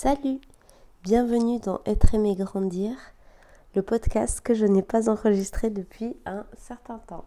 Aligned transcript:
Salut 0.00 0.40
Bienvenue 1.02 1.58
dans 1.58 1.80
Être 1.84 2.14
aimé 2.14 2.36
grandir, 2.36 2.96
le 3.74 3.82
podcast 3.82 4.40
que 4.40 4.54
je 4.54 4.64
n'ai 4.64 4.84
pas 4.84 5.08
enregistré 5.08 5.70
depuis 5.70 6.16
un 6.24 6.46
certain 6.56 6.98
temps. 6.98 7.24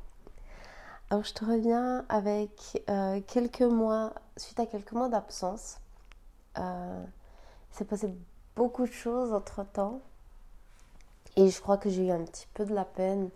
Alors 1.09 1.25
je 1.25 1.33
te 1.33 1.43
reviens 1.43 2.05
avec 2.07 2.81
euh, 2.89 3.19
quelques 3.27 3.59
mois, 3.59 4.13
suite 4.37 4.57
à 4.61 4.65
quelques 4.65 4.93
mois 4.93 5.09
d'absence. 5.09 5.81
Euh, 6.59 7.03
il 7.73 7.75
s'est 7.75 7.83
passé 7.83 8.09
beaucoup 8.55 8.85
de 8.85 8.93
choses 8.93 9.33
entre 9.33 9.65
temps 9.65 9.99
et 11.35 11.49
je 11.49 11.59
crois 11.59 11.75
que 11.75 11.89
j'ai 11.89 12.07
eu 12.07 12.11
un 12.11 12.23
petit 12.23 12.47
peu 12.53 12.63
de 12.63 12.73
la 12.73 12.85
peine 12.85 13.31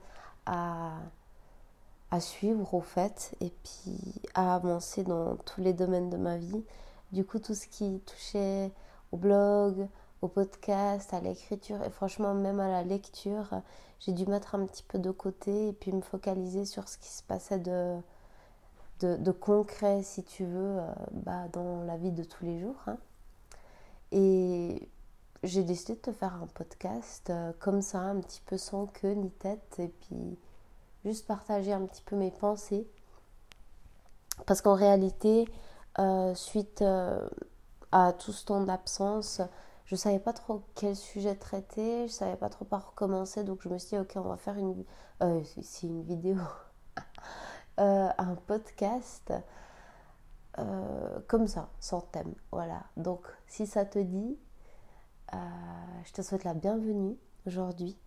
à, 0.46 0.94
à 2.10 2.22
suivre 2.22 2.74
au 2.74 2.80
fait 2.80 3.36
et 3.42 3.50
puis 3.50 4.00
à 4.34 4.56
avancer 4.56 5.04
dans 5.04 5.36
tous 5.36 5.60
les 5.60 5.74
domaines 5.74 6.10
de 6.10 6.16
ma 6.16 6.38
vie. 6.38 6.64
Du 7.12 7.26
coup 7.26 7.40
tout 7.40 7.54
ce 7.54 7.68
qui 7.68 8.00
touchait 8.06 8.72
au 9.12 9.18
blog, 9.18 9.88
au 10.22 10.28
podcast, 10.28 11.14
à 11.14 11.20
l'écriture 11.20 11.82
et 11.84 11.90
franchement 11.90 12.34
même 12.34 12.60
à 12.60 12.68
la 12.68 12.84
lecture, 12.84 13.62
j'ai 14.00 14.12
dû 14.12 14.26
mettre 14.26 14.56
un 14.56 14.66
petit 14.66 14.84
peu 14.84 15.00
de 15.00 15.12
côté 15.12 15.70
et 15.70 15.74
puis 15.74 15.92
me 15.92 16.02
focaliser 16.02 16.66
sur 16.66 16.88
ce 16.88 16.98
qui 16.98 17.10
se 17.10 17.24
passait 17.24 17.60
de, 17.60 17.98
de, 19.00 19.32
concret, 19.32 20.04
si 20.04 20.24
tu 20.24 20.46
veux, 20.46 20.80
euh, 20.80 20.94
bah, 21.12 21.48
dans 21.54 21.84
la 21.84 21.98
vie 21.98 22.12
de 22.12 22.24
tous 22.24 22.46
les 22.46 22.60
jours. 22.60 22.82
Hein. 22.88 22.98
Et 24.12 24.88
j'ai 25.44 25.64
décidé 25.64 25.96
de 25.96 26.00
te 26.00 26.12
faire 26.12 26.34
un 26.36 26.48
podcast 26.48 27.30
euh, 27.30 27.52
comme 27.60 27.82
ça, 27.82 28.00
un 28.00 28.20
petit 28.20 28.42
peu 28.46 28.58
sans 28.58 28.88
queue 28.88 29.14
ni 29.14 29.30
tête, 29.32 29.76
et 29.80 29.90
puis 29.90 30.38
juste 31.04 31.28
partager 31.28 31.74
un 31.74 31.86
petit 31.86 32.02
peu 32.04 32.16
mes 32.16 32.32
pensées. 32.32 32.88
Parce 34.46 34.62
qu'en 34.62 34.76
réalité, 34.76 35.48
euh, 36.00 36.34
suite 36.36 36.84
à 37.92 38.14
tout 38.14 38.32
ce 38.32 38.46
temps 38.46 38.62
d'absence, 38.62 39.42
je 39.86 39.96
savais 39.96 40.20
pas 40.20 40.34
trop 40.34 40.64
quel 40.76 40.96
sujet 40.96 41.36
traiter, 41.36 42.08
je 42.08 42.14
savais 42.14 42.36
pas 42.36 42.50
trop 42.50 42.66
par 42.66 42.90
où 42.90 42.92
commencer, 42.96 43.44
donc 43.44 43.62
je 43.62 43.70
me 43.70 43.78
suis 43.78 43.98
dit, 43.98 44.00
ok, 44.00 44.14
on 44.16 44.30
va 44.30 44.38
faire 44.38 44.58
une, 44.58 44.84
euh, 45.22 45.44
une 45.84 46.04
vidéo, 46.04 46.38
euh, 47.80 48.10
un 48.18 48.36
podcast 48.48 49.32
euh, 50.58 51.20
comme 51.28 51.48
ça, 51.48 51.70
sans 51.80 52.02
thème. 52.02 52.34
Voilà. 52.52 52.84
Donc, 52.98 53.28
si 53.48 53.68
ça 53.68 53.86
te 53.86 54.00
dit, 54.00 54.38
je 55.32 56.14
te 56.14 56.22
souhaite 56.22 56.46
la 56.46 56.54
bienvenue 56.54 57.18
aujourd'hui. 57.46 57.98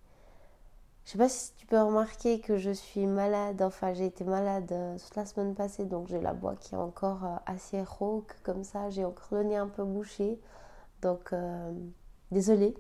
Je 1.09 1.13
sais 1.13 1.19
pas 1.19 1.31
si 1.31 1.55
tu 1.55 1.65
peux 1.65 1.81
remarquer 1.81 2.39
que 2.39 2.59
je 2.59 2.71
suis 2.71 3.07
malade, 3.07 3.63
enfin 3.63 3.95
j'ai 3.95 4.05
été 4.05 4.25
malade 4.25 4.71
toute 5.03 5.17
la 5.17 5.25
semaine 5.25 5.55
passée, 5.55 5.87
donc 5.87 6.07
j'ai 6.07 6.21
la 6.21 6.35
voix 6.35 6.55
qui 6.55 6.75
est 6.75 6.79
encore 6.79 7.41
assez 7.47 7.83
rauque 7.83 8.37
comme 8.43 8.63
ça, 8.63 8.91
j'ai 8.91 9.07
encore 9.07 9.29
le 9.31 9.45
nez 9.45 9.57
un 9.57 9.69
peu 9.69 9.85
bouché. 9.85 10.39
Donc, 11.01 11.33
euh, 11.33 11.73
désolée. 12.31 12.75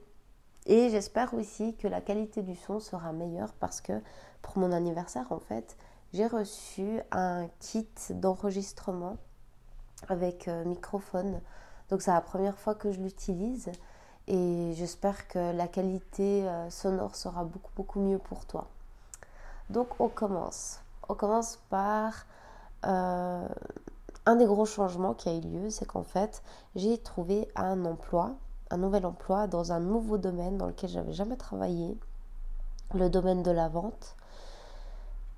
Et 0.66 0.90
j'espère 0.90 1.32
aussi 1.32 1.74
que 1.76 1.88
la 1.88 2.02
qualité 2.02 2.42
du 2.42 2.54
son 2.54 2.80
sera 2.80 3.12
meilleure 3.12 3.54
parce 3.54 3.80
que 3.80 3.94
pour 4.42 4.58
mon 4.58 4.72
anniversaire, 4.72 5.32
en 5.32 5.40
fait, 5.40 5.78
j'ai 6.12 6.26
reçu 6.26 7.00
un 7.10 7.48
kit 7.60 7.88
d'enregistrement 8.10 9.16
avec 10.08 10.48
euh, 10.48 10.66
microphone. 10.66 11.40
Donc, 11.88 12.02
c'est 12.02 12.10
la 12.10 12.20
première 12.20 12.58
fois 12.58 12.74
que 12.74 12.92
je 12.92 13.00
l'utilise 13.00 13.72
et 14.28 14.74
j'espère 14.74 15.26
que 15.28 15.52
la 15.52 15.66
qualité 15.66 16.46
euh, 16.46 16.70
sonore 16.70 17.16
sera 17.16 17.44
beaucoup, 17.44 17.70
beaucoup 17.76 18.00
mieux 18.00 18.18
pour 18.18 18.44
toi. 18.44 18.66
Donc, 19.70 20.00
on 20.00 20.08
commence. 20.08 20.80
On 21.08 21.14
commence 21.14 21.58
par 21.70 22.26
un 24.28 24.36
des 24.36 24.44
gros 24.44 24.66
changements 24.66 25.14
qui 25.14 25.28
a 25.30 25.34
eu 25.34 25.40
lieu, 25.40 25.70
c'est 25.70 25.86
qu'en 25.86 26.02
fait, 26.02 26.42
j'ai 26.76 26.98
trouvé 26.98 27.48
un 27.56 27.84
emploi, 27.86 28.32
un 28.70 28.76
nouvel 28.76 29.06
emploi 29.06 29.46
dans 29.46 29.72
un 29.72 29.80
nouveau 29.80 30.18
domaine 30.18 30.58
dans 30.58 30.66
lequel 30.66 30.90
j'avais 30.90 31.14
jamais 31.14 31.36
travaillé, 31.36 31.96
le 32.94 33.08
domaine 33.08 33.42
de 33.42 33.50
la 33.50 33.68
vente. 33.68 34.16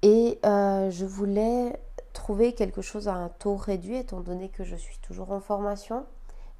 Et 0.02 0.40
euh, 0.44 0.90
je 0.90 1.06
voulais 1.06 1.80
trouver 2.12 2.52
quelque 2.52 2.82
chose 2.82 3.06
à 3.06 3.14
un 3.14 3.28
taux 3.28 3.54
réduit, 3.54 3.96
étant 3.96 4.20
donné 4.20 4.48
que 4.48 4.64
je 4.64 4.74
suis 4.74 4.98
toujours 4.98 5.30
en 5.30 5.40
formation 5.40 6.04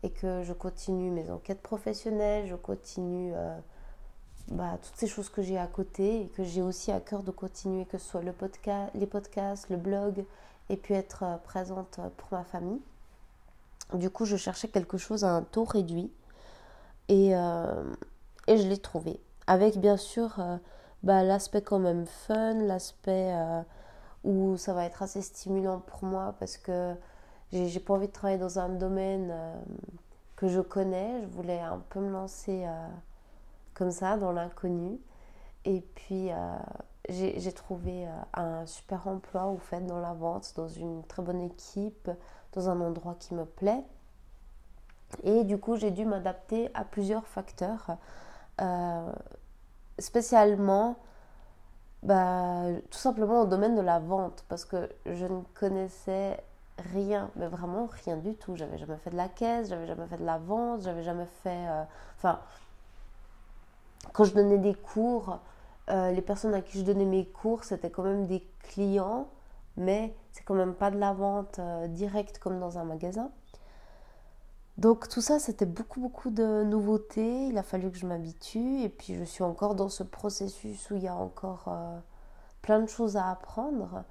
et 0.02 0.10
que 0.10 0.42
je 0.42 0.52
continue 0.52 1.10
mes 1.10 1.30
enquêtes 1.30 1.60
professionnelles, 1.60 2.46
je 2.46 2.54
continue 2.54 3.32
euh, 3.34 3.58
bah, 4.48 4.78
toutes 4.82 4.96
ces 4.96 5.06
choses 5.06 5.28
que 5.28 5.42
j'ai 5.42 5.58
à 5.58 5.66
côté 5.66 6.22
et 6.22 6.28
que 6.28 6.42
j'ai 6.42 6.62
aussi 6.62 6.90
à 6.90 7.00
cœur 7.00 7.22
de 7.22 7.30
continuer, 7.30 7.84
que 7.84 7.98
ce 7.98 8.08
soit 8.08 8.22
le 8.22 8.32
podcast, 8.32 8.90
les 8.94 9.06
podcasts, 9.06 9.68
le 9.68 9.76
blog, 9.76 10.24
et 10.68 10.76
puis 10.76 10.94
être 10.94 11.24
euh, 11.24 11.36
présente 11.36 11.98
euh, 11.98 12.08
pour 12.16 12.28
ma 12.32 12.44
famille. 12.44 12.80
Du 13.92 14.08
coup, 14.08 14.24
je 14.24 14.36
cherchais 14.36 14.68
quelque 14.68 14.98
chose 14.98 15.24
à 15.24 15.32
un 15.32 15.42
taux 15.42 15.64
réduit 15.64 16.12
et, 17.08 17.30
et 17.30 18.56
je 18.56 18.68
l'ai 18.68 18.78
trouvé. 18.78 19.18
Avec 19.48 19.78
bien 19.78 19.96
sûr 19.96 20.40
bah, 21.02 21.24
l'aspect 21.24 21.60
quand 21.60 21.80
même 21.80 22.06
fun, 22.06 22.54
l'aspect 22.54 23.34
où 24.22 24.56
ça 24.56 24.74
va 24.74 24.84
être 24.84 25.02
assez 25.02 25.22
stimulant 25.22 25.80
pour 25.80 26.04
moi 26.04 26.36
parce 26.38 26.56
que 26.56 26.94
j'ai 27.52 27.80
pas 27.80 27.94
envie 27.94 28.06
de 28.06 28.12
travailler 28.12 28.38
dans 28.38 28.58
un 28.58 28.68
domaine 28.68 29.34
que 30.36 30.48
je 30.48 30.60
connais. 30.60 31.20
Je 31.22 31.26
voulais 31.26 31.60
un 31.60 31.82
peu 31.90 32.00
me 32.00 32.10
lancer 32.10 32.66
comme 33.74 33.90
ça 33.90 34.16
dans 34.16 34.32
l'inconnu. 34.32 34.98
Et 35.64 35.80
puis, 35.94 36.30
j'ai 37.10 37.52
trouvé 37.52 38.06
euh, 38.06 38.10
un 38.34 38.66
super 38.66 39.08
emploi 39.08 39.46
au 39.46 39.58
fait 39.58 39.80
dans 39.86 39.98
la 39.98 40.12
vente, 40.12 40.52
dans 40.56 40.68
une 40.68 41.04
très 41.04 41.22
bonne 41.22 41.40
équipe, 41.40 42.10
dans 42.52 42.68
un 42.68 42.80
endroit 42.80 43.16
qui 43.18 43.34
me 43.34 43.44
plaît. 43.44 43.82
Et 45.24 45.44
du 45.44 45.58
coup, 45.58 45.76
j'ai 45.76 45.90
dû 45.90 46.04
m'adapter 46.04 46.70
à 46.74 46.84
plusieurs 46.84 47.26
facteurs, 47.26 47.96
euh, 48.60 49.12
spécialement 49.98 50.96
bah, 52.02 52.66
tout 52.90 52.98
simplement 52.98 53.42
au 53.42 53.46
domaine 53.46 53.74
de 53.74 53.80
la 53.80 53.98
vente, 53.98 54.44
parce 54.48 54.64
que 54.64 54.88
je 55.06 55.26
ne 55.26 55.42
connaissais 55.54 56.42
rien, 56.80 57.30
mais 57.36 57.46
vraiment 57.46 57.88
rien 58.04 58.16
du 58.16 58.34
tout. 58.34 58.56
J'avais 58.56 58.78
jamais 58.78 58.96
fait 58.96 59.10
de 59.10 59.16
la 59.16 59.28
caisse, 59.28 59.68
j'avais 59.68 59.86
jamais 59.86 60.06
fait 60.06 60.18
de 60.18 60.24
la 60.24 60.38
vente, 60.38 60.82
j'avais 60.82 61.02
jamais 61.02 61.26
fait. 61.42 61.66
Euh, 61.68 61.82
enfin, 62.16 62.40
quand 64.12 64.24
je 64.24 64.34
donnais 64.34 64.58
des 64.58 64.74
cours, 64.74 65.38
euh, 65.90 66.10
les 66.12 66.22
personnes 66.22 66.54
à 66.54 66.60
qui 66.60 66.78
je 66.78 66.84
donnais 66.84 67.04
mes 67.04 67.26
cours, 67.26 67.64
c'était 67.64 67.90
quand 67.90 68.02
même 68.02 68.26
des 68.26 68.46
clients, 68.62 69.28
mais 69.76 70.14
c'est 70.32 70.42
quand 70.44 70.54
même 70.54 70.74
pas 70.74 70.90
de 70.90 70.98
la 70.98 71.12
vente 71.12 71.58
euh, 71.58 71.86
directe 71.88 72.38
comme 72.38 72.58
dans 72.58 72.78
un 72.78 72.84
magasin. 72.84 73.30
Donc 74.78 75.08
tout 75.08 75.20
ça, 75.20 75.38
c'était 75.38 75.66
beaucoup, 75.66 76.00
beaucoup 76.00 76.30
de 76.30 76.64
nouveautés. 76.64 77.46
Il 77.48 77.58
a 77.58 77.62
fallu 77.62 77.90
que 77.90 77.98
je 77.98 78.06
m'habitue. 78.06 78.82
Et 78.82 78.88
puis 78.88 79.14
je 79.14 79.24
suis 79.24 79.44
encore 79.44 79.74
dans 79.74 79.90
ce 79.90 80.02
processus 80.02 80.90
où 80.90 80.96
il 80.96 81.02
y 81.02 81.08
a 81.08 81.14
encore 81.14 81.68
plein 82.62 82.80
de 82.80 82.86
choses 82.86 83.18
à 83.18 83.28
apprendre. 83.30 84.04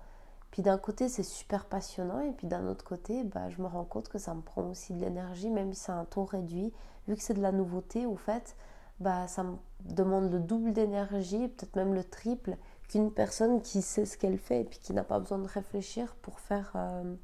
Puis 0.52 0.62
d'un 0.62 0.78
côté, 0.78 1.10
c'est 1.10 1.24
super 1.24 1.66
passionnant. 1.66 2.20
Et 2.22 2.32
puis 2.32 2.48
d'un 2.48 2.68
autre 2.68 2.84
côté, 2.84 3.24
bah, 3.24 3.50
je 3.50 3.62
me 3.62 3.68
rends 3.68 3.86
compte 3.86 4.10
que 4.10 4.18
ça 4.18 4.34
me 4.34 4.42
prend 4.42 4.64
aussi 4.64 4.94
de 4.94 5.02
l'énergie, 5.02 5.50
même 5.50 5.74
si 5.74 5.82
c'est 5.82 5.92
un 5.92 6.06
taux 6.06 6.26
réduit. 6.26 6.74
Vu 7.08 7.16
que 7.16 7.22
c'est 7.22 7.34
de 7.34 7.42
la 7.42 7.52
nouveauté, 7.52 8.06
au 8.06 8.16
fait, 8.16 8.56
bah, 9.00 9.28
ça 9.28 9.44
me 9.44 9.56
demande 9.86 10.32
le 10.32 10.40
double 10.40 10.74
d'énergie, 10.74 11.48
peut-être 11.48 11.76
même 11.76 11.94
le 11.94 12.04
triple, 12.04 12.58
qu'une 12.88 13.12
personne 13.12 13.62
qui 13.62 13.82
sait 13.82 14.06
ce 14.06 14.18
qu'elle 14.18 14.38
fait 14.38 14.62
et 14.62 14.66
qui 14.66 14.94
n'a 14.94 15.04
pas 15.04 15.20
besoin 15.20 15.38
de 15.38 15.48
réfléchir 15.48 16.16
pour 16.22 16.40
faire, 16.40 16.72
euh, 16.76 17.16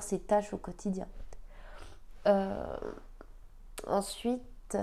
ses 0.00 0.20
tâches 0.20 0.52
au 0.52 0.58
quotidien. 0.58 1.08
Euh, 2.26 2.76
ensuite, 3.86 4.76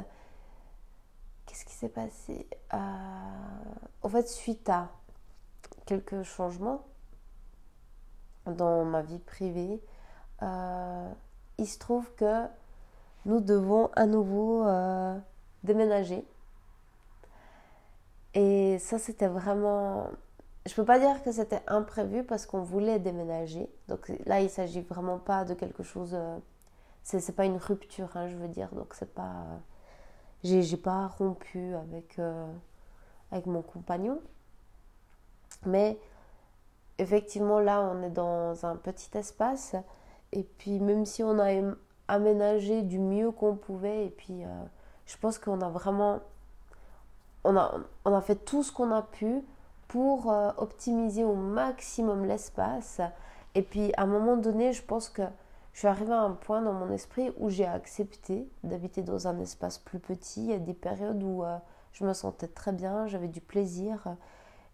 qu'est-ce 1.46 1.64
qui 1.64 1.74
s'est 1.74 1.88
passé? 1.88 2.48
Euh, 2.74 2.78
En 4.02 4.10
fait, 4.10 4.28
suite 4.28 4.68
à 4.70 4.90
quelques 5.86 6.24
changements 6.24 6.84
dans 8.48 8.86
ma 8.86 9.02
vie 9.02 9.20
privée, 9.20 9.82
il 10.42 11.68
se 11.68 11.78
trouve 11.80 12.10
que 12.16 12.46
nous 13.26 13.42
devons 13.42 13.90
à 13.96 14.06
nouveau 14.06 14.66
déménager. 15.64 16.26
Et 18.34 18.78
ça, 18.78 19.00
c'était 19.00 19.28
vraiment... 19.28 20.08
Je 20.68 20.76
peux 20.76 20.86
pas 20.86 21.00
dire 21.00 21.24
que 21.24 21.32
c'était 21.32 21.64
imprévu 21.66 22.24
parce 22.24 22.46
qu'on 22.46 22.62
voulait 22.62 23.00
déménager. 23.00 23.68
Donc 23.88 24.12
là, 24.26 24.42
il 24.42 24.50
s'agit 24.50 24.82
vraiment 24.82 25.18
pas 25.18 25.44
de 25.44 25.54
quelque 25.54 25.82
chose... 25.82 26.14
Euh, 26.14 26.38
c'est 27.02 27.36
pas 27.36 27.46
une 27.46 27.58
rupture, 27.58 28.10
hein, 28.16 28.28
je 28.28 28.36
veux 28.36 28.50
dire. 28.50 28.70
Donc 28.76 28.94
c'est 28.94 29.14
pas... 29.14 29.24
Euh, 29.24 29.58
j'ai 30.44 30.78
pas 30.78 31.08
rompu 31.08 31.74
avec, 31.74 32.20
euh, 32.20 32.46
avec 33.32 33.48
mon 33.48 33.64
compagnon. 33.64 34.20
Mais 35.66 35.98
effectivement, 37.00 37.60
là, 37.60 37.82
on 37.82 38.04
est 38.04 38.10
dans 38.10 38.66
un 38.66 38.76
petit 38.76 39.18
espace. 39.18 39.76
Et 40.32 40.44
puis, 40.44 40.80
même 40.80 41.06
si 41.06 41.24
on 41.24 41.40
a 41.40 41.52
aménagé 42.08 42.82
du 42.82 43.00
mieux 43.00 43.32
qu'on 43.32 43.56
pouvait, 43.56 44.06
et 44.06 44.10
puis 44.10 44.44
je 45.06 45.18
pense 45.18 45.38
qu'on 45.38 45.62
a 45.62 45.70
vraiment 45.70 46.22
on 47.48 47.56
a, 47.56 47.80
on 48.06 48.14
a 48.14 48.22
fait 48.22 48.36
tout 48.36 48.62
ce 48.62 48.72
qu'on 48.72 48.92
a 48.92 49.02
pu 49.02 49.42
pour 49.88 50.32
euh, 50.32 50.52
optimiser 50.58 51.24
au 51.24 51.34
maximum 51.34 52.26
l'espace. 52.26 53.00
Et 53.56 53.62
puis 53.62 53.92
à 53.96 54.04
un 54.04 54.06
moment 54.06 54.36
donné, 54.36 54.74
je 54.74 54.84
pense 54.84 55.10
que 55.10 55.24
je 55.74 55.80
suis 55.80 55.88
arrivée 55.88 56.14
à 56.14 56.22
un 56.22 56.32
point 56.32 56.62
dans 56.62 56.74
mon 56.74 56.92
esprit 56.92 57.32
où 57.38 57.50
j'ai 57.50 57.66
accepté 57.66 58.50
d'habiter 58.64 59.02
dans 59.02 59.28
un 59.28 59.40
espace 59.40 59.78
plus 59.78 60.00
petit. 60.00 60.44
Il 60.44 60.50
y 60.50 60.54
a 60.54 60.60
des 60.60 60.74
périodes 60.74 61.24
où 61.24 61.44
euh, 61.44 61.58
je 61.94 62.04
me 62.04 62.14
sentais 62.14 62.48
très 62.48 62.74
bien, 62.74 63.08
j'avais 63.08 63.30
du 63.30 63.42
plaisir. 63.42 64.16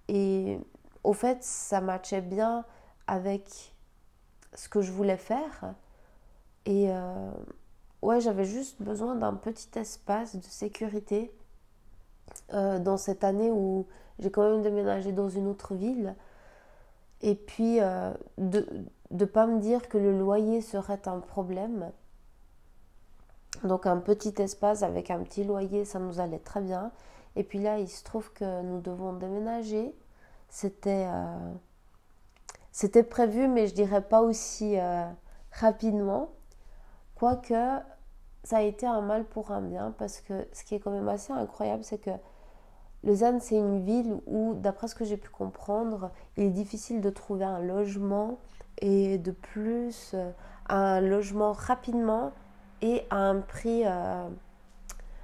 Et 0.08 0.60
au 1.03 1.13
fait, 1.13 1.44
ça 1.44 1.81
matchait 1.81 2.21
bien 2.21 2.65
avec 3.07 3.73
ce 4.53 4.69
que 4.69 4.81
je 4.81 4.91
voulais 4.91 5.17
faire. 5.17 5.73
Et 6.65 6.89
euh, 6.89 7.31
ouais, 8.01 8.21
j'avais 8.21 8.45
juste 8.45 8.81
besoin 8.81 9.15
d'un 9.15 9.33
petit 9.33 9.77
espace 9.77 10.35
de 10.35 10.44
sécurité 10.44 11.33
euh, 12.53 12.79
dans 12.79 12.97
cette 12.97 13.23
année 13.23 13.51
où 13.51 13.85
j'ai 14.19 14.31
quand 14.31 14.50
même 14.50 14.61
déménagé 14.61 15.11
dans 15.11 15.29
une 15.29 15.47
autre 15.47 15.75
ville. 15.75 16.15
Et 17.21 17.35
puis 17.35 17.79
de 18.38 18.67
de 19.13 19.25
pas 19.25 19.45
me 19.45 19.59
dire 19.59 19.88
que 19.88 19.97
le 19.97 20.17
loyer 20.17 20.61
serait 20.61 21.07
un 21.07 21.19
problème. 21.19 21.91
Donc 23.63 23.85
un 23.85 23.97
petit 23.97 24.33
espace 24.41 24.81
avec 24.81 25.11
un 25.11 25.19
petit 25.19 25.44
loyer, 25.44 25.85
ça 25.85 26.00
nous 26.00 26.19
allait 26.19 26.39
très 26.39 26.61
bien. 26.61 26.91
Et 27.35 27.44
puis 27.44 27.59
là, 27.59 27.79
il 27.79 27.88
se 27.88 28.03
trouve 28.03 28.33
que 28.33 28.61
nous 28.63 28.81
devons 28.81 29.13
déménager. 29.13 29.95
C'était 30.53 31.07
euh, 31.07 31.53
c'était 32.71 33.01
prévu, 33.01 33.47
mais 33.47 33.65
je 33.65 33.73
dirais 33.73 34.03
pas 34.03 34.21
aussi 34.21 34.79
euh, 34.79 35.03
rapidement. 35.51 36.29
Quoique, 37.15 37.79
ça 38.44 38.57
a 38.57 38.61
été 38.61 38.85
un 38.85 39.01
mal 39.01 39.25
pour 39.25 39.50
un 39.50 39.61
bien, 39.61 39.95
parce 39.97 40.21
que 40.21 40.47
ce 40.53 40.63
qui 40.63 40.75
est 40.75 40.79
quand 40.79 40.91
même 40.91 41.09
assez 41.09 41.33
incroyable, 41.33 41.83
c'est 41.83 41.97
que 41.97 42.11
Lausanne, 43.03 43.39
c'est 43.39 43.57
une 43.57 43.83
ville 43.83 44.15
où, 44.27 44.53
d'après 44.53 44.88
ce 44.88 44.94
que 44.94 45.05
j'ai 45.05 45.17
pu 45.17 45.29
comprendre, 45.29 46.11
il 46.38 46.44
est 46.44 46.50
difficile 46.51 47.01
de 47.01 47.09
trouver 47.09 47.45
un 47.45 47.59
logement 47.59 48.38
et 48.77 49.17
de 49.17 49.31
plus 49.31 50.11
euh, 50.13 50.31
un 50.69 51.01
logement 51.01 51.51
rapidement 51.51 52.31
et 52.83 53.07
à 53.09 53.17
un 53.17 53.39
prix 53.39 53.83
euh, 53.85 54.27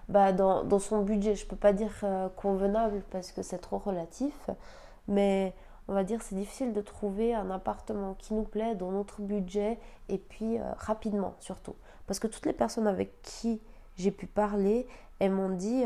bah, 0.08 0.34
dans, 0.34 0.64
dans, 0.64 0.80
son 0.80 1.04
budget. 1.04 1.36
Je 1.36 1.46
ne 1.46 1.50
peux 1.52 1.56
pas 1.56 1.74
dire 1.74 1.94
convenable 2.36 3.04
parce 3.12 3.32
que 3.32 3.44
c'est 3.44 3.60
trop 3.60 3.78
relatif, 3.78 4.50
mais 5.10 5.54
on 5.90 5.94
va 5.94 6.06
dire 6.06 6.22
c'est 6.22 6.36
difficile 6.36 6.72
de 6.72 6.82
trouver 6.82 7.34
un 7.34 7.52
appartement 7.52 8.14
qui 8.14 8.34
nous 8.34 8.44
plaît 8.44 8.76
dans 8.76 8.92
notre 8.92 9.22
budget 9.22 9.78
et 10.08 10.18
puis 10.18 10.58
rapidement 10.78 11.36
surtout. 11.40 11.76
Parce 12.08 12.20
que 12.20 12.28
toutes 12.28 12.46
les 12.46 12.54
personnes 12.54 12.88
avec 12.88 13.22
qui 13.22 13.62
j'ai 13.98 14.12
pu 14.12 14.28
parler, 14.28 14.88
elles 15.20 15.32
m'ont 15.32 15.50
dit 15.50 15.84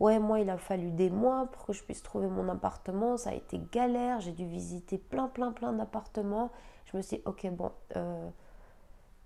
ouais 0.00 0.18
moi 0.18 0.40
il 0.40 0.50
a 0.50 0.56
fallu 0.56 0.90
des 0.90 1.10
mois 1.10 1.46
pour 1.52 1.66
que 1.66 1.72
je 1.72 1.84
puisse 1.84 2.02
trouver 2.02 2.26
mon 2.26 2.48
appartement, 2.48 3.16
ça 3.16 3.30
a 3.30 3.34
été 3.34 3.60
galère, 3.70 4.20
j'ai 4.20 4.32
dû 4.32 4.46
visiter 4.46 4.98
plein 4.98 5.28
plein 5.28 5.52
plein 5.52 5.72
d'appartements 5.72 6.50
je 6.90 6.96
me 6.96 7.02
suis 7.02 7.18
dit, 7.18 7.22
ok, 7.26 7.46
bon, 7.50 7.70
euh, 7.96 8.28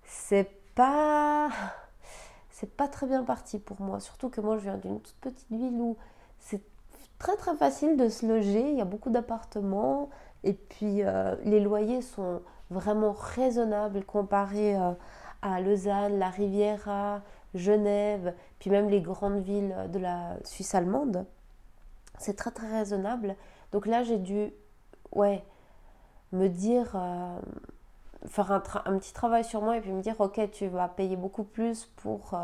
c'est 0.05 0.51
pas. 0.75 1.51
C'est 2.55 2.77
pas 2.77 2.87
très 2.87 3.09
bien 3.09 3.25
parti 3.25 3.59
pour 3.59 3.81
moi. 3.81 3.99
Surtout 3.99 4.29
que 4.29 4.41
moi, 4.41 4.57
je 4.57 4.63
viens 4.63 4.77
d'une 4.77 5.01
toute 5.01 5.17
petite 5.17 5.51
ville 5.51 5.75
où 5.81 5.97
c'est 6.39 6.63
très 7.23 7.37
très 7.37 7.55
facile 7.55 7.97
de 7.97 8.09
se 8.09 8.27
loger. 8.27 8.69
Il 8.73 8.77
y 8.77 8.81
a 8.81 8.85
beaucoup 8.85 9.11
d'appartements. 9.11 10.11
Et 10.43 10.55
puis, 10.55 11.05
euh, 11.05 11.37
les 11.45 11.61
loyers 11.61 12.03
sont 12.03 12.43
vraiment 12.71 13.13
raisonnables 13.13 14.05
comparés 14.05 14.77
euh, 14.77 14.91
à 15.41 15.61
Lausanne, 15.61 16.19
la 16.19 16.31
Riviera, 16.31 17.23
Genève, 17.55 18.35
puis 18.59 18.71
même 18.71 18.89
les 18.89 19.01
grandes 19.01 19.39
villes 19.39 19.75
de 19.93 20.01
la 20.01 20.37
Suisse 20.45 20.75
allemande. 20.75 21.25
C'est 22.19 22.35
très 22.35 22.51
très 22.51 22.69
raisonnable. 22.69 23.37
Donc 23.71 23.87
là, 23.87 24.03
j'ai 24.03 24.19
dû, 24.19 24.53
ouais, 25.13 25.45
me 26.33 26.49
dire, 26.49 26.91
euh, 26.97 27.39
faire 28.27 28.51
un, 28.51 28.61
petit 28.61 29.13
travail 29.13 29.45
sur 29.45 29.63
moi 29.63 29.77
et 29.77 29.81
puis 29.81 29.93
me 29.93 30.03
dire, 30.03 30.21
ok, 30.21 30.51
tu 30.51 30.67
vas 30.67 30.89
payer 30.89 31.15
beaucoup 31.17 31.45
plus 31.45 31.87
pour, 31.97 32.37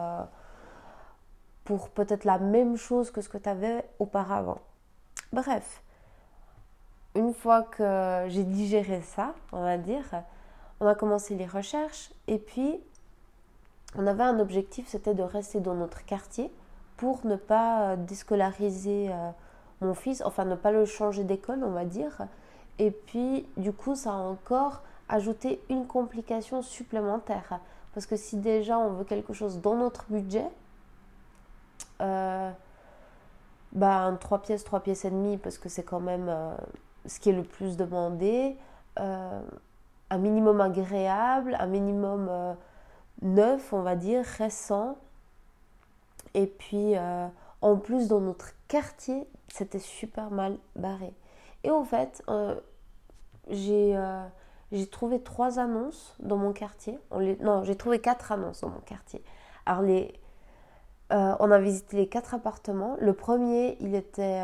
pour 1.65 1.91
peut-être 1.91 2.25
la 2.25 2.39
même 2.39 2.77
chose 2.77 3.11
que 3.11 3.21
ce 3.21 3.29
que 3.29 3.39
tu 3.39 3.49
avais 3.49 3.85
auparavant. 3.99 4.59
Bref, 5.33 5.83
une 7.15 7.35
fois 7.35 7.63
que 7.63 8.27
j'ai 8.29 8.45
digéré 8.45 9.03
ça, 9.03 9.35
on 9.53 9.63
va 9.63 9.77
dire, 9.77 10.05
on 10.81 10.87
a 10.87 10.95
commencé 10.95 11.35
les 11.35 11.47
recherches 11.47 12.11
et 12.27 12.39
puis 12.39 12.81
on 13.97 14.07
avait 14.07 14.23
un 14.25 14.39
objectif, 14.39 14.87
c'était 14.89 15.15
de 15.15 15.23
rester 15.23 15.61
dans 15.61 15.75
notre 15.75 16.05
quartier 16.05 16.51
pour 16.97 17.25
ne 17.27 17.37
pas 17.37 17.97
déscolariser 17.97 19.09
euh, 19.11 19.31
mon 19.81 19.95
fils, 19.95 20.23
enfin 20.25 20.45
ne 20.45 20.57
pas 20.57 20.73
le 20.73 20.85
changer 20.85 21.25
d'école, 21.25 21.63
on 21.65 21.71
va 21.71 21.85
dire, 21.85 22.27
et 22.79 22.91
puis, 22.91 23.47
du 23.57 23.73
coup, 23.73 23.95
ça 23.95 24.13
a 24.13 24.17
encore 24.17 24.83
ajouté 25.09 25.61
une 25.69 25.87
complication 25.87 26.63
supplémentaire. 26.63 27.61
Parce 27.95 28.07
que 28.07 28.17
si 28.17 28.37
déjà 28.37 28.79
on 28.79 28.93
veut 28.93 29.05
quelque 29.05 29.33
chose 29.33 29.61
dans 29.61 29.75
notre 29.75 30.05
budget, 30.09 30.47
euh, 32.01 32.51
bah, 33.79 34.17
3 34.21 34.43
pièces, 34.43 34.65
3 34.65 34.81
pièces 34.81 35.05
et 35.05 35.11
demie, 35.11 35.37
parce 35.39 35.59
que 35.59 35.69
c'est 35.69 35.83
quand 35.83 36.01
même 36.01 36.29
euh, 36.29 36.55
ce 37.07 37.21
qui 37.21 37.31
est 37.31 37.33
le 37.33 37.43
plus 37.43 37.77
demandé, 37.77 38.57
euh, 38.99 39.41
un 40.11 40.19
minimum 40.19 40.61
agréable, 40.61 41.57
un 41.59 41.67
minimum 41.67 42.29
euh, 42.31 42.55
neuf, 43.23 43.73
on 43.73 43.83
va 43.83 43.97
dire, 43.97 44.25
récent. 44.25 44.97
Et 46.35 46.47
puis, 46.47 46.95
en 47.63 47.77
plus, 47.77 48.09
dans 48.09 48.21
notre 48.21 48.51
quartier, 48.69 49.27
c'était 49.49 49.79
super 49.79 50.31
mal 50.31 50.59
barré. 50.77 51.13
Et 51.65 51.71
au 51.71 51.85
fait, 51.85 52.23
euh, 52.29 52.55
j'ai 53.51 54.87
trouvé 54.87 55.21
trois 55.23 55.59
annonces 55.59 56.15
dans 56.21 56.37
mon 56.37 56.53
quartier. 56.53 56.99
non, 57.41 57.65
j'ai 57.65 57.77
trouvé 57.77 58.01
quatre 58.01 58.31
annonces 58.33 58.61
dans 58.61 58.69
mon 58.69 58.81
quartier. 58.81 59.23
Alors, 59.67 59.83
les, 59.83 60.13
euh, 61.13 61.35
on 61.41 61.51
a 61.51 61.59
visité 61.59 61.97
les 61.97 62.09
quatre 62.09 62.35
appartements. 62.35 62.97
Le 63.01 63.13
premier, 63.15 63.77
il 63.81 63.95
était... 63.95 64.43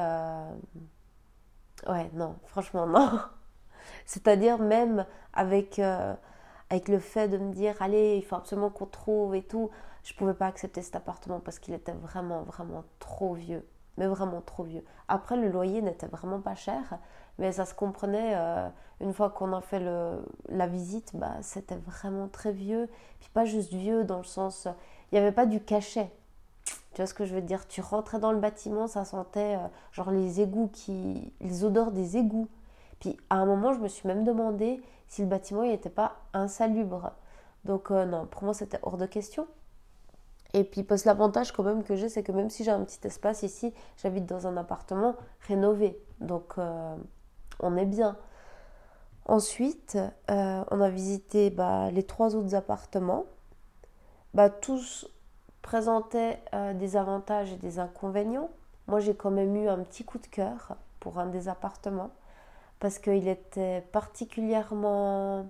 Ouais, 1.87 2.11
non, 2.15 2.37
franchement, 2.47 2.87
non. 2.87 3.21
C'est-à-dire 4.07 4.59
même 4.59 5.07
avec, 5.33 5.79
avec 5.79 6.89
le 6.89 6.99
fait 6.99 7.29
de 7.29 7.39
me 7.39 7.53
dire, 7.53 7.75
allez, 7.81 8.17
il 8.17 8.25
faut 8.25 8.37
absolument 8.37 8.71
qu'on 8.71 8.87
trouve 8.87 9.35
et 9.35 9.43
tout, 9.43 9.71
je 10.03 10.15
pouvais 10.15 10.35
pas 10.35 10.47
accepter 10.47 10.83
cet 10.83 10.97
appartement 10.97 11.41
parce 11.41 11.59
qu'il 11.59 11.75
était 11.75 11.93
vraiment, 11.93 12.43
vraiment 12.43 12.85
trop 12.99 13.35
vieux 13.35 13.67
mais 13.97 14.07
vraiment 14.07 14.41
trop 14.41 14.65
vieux. 14.65 14.85
Après, 15.09 15.37
le 15.37 15.49
loyer 15.49 15.83
n'était 15.83 16.07
vraiment 16.07 16.41
pas 16.41 16.55
cher, 16.55 16.99
mais 17.39 17.53
ça 17.53 17.65
se 17.65 17.75
comprenait. 17.75 18.35
Euh, 18.37 18.69
une 19.01 19.13
fois 19.13 19.31
qu'on 19.31 19.53
a 19.53 19.61
fait 19.61 19.81
le, 19.81 20.25
la 20.49 20.67
visite, 20.67 21.13
bah, 21.15 21.35
c'était 21.43 21.77
vraiment 21.77 22.29
très 22.29 22.53
vieux. 22.53 22.89
Puis 23.21 23.31
pas 23.33 23.45
juste 23.45 23.73
vieux 23.73 24.05
dans 24.05 24.19
le 24.19 24.25
sens, 24.25 24.69
il 25.13 25.15
n'y 25.15 25.19
avait 25.19 25.33
pas 25.33 25.47
du 25.47 25.61
cachet. 25.63 26.11
Tu 26.95 27.01
vois 27.01 27.07
ce 27.07 27.15
que 27.15 27.25
je 27.25 27.35
veux 27.35 27.43
dire? 27.43 27.67
Tu 27.67 27.81
rentrais 27.81 28.21
dans 28.21 28.31
le 28.31 28.39
bâtiment, 28.39 28.87
ça 28.87 29.05
sentait 29.05 29.57
euh, 29.57 29.67
genre 29.91 30.13
les 30.13 30.41
égouts, 30.41 30.69
qui, 30.73 31.33
les 31.41 31.65
odeurs 31.65 31.91
des 31.91 32.17
égouts. 32.17 32.49
Puis 33.01 33.17
à 33.31 33.37
un 33.37 33.47
moment, 33.47 33.73
je 33.73 33.81
me 33.81 33.89
suis 33.89 34.07
même 34.07 34.23
demandé 34.23 34.81
si 35.09 35.23
le 35.23 35.27
bâtiment 35.27 35.63
n'était 35.63 35.91
pas 35.91 36.17
insalubre. 36.33 37.11
Donc 37.65 37.91
euh, 37.91 38.05
non, 38.05 38.27
pour 38.27 38.45
moi, 38.45 38.55
c'était 38.55 38.79
hors 38.83 38.97
de 38.97 39.07
question. 39.07 39.49
Et 40.53 40.63
puis, 40.63 40.85
parce 40.85 41.05
l'avantage 41.05 41.51
quand 41.51 41.65
même 41.65 41.83
que 41.83 41.97
j'ai, 41.97 42.09
c'est 42.09 42.23
que 42.23 42.31
même 42.31 42.49
si 42.49 42.63
j'ai 42.63 42.71
un 42.71 42.85
petit 42.85 43.05
espace 43.05 43.43
ici, 43.43 43.75
j'habite 43.97 44.27
dans 44.27 44.47
un 44.47 44.57
appartement 44.57 45.17
rénové. 45.49 46.01
Donc, 46.21 46.55
euh, 46.59 46.95
on 47.59 47.77
est 47.77 47.87
bien. 47.87 48.17
Ensuite, 49.27 49.99
on 50.29 50.81
a 50.81 50.89
visité 50.91 51.51
bah, 51.51 51.91
les 51.91 52.05
trois 52.05 52.37
autres 52.37 52.55
appartements. 52.55 53.25
Bah, 54.33 54.49
tous 54.49 55.09
présentaient 55.65 56.41
euh, 56.55 56.75
des 56.75 56.97
avantages 56.97 57.53
et 57.53 57.57
des 57.57 57.81
inconvénients. 57.81 58.51
Moi, 58.87 59.01
j'ai 59.01 59.17
quand 59.17 59.33
même 59.33 59.57
eu 59.57 59.69
un 59.69 59.79
petit 59.79 60.05
coup 60.05 60.19
de 60.19 60.27
cœur 60.29 60.77
pour 61.01 61.19
un 61.19 61.27
des 61.27 61.49
appartements 61.49 62.11
parce 62.79 63.01
qu'il 63.01 63.27
était 63.27 63.81
particulièrement 63.91 65.47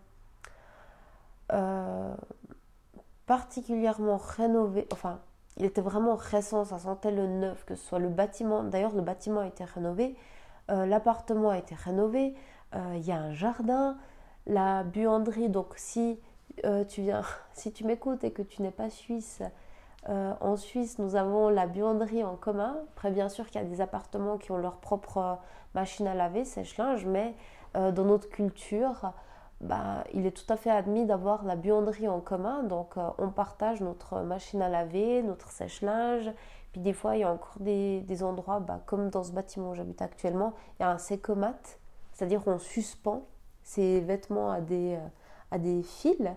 particulièrement 3.27 4.17
rénové, 4.17 4.87
enfin, 4.93 5.21
il 5.57 5.65
était 5.65 5.81
vraiment 5.81 6.17
récent, 6.17 6.65
ça 6.65 6.79
sentait 6.79 7.11
le 7.11 7.27
neuf, 7.27 7.65
que 7.65 7.75
ce 7.75 7.85
soit 7.85 7.99
le 7.99 8.09
bâtiment, 8.09 8.65
d'ailleurs 8.65 8.95
le 8.95 9.03
bâtiment 9.03 9.41
a 9.41 9.47
été 9.47 9.65
rénové, 9.65 10.17
euh, 10.71 10.87
l'appartement 10.87 11.51
a 11.51 11.59
été 11.59 11.75
rénové, 11.75 12.35
euh, 12.75 12.95
il 12.97 13.07
y 13.07 13.13
a 13.13 13.19
un 13.19 13.33
jardin, 13.33 13.97
la 14.47 14.83
buanderie, 14.83 15.49
donc 15.49 15.75
si 15.77 16.19
euh, 16.65 16.85
tu 16.85 17.03
viens, 17.03 17.23
si 17.53 17.73
tu 17.73 17.85
m'écoutes 17.85 18.25
et 18.25 18.33
que 18.33 18.43
tu 18.43 18.63
n'es 18.63 18.71
pas 18.71 18.91
suisse, 18.91 19.43
en 20.07 20.57
Suisse, 20.57 20.99
nous 20.99 21.17
avons 21.17 21.49
la 21.49 21.67
buanderie 21.67 22.25
en 22.25 22.37
commun. 22.37 22.77
Après, 22.93 23.11
bien 23.11 23.29
sûr 23.29 23.47
qu'il 23.47 23.61
y 23.61 23.65
a 23.65 23.67
des 23.67 23.81
appartements 23.81 24.37
qui 24.37 24.51
ont 24.51 24.59
leur 24.59 24.77
propre 24.77 25.39
machine 25.75 26.07
à 26.07 26.15
laver, 26.15 26.45
sèche-linge, 26.45 27.07
mais 27.07 27.35
dans 27.75 28.05
notre 28.05 28.29
culture, 28.29 29.13
bah, 29.65 30.05
il 30.13 30.27
est 30.27 30.33
tout 30.33 30.51
à 30.53 30.57
fait 30.57 30.71
admis 30.71 31.07
d'avoir 31.07 31.45
la 31.45 31.57
buanderie 31.57 32.09
en 32.09 32.21
commun. 32.21 32.63
Donc, 32.65 32.97
euh, 32.97 33.09
on 33.19 33.31
partage 33.31 33.81
notre 33.81 34.21
machine 34.21 34.61
à 34.61 34.69
laver, 34.69 35.23
notre 35.23 35.51
sèche-linge. 35.51 36.31
Puis, 36.73 36.81
des 36.81 36.93
fois, 36.93 37.17
il 37.17 37.21
y 37.21 37.25
a 37.25 37.33
encore 37.33 37.57
des, 37.61 38.23
endroits, 38.23 38.61
bah, 38.61 38.81
comme 38.87 39.11
dans 39.11 39.23
ce 39.23 39.33
bâtiment 39.33 39.71
où 39.71 39.75
j'habite 39.75 40.03
actuellement, 40.03 40.53
il 40.79 40.83
y 40.83 40.85
a 40.85 40.91
un 40.91 40.99
sécomat, 40.99 41.55
c'est-à-dire 42.13 42.43
on 42.47 42.59
suspend 42.59 43.27
ses 43.63 44.01
vêtements 44.01 44.53
euh, 44.53 44.99
à 45.51 45.59
des 45.59 45.83
fils. 45.83 46.29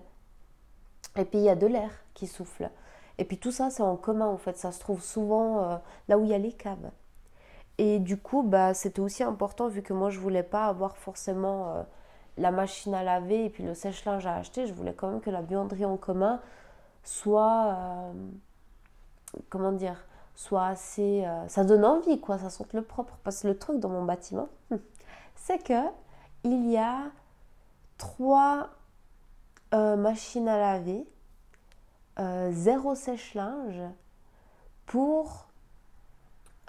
Et 1.18 1.26
puis 1.26 1.40
il 1.40 1.46
y 1.46 1.50
a 1.50 1.56
de 1.56 1.68
l'air 1.68 1.92
qui 2.14 2.28
souffle. 2.28 2.70
Et 3.18 3.26
puis 3.26 3.38
tout 3.38 3.52
ça, 3.52 3.70
c'est 3.70 3.84
en 3.84 3.96
commun 3.96 4.28
en 4.28 4.38
fait. 4.38 4.58
Ça 4.58 4.72
se 4.72 4.80
trouve 4.80 5.02
souvent 5.02 5.64
euh, 5.64 5.78
là 6.08 6.18
où 6.18 6.24
il 6.24 6.30
y 6.30 6.34
a 6.34 6.38
les 6.38 6.54
caves. 6.54 6.92
Et 7.78 8.00
du 8.00 8.18
coup, 8.18 8.44
bah, 8.44 8.74
c'était 8.74 9.00
aussi 9.00 9.24
important 9.24 9.68
vu 9.68 9.82
que 9.82 9.94
moi, 9.94 10.10
je 10.10 10.20
voulais 10.20 10.44
pas 10.44 10.66
avoir 10.66 10.98
forcément 10.98 11.76
euh, 11.76 11.84
la 12.38 12.52
machine 12.52 12.94
à 12.94 13.04
laver 13.04 13.46
et 13.46 13.50
puis 13.50 13.64
le 13.64 13.74
sèche-linge 13.74 14.26
à 14.26 14.36
acheter. 14.36 14.68
Je 14.68 14.74
voulais 14.74 14.94
quand 14.94 15.10
même 15.10 15.22
que 15.22 15.30
la 15.30 15.42
buanderie 15.42 15.86
en 15.86 15.98
commun 15.98 16.42
soit, 17.04 17.76
euh, 17.78 18.14
comment 19.50 19.72
dire, 19.72 20.06
soit 20.36 20.68
assez... 20.68 21.26
ça 21.48 21.64
donne 21.64 21.86
envie, 21.86 22.20
quoi. 22.20 22.38
Ça 22.38 22.50
sente 22.50 22.74
le 22.74 22.84
propre. 22.84 23.18
Parce 23.24 23.42
que 23.42 23.48
le 23.48 23.58
truc 23.58 23.80
dans 23.80 23.90
mon 23.90 24.04
bâtiment, 24.04 24.50
c'est 25.36 25.64
que 25.64 25.82
il 26.44 26.70
y 26.70 26.78
a 26.78 27.06
trois 27.98 28.70
machines 29.72 30.48
à 30.48 30.58
laver 30.58 31.06
euh, 32.20 32.52
zéro 32.52 32.96
sèche-linge 32.96 33.82
pour, 34.86 35.48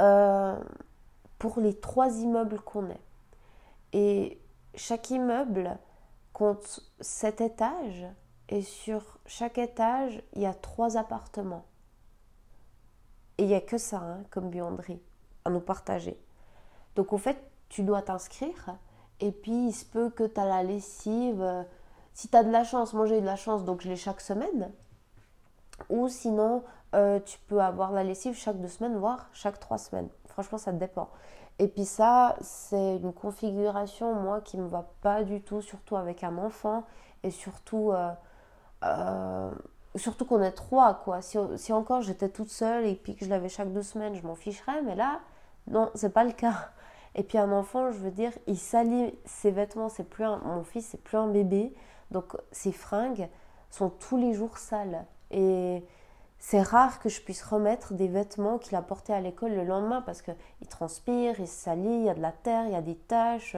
euh, 0.00 0.58
pour 1.38 1.60
les 1.60 1.74
trois 1.74 2.10
immeubles 2.18 2.60
qu'on 2.60 2.90
est. 2.90 3.00
Et 3.92 4.38
chaque 4.74 5.10
immeuble 5.10 5.78
compte 6.32 6.80
sept 7.00 7.40
étages 7.40 8.06
et 8.48 8.62
sur 8.62 9.18
chaque 9.26 9.58
étage, 9.58 10.22
il 10.34 10.42
y 10.42 10.46
a 10.46 10.54
trois 10.54 10.96
appartements. 10.96 11.64
Et 13.38 13.44
il 13.44 13.48
n'y 13.48 13.54
a 13.54 13.60
que 13.60 13.78
ça 13.78 13.98
hein, 13.98 14.22
comme 14.30 14.50
buanderie 14.50 15.00
à 15.44 15.50
nous 15.50 15.60
partager. 15.60 16.20
Donc 16.96 17.12
en 17.12 17.18
fait, 17.18 17.38
tu 17.68 17.82
dois 17.82 18.02
t'inscrire 18.02 18.76
et 19.20 19.32
puis 19.32 19.68
il 19.68 19.72
se 19.72 19.84
peut 19.84 20.10
que 20.10 20.24
tu 20.24 20.40
as 20.40 20.44
la 20.44 20.62
lessive. 20.62 21.66
Si 22.12 22.28
tu 22.28 22.36
as 22.36 22.44
de 22.44 22.50
la 22.50 22.64
chance, 22.64 22.92
moi 22.94 23.06
j'ai 23.06 23.20
de 23.20 23.26
la 23.26 23.36
chance 23.36 23.64
donc 23.64 23.80
je 23.80 23.88
l'ai 23.88 23.96
chaque 23.96 24.20
semaine. 24.20 24.72
Ou 25.88 26.08
sinon, 26.08 26.62
euh, 26.94 27.20
tu 27.20 27.38
peux 27.48 27.60
avoir 27.60 27.92
la 27.92 28.04
lessive 28.04 28.34
chaque 28.34 28.60
deux 28.60 28.68
semaines, 28.68 28.96
voire 28.96 29.28
chaque 29.32 29.58
trois 29.60 29.78
semaines. 29.78 30.08
Franchement, 30.26 30.58
ça 30.58 30.72
dépend. 30.72 31.08
Et 31.58 31.68
puis 31.68 31.84
ça, 31.84 32.36
c'est 32.40 32.96
une 32.96 33.12
configuration, 33.12 34.14
moi, 34.14 34.40
qui 34.40 34.56
ne 34.56 34.62
me 34.62 34.68
va 34.68 34.88
pas 35.02 35.24
du 35.24 35.42
tout, 35.42 35.60
surtout 35.60 35.96
avec 35.96 36.22
un 36.24 36.38
enfant. 36.38 36.84
Et 37.24 37.30
surtout, 37.30 37.90
euh, 37.92 38.12
euh, 38.84 39.50
surtout 39.96 40.24
qu'on 40.24 40.42
est 40.42 40.52
trois, 40.52 40.94
quoi. 40.94 41.20
Si, 41.22 41.38
si 41.56 41.72
encore 41.72 42.02
j'étais 42.02 42.28
toute 42.28 42.50
seule 42.50 42.86
et 42.86 42.94
puis 42.94 43.16
que 43.16 43.24
je 43.24 43.30
l'avais 43.30 43.48
chaque 43.48 43.72
deux 43.72 43.82
semaines, 43.82 44.14
je 44.14 44.26
m'en 44.26 44.36
ficherais. 44.36 44.82
Mais 44.82 44.94
là, 44.94 45.20
non, 45.66 45.90
c'est 45.94 46.12
pas 46.12 46.24
le 46.24 46.32
cas. 46.32 46.70
Et 47.14 47.22
puis 47.24 47.38
un 47.38 47.50
enfant, 47.52 47.90
je 47.90 47.98
veux 47.98 48.10
dire, 48.10 48.32
il 48.46 48.58
salit 48.58 49.18
ses 49.24 49.50
vêtements. 49.50 49.88
C'est 49.88 50.04
plus 50.04 50.24
mon 50.24 50.62
fils, 50.62 50.86
c'est 50.86 51.02
plus 51.02 51.16
un 51.16 51.28
bébé. 51.28 51.74
Donc 52.10 52.36
ses 52.52 52.72
fringues 52.72 53.28
sont 53.70 53.90
tous 53.90 54.16
les 54.16 54.34
jours 54.34 54.58
sales. 54.58 55.04
Et 55.30 55.84
c'est 56.38 56.62
rare 56.62 57.00
que 57.00 57.08
je 57.08 57.20
puisse 57.20 57.42
remettre 57.42 57.94
des 57.94 58.08
vêtements 58.08 58.58
qu'il 58.58 58.76
a 58.76 58.82
portés 58.82 59.12
à 59.12 59.20
l'école 59.20 59.52
le 59.54 59.64
lendemain 59.64 60.02
parce 60.02 60.22
qu'il 60.22 60.34
transpire, 60.68 61.38
il 61.40 61.48
se 61.48 61.54
salit, 61.54 61.88
il 61.88 62.04
y 62.04 62.10
a 62.10 62.14
de 62.14 62.22
la 62.22 62.32
terre, 62.32 62.66
il 62.66 62.72
y 62.72 62.76
a 62.76 62.82
des 62.82 62.96
taches. 62.96 63.56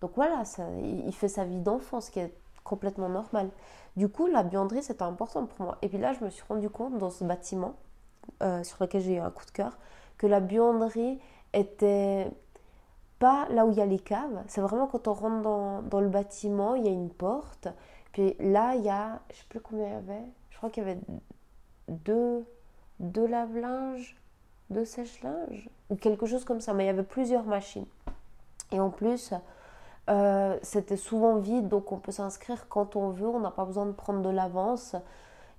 Donc 0.00 0.12
voilà, 0.16 0.44
ça, 0.44 0.64
il 0.82 1.14
fait 1.14 1.28
sa 1.28 1.44
vie 1.44 1.60
d'enfant, 1.60 2.00
ce 2.00 2.10
qui 2.10 2.20
est 2.20 2.34
complètement 2.64 3.08
normal. 3.08 3.50
Du 3.96 4.08
coup, 4.08 4.26
la 4.26 4.42
buanderie, 4.42 4.82
c'était 4.82 5.02
important 5.02 5.46
pour 5.46 5.66
moi. 5.66 5.78
Et 5.82 5.88
puis 5.88 5.98
là, 5.98 6.12
je 6.14 6.24
me 6.24 6.30
suis 6.30 6.44
rendu 6.48 6.70
compte 6.70 6.98
dans 6.98 7.10
ce 7.10 7.24
bâtiment, 7.24 7.74
euh, 8.42 8.64
sur 8.64 8.78
lequel 8.80 9.02
j'ai 9.02 9.16
eu 9.16 9.20
un 9.20 9.30
coup 9.30 9.44
de 9.44 9.50
cœur, 9.50 9.76
que 10.16 10.26
la 10.26 10.40
buanderie 10.40 11.20
était 11.52 12.30
pas 13.18 13.46
là 13.50 13.66
où 13.66 13.70
il 13.70 13.76
y 13.76 13.80
a 13.80 13.86
les 13.86 13.98
caves. 13.98 14.42
C'est 14.48 14.60
vraiment 14.60 14.86
quand 14.86 15.06
on 15.08 15.12
rentre 15.12 15.42
dans, 15.42 15.82
dans, 15.82 16.00
le 16.00 16.08
bâtiment, 16.08 16.74
il 16.74 16.84
y 16.84 16.88
a 16.88 16.90
une 16.90 17.10
porte. 17.10 17.68
Puis 18.12 18.34
là, 18.40 18.74
il 18.74 18.82
y 18.82 18.88
a, 18.88 19.20
je 19.30 19.36
sais 19.36 19.44
plus 19.48 19.60
combien 19.60 19.86
il 19.86 19.92
y 19.92 19.94
avait, 19.94 20.24
crois 20.62 20.70
qu'il 20.70 20.84
y 20.84 20.86
avait 20.86 21.00
deux, 21.88 22.46
deux 23.00 23.26
lave-linges, 23.26 24.16
deux 24.70 24.84
sèche-linges, 24.84 25.68
ou 25.90 25.96
quelque 25.96 26.24
chose 26.24 26.44
comme 26.44 26.60
ça. 26.60 26.72
Mais 26.72 26.84
il 26.84 26.86
y 26.86 26.90
avait 26.90 27.02
plusieurs 27.02 27.44
machines. 27.44 27.86
Et 28.70 28.78
en 28.78 28.88
plus, 28.88 29.34
euh, 30.08 30.56
c'était 30.62 30.96
souvent 30.96 31.38
vide, 31.38 31.66
donc 31.66 31.90
on 31.90 31.98
peut 31.98 32.12
s'inscrire 32.12 32.68
quand 32.68 32.94
on 32.94 33.10
veut, 33.10 33.26
on 33.26 33.40
n'a 33.40 33.50
pas 33.50 33.64
besoin 33.64 33.86
de 33.86 33.90
prendre 33.90 34.22
de 34.22 34.28
l'avance. 34.28 34.94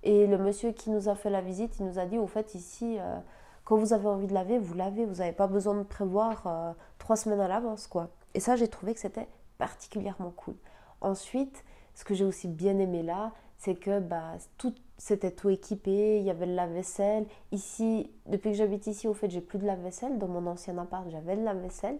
Et 0.03 0.25
le 0.25 0.38
monsieur 0.38 0.72
qui 0.72 0.89
nous 0.89 1.10
a 1.10 1.15
fait 1.15 1.29
la 1.29 1.41
visite, 1.41 1.79
il 1.79 1.86
nous 1.86 2.00
a 2.00 2.05
dit, 2.05 2.17
au 2.17 2.27
fait, 2.27 2.55
ici, 2.55 2.98
euh, 2.98 3.17
quand 3.65 3.75
vous 3.75 3.91
avez 3.91 4.07
envie 4.07 4.27
de 4.27 4.33
laver, 4.33 4.57
vous 4.57 4.74
lavez, 4.74 5.05
vous 5.05 5.15
n'avez 5.15 5.33
pas 5.33 5.48
besoin 5.48 5.75
de 5.75 5.83
prévoir 5.83 6.48
euh, 6.48 6.72
trois 6.98 7.17
semaines 7.17 7.41
à 7.41 7.50
l'avance, 7.50 7.88
quoi. 7.88 8.07
Et 8.36 8.39
ça, 8.39 8.55
j'ai 8.55 8.69
trouvé 8.69 8.93
que 8.93 9.01
c'était 9.01 9.27
particulièrement 9.57 10.31
cool. 10.31 10.55
Ensuite, 11.01 11.65
ce 11.93 12.05
que 12.05 12.13
j'ai 12.13 12.24
aussi 12.24 12.48
bien 12.48 12.79
aimé 12.79 13.03
là, 13.03 13.33
c'est 13.63 13.75
que 13.75 14.00
bah, 14.00 14.33
tout, 14.57 14.74
c'était 15.03 15.31
tout 15.31 15.50
équipé, 15.50 16.19
il 16.19 16.24
y 16.24 16.29
avait 16.29 16.45
le 16.45 16.53
lave-vaisselle. 16.53 17.25
Ici, 17.51 18.10
depuis 18.25 18.51
que 18.51 18.57
j'habite 18.57 18.88
ici, 18.88 19.05
au 19.10 19.13
fait, 19.13 19.29
j'ai 19.29 19.41
plus 19.41 19.60
de 19.60 19.65
lave-vaisselle. 19.65 20.17
Dans 20.17 20.29
mon 20.29 20.48
ancien 20.48 20.77
appart, 20.77 21.03
j'avais 21.10 21.36
le 21.36 21.43
lave-vaisselle. 21.43 21.98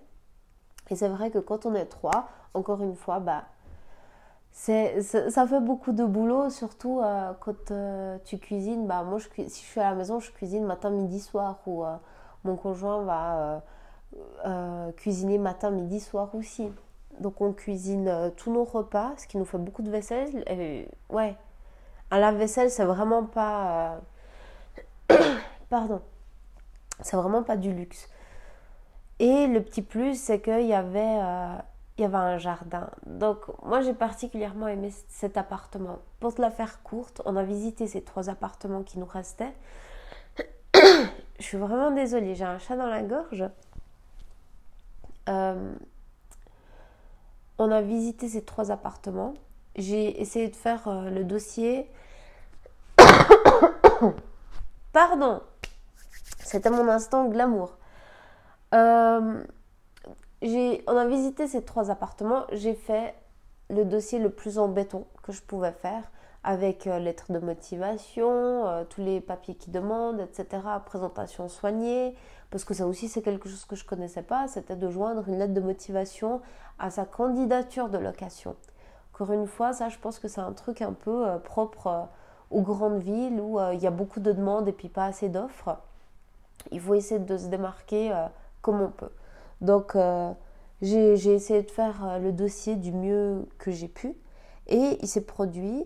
Et 0.90 0.96
c'est 0.96 1.10
vrai 1.10 1.30
que 1.30 1.40
quand 1.40 1.66
on 1.66 1.76
est 1.76 1.88
trois, 1.88 2.30
encore 2.54 2.82
une 2.82 2.96
fois, 2.96 3.20
bah, 3.20 3.44
c'est, 4.54 5.02
ça 5.02 5.46
fait 5.46 5.60
beaucoup 5.60 5.92
de 5.92 6.06
boulot, 6.06 6.50
surtout 6.50 7.02
euh, 7.02 7.34
quand 7.42 7.72
euh, 7.72 8.18
tu 8.24 8.38
cuisines. 8.38 8.88
Bah, 8.88 9.04
moi, 9.04 9.18
je, 9.18 9.28
si 9.50 9.64
je 9.64 9.70
suis 9.70 9.82
à 9.82 9.90
la 9.90 9.96
maison, 9.98 10.22
je 10.22 10.32
cuisine 10.32 10.64
matin, 10.64 10.90
midi, 10.90 11.20
soir. 11.20 11.60
Ou 11.66 11.84
euh, 11.84 11.98
mon 12.46 12.56
conjoint 12.56 13.04
va 13.04 13.64
cuisiner 14.96 15.38
matin, 15.40 15.72
midi, 15.72 16.00
soir 16.00 16.34
aussi. 16.36 16.72
Donc 17.20 17.42
on 17.42 17.52
cuisine 17.52 18.32
tous 18.38 18.52
nos 18.52 18.64
repas, 18.64 19.12
ce 19.18 19.28
qui 19.28 19.38
nous 19.38 19.46
fait 19.46 19.58
beaucoup 19.58 19.82
de 19.82 19.92
vaisselle. 19.92 20.46
Et, 20.48 20.88
ouais, 21.10 21.36
un 22.14 22.20
lave-vaisselle, 22.20 22.70
c'est 22.70 22.86
vraiment 22.86 23.24
pas. 23.24 23.98
Euh, 25.12 25.18
pardon. 25.70 26.02
C'est 27.02 27.18
vraiment 27.18 27.42
pas 27.42 27.58
du 27.58 27.74
luxe. 27.74 28.08
Et 29.20 29.48
le 29.48 29.62
petit 29.64 29.82
plus, 29.82 30.20
c'est 30.22 30.40
qu'il 30.40 30.68
y 30.68 30.74
avait. 30.74 31.20
Euh, 31.22 31.56
il 31.98 32.02
y 32.02 32.06
avait 32.06 32.18
un 32.18 32.38
jardin. 32.38 32.90
Donc 33.06 33.38
moi 33.64 33.82
j'ai 33.82 33.94
particulièrement 33.94 34.68
aimé 34.68 34.92
cet 35.10 35.38
appartement. 35.38 36.00
Pour 36.20 36.34
te 36.34 36.42
la 36.42 36.50
faire 36.50 36.82
courte, 36.82 37.22
on 37.26 37.36
a 37.36 37.44
visité 37.44 37.86
ces 37.86 38.02
trois 38.02 38.30
appartements 38.30 38.82
qui 38.82 38.98
nous 38.98 39.06
restaient. 39.06 39.54
Je 40.76 41.44
suis 41.44 41.58
vraiment 41.58 41.92
désolée, 41.92 42.34
j'ai 42.34 42.46
un 42.46 42.58
chat 42.58 42.76
dans 42.78 42.88
la 42.88 43.04
gorge. 43.04 43.46
Euh, 45.30 45.76
on 47.60 47.70
a 47.70 47.82
visité 47.82 48.28
ces 48.28 48.44
trois 48.44 48.72
appartements. 48.72 49.36
J'ai 49.76 50.20
essayé 50.20 50.50
de 50.50 50.56
faire 50.56 50.90
le 51.12 51.24
dossier 51.24 51.92
Pardon. 54.94 55.42
C'était 56.40 56.70
mon 56.70 56.88
instant 56.88 57.26
glamour. 57.26 57.78
Euh, 58.74 59.44
on 60.42 60.98
a 60.98 61.06
visité 61.08 61.48
ces 61.48 61.64
trois 61.64 61.90
appartements. 61.90 62.46
J'ai 62.52 62.74
fait 62.74 63.16
le 63.70 63.86
dossier 63.86 64.20
le 64.20 64.30
plus 64.30 64.60
en 64.60 64.68
béton 64.68 65.06
que 65.24 65.32
je 65.32 65.42
pouvais 65.42 65.72
faire 65.72 66.04
avec 66.44 66.88
euh, 66.88 67.00
lettre 67.00 67.32
de 67.32 67.40
motivation, 67.40 68.68
euh, 68.68 68.84
tous 68.84 69.02
les 69.02 69.22
papiers 69.22 69.56
qui 69.56 69.72
demandent, 69.72 70.20
etc. 70.20 70.62
Présentation 70.86 71.48
soignée, 71.48 72.16
parce 72.50 72.66
que 72.66 72.74
ça 72.74 72.86
aussi 72.86 73.08
c'est 73.08 73.22
quelque 73.22 73.48
chose 73.48 73.64
que 73.64 73.78
je 73.78 73.86
connaissais 73.86 74.24
pas, 74.24 74.50
c'était 74.50 74.76
de 74.76 74.90
joindre 74.90 75.28
une 75.30 75.40
lettre 75.40 75.54
de 75.54 75.62
motivation 75.62 76.42
à 76.80 76.90
sa 76.90 77.06
candidature 77.06 77.88
de 77.88 77.98
location. 77.98 78.58
Encore 79.14 79.32
une 79.32 79.48
fois, 79.48 79.72
ça 79.72 79.88
je 79.88 79.98
pense 80.00 80.20
que 80.20 80.28
c'est 80.28 80.42
un 80.42 80.52
truc 80.52 80.82
un 80.82 80.92
peu 80.92 81.26
propre 81.46 82.10
aux 82.54 82.62
grandes 82.62 83.00
villes 83.00 83.42
où 83.42 83.60
euh, 83.60 83.74
il 83.74 83.82
y 83.82 83.88
a 83.88 83.92
beaucoup 83.92 84.20
de 84.20 84.32
demandes 84.32 84.68
et 84.68 84.72
puis 84.72 84.88
pas 84.88 85.06
assez 85.06 85.28
d'offres. 85.28 85.78
Il 86.72 86.80
faut 86.80 86.94
essayer 86.94 87.20
de 87.20 87.38
se 87.38 87.48
démarquer 87.48 88.14
euh, 88.14 88.28
comme 88.62 88.80
on 88.80 88.90
peut. 88.90 89.12
Donc 89.60 89.96
euh, 89.96 90.32
j'ai 90.82 91.14
essayé 91.14 91.64
de 91.64 91.72
faire 91.72 92.20
le 92.20 92.32
dossier 92.32 92.76
du 92.76 92.92
mieux 92.92 93.48
que 93.58 93.72
j'ai 93.72 93.88
pu 93.88 94.16
et 94.68 94.98
il 95.02 95.08
s'est 95.08 95.26
produit 95.26 95.86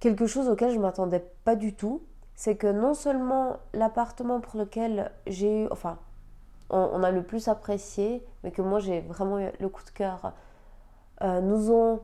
quelque 0.00 0.26
chose 0.26 0.48
auquel 0.48 0.70
je 0.70 0.76
ne 0.76 0.82
m'attendais 0.82 1.24
pas 1.44 1.56
du 1.56 1.74
tout. 1.74 2.02
C'est 2.34 2.56
que 2.56 2.68
non 2.68 2.94
seulement 2.94 3.56
l'appartement 3.72 4.40
pour 4.40 4.60
lequel 4.60 5.10
j'ai 5.26 5.64
eu, 5.64 5.68
enfin, 5.72 5.98
on, 6.70 7.02
a 7.02 7.10
le 7.10 7.22
plus 7.22 7.48
apprécié, 7.48 8.24
mais 8.44 8.52
que 8.52 8.62
moi 8.62 8.78
j'ai 8.78 9.00
vraiment 9.00 9.40
eu 9.40 9.48
le 9.58 9.68
coup 9.68 9.82
de 9.82 9.90
cœur, 9.90 10.32
nous 11.22 11.72
ont 11.72 12.00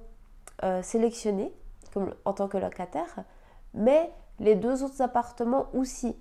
sélectionné 0.83 1.53
comme, 1.93 2.15
en 2.25 2.33
tant 2.33 2.49
que 2.49 2.57
locataire, 2.57 3.25
mais 3.75 4.11
les 4.39 4.55
deux 4.55 4.83
autres 4.83 5.03
appartements 5.03 5.67
aussi. 5.75 6.17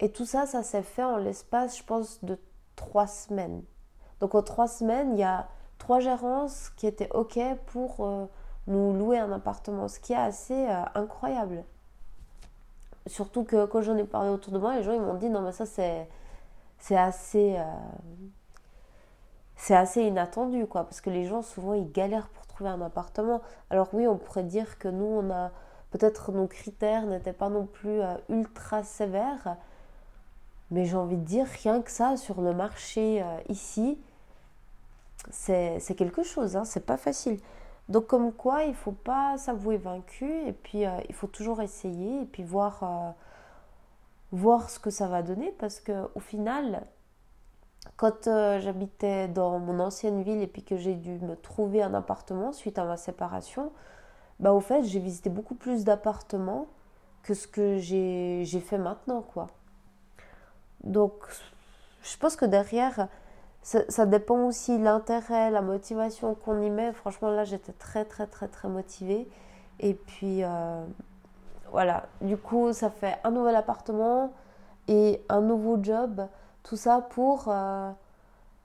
Et 0.00 0.10
tout 0.12 0.24
ça, 0.24 0.46
ça 0.46 0.62
s'est 0.62 0.82
fait 0.82 1.02
en 1.02 1.16
l'espace, 1.16 1.78
je 1.78 1.84
pense, 1.84 2.22
de 2.24 2.38
trois 2.76 3.06
semaines. 3.06 3.62
Donc 4.20 4.34
en 4.34 4.42
trois 4.42 4.68
semaines, 4.68 5.14
il 5.14 5.20
y 5.20 5.24
a 5.24 5.48
trois 5.78 6.00
gérances 6.00 6.70
qui 6.76 6.86
étaient 6.86 7.10
OK 7.12 7.38
pour 7.66 7.96
euh, 8.00 8.26
nous 8.66 8.92
louer 8.92 9.18
un 9.18 9.32
appartement, 9.32 9.88
ce 9.88 9.98
qui 10.00 10.12
est 10.12 10.16
assez 10.16 10.68
euh, 10.68 10.82
incroyable. 10.94 11.64
Surtout 13.06 13.44
que 13.44 13.64
quand 13.66 13.80
j'en 13.80 13.96
ai 13.96 14.04
parlé 14.04 14.28
autour 14.28 14.52
de 14.52 14.58
moi, 14.58 14.76
les 14.76 14.82
gens 14.82 14.92
ils 14.92 15.00
m'ont 15.00 15.14
dit 15.14 15.30
non 15.30 15.40
mais 15.40 15.52
ça 15.52 15.64
c'est 15.64 16.06
c'est 16.78 16.96
assez 16.96 17.56
euh, 17.56 17.64
c'est 19.56 19.74
assez 19.74 20.02
inattendu 20.02 20.66
quoi 20.66 20.84
parce 20.84 21.00
que 21.00 21.08
les 21.08 21.24
gens 21.24 21.40
souvent 21.42 21.72
ils 21.72 21.90
galèrent 21.90 22.28
pour 22.28 22.46
trouver 22.46 22.70
un 22.70 22.82
appartement. 22.82 23.40
Alors 23.70 23.88
oui, 23.94 24.06
on 24.06 24.18
pourrait 24.18 24.44
dire 24.44 24.78
que 24.78 24.88
nous 24.88 25.06
on 25.06 25.30
a 25.30 25.50
peut-être 25.90 26.32
nos 26.32 26.46
critères 26.46 27.06
n'étaient 27.06 27.32
pas 27.32 27.48
non 27.48 27.66
plus 27.66 28.00
ultra 28.28 28.82
sévères. 28.82 29.56
Mais 30.70 30.84
j'ai 30.84 30.96
envie 30.96 31.16
de 31.16 31.24
dire, 31.24 31.46
rien 31.62 31.80
que 31.80 31.90
ça, 31.90 32.16
sur 32.16 32.42
le 32.42 32.52
marché 32.52 33.24
ici, 33.48 33.98
c'est 35.30 35.96
quelque 35.96 36.22
chose, 36.22 36.56
hein, 36.56 36.64
c'est 36.64 36.84
pas 36.84 36.96
facile. 36.96 37.38
Donc 37.88 38.06
comme 38.06 38.32
quoi, 38.32 38.64
il 38.64 38.74
faut 38.74 38.92
pas 38.92 39.38
s'avouer 39.38 39.78
vaincu 39.78 40.30
et 40.46 40.52
puis 40.52 40.84
euh, 40.84 40.90
il 41.08 41.14
faut 41.14 41.26
toujours 41.26 41.62
essayer 41.62 42.22
et 42.22 42.26
puis 42.26 42.42
voir, 42.42 42.82
euh, 42.82 43.10
voir 44.32 44.68
ce 44.68 44.78
que 44.78 44.90
ça 44.90 45.08
va 45.08 45.22
donner 45.22 45.54
parce 45.58 45.80
que 45.80 46.06
au 46.14 46.20
final, 46.20 46.86
quand 47.96 48.26
euh, 48.26 48.60
j'habitais 48.60 49.28
dans 49.28 49.58
mon 49.58 49.80
ancienne 49.80 50.22
ville 50.22 50.42
et 50.42 50.46
puis 50.46 50.62
que 50.62 50.76
j'ai 50.76 50.94
dû 50.94 51.18
me 51.20 51.34
trouver 51.34 51.82
un 51.82 51.94
appartement 51.94 52.52
suite 52.52 52.78
à 52.78 52.84
ma 52.84 52.98
séparation, 52.98 53.72
bah 54.40 54.52
au 54.52 54.60
fait 54.60 54.84
j'ai 54.84 55.00
visité 55.00 55.30
beaucoup 55.30 55.54
plus 55.54 55.84
d'appartements 55.84 56.66
que 57.22 57.34
ce 57.34 57.46
que 57.46 57.78
j'ai 57.78 58.44
fait 58.60 58.78
maintenant 58.78 59.22
quoi. 59.22 59.48
Donc 60.84 61.12
je 62.02 62.16
pense 62.16 62.36
que 62.36 62.44
derrière 62.44 63.08
ça, 63.62 64.06
dépend 64.06 64.46
aussi 64.46 64.78
l'intérêt, 64.78 65.50
la 65.50 65.60
motivation 65.60 66.34
qu'on 66.34 66.62
y 66.62 66.70
met. 66.70 66.92
Franchement, 66.92 67.30
là, 67.30 67.44
j'étais 67.44 67.72
très, 67.72 68.04
très, 68.06 68.26
très, 68.26 68.48
très 68.48 68.68
motivée. 68.68 69.28
Et 69.80 69.92
puis, 69.92 70.42
euh, 70.42 70.84
voilà. 71.70 72.06
Du 72.22 72.38
coup, 72.38 72.72
ça 72.72 72.88
fait 72.88 73.18
un 73.24 73.30
nouvel 73.30 73.54
appartement 73.56 74.32
et 74.86 75.22
un 75.28 75.42
nouveau 75.42 75.78
job. 75.82 76.26
Tout 76.62 76.76
ça 76.76 77.02
pour. 77.10 77.48
Euh, 77.48 77.90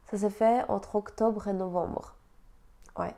ça 0.09 0.17
s'est 0.17 0.29
fait 0.29 0.63
entre 0.69 0.95
octobre 0.95 1.47
et 1.49 1.53
novembre. 1.53 2.15
Ouais. 2.97 3.13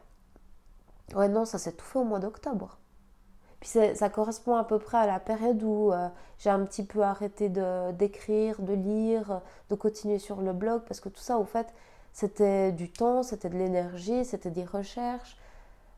Ouais, 1.14 1.28
non, 1.28 1.46
ça 1.46 1.58
s'est 1.58 1.74
tout 1.74 1.86
fait 1.86 2.00
au 2.00 2.04
mois 2.04 2.20
d'octobre. 2.20 2.78
Puis 3.60 3.70
ça 3.96 4.10
correspond 4.10 4.56
à 4.56 4.64
peu 4.64 4.80
près 4.80 4.98
à 4.98 5.08
la 5.08 5.20
période 5.20 5.62
où 5.64 5.92
euh, 5.92 6.08
j'ai 6.38 6.50
un 6.50 6.64
petit 6.66 6.84
peu 6.84 7.02
arrêté 7.02 7.50
d'écrire, 7.50 8.62
de, 8.62 8.74
lire, 8.74 9.42
de 9.70 9.76
continuer 9.76 10.20
sur 10.20 10.42
le 10.42 10.54
blog, 10.54 10.84
parce 10.88 11.00
que 11.00 11.10
tout 11.10 11.22
ça, 11.22 11.38
au 11.38 11.46
fait, 11.46 11.74
c'était 12.14 12.72
du 12.72 12.92
temps, 12.92 13.24
c'était 13.24 13.50
de 13.50 13.58
l'énergie, 13.58 14.24
c'était 14.26 14.52
des 14.52 14.66
recherches. 14.66 15.38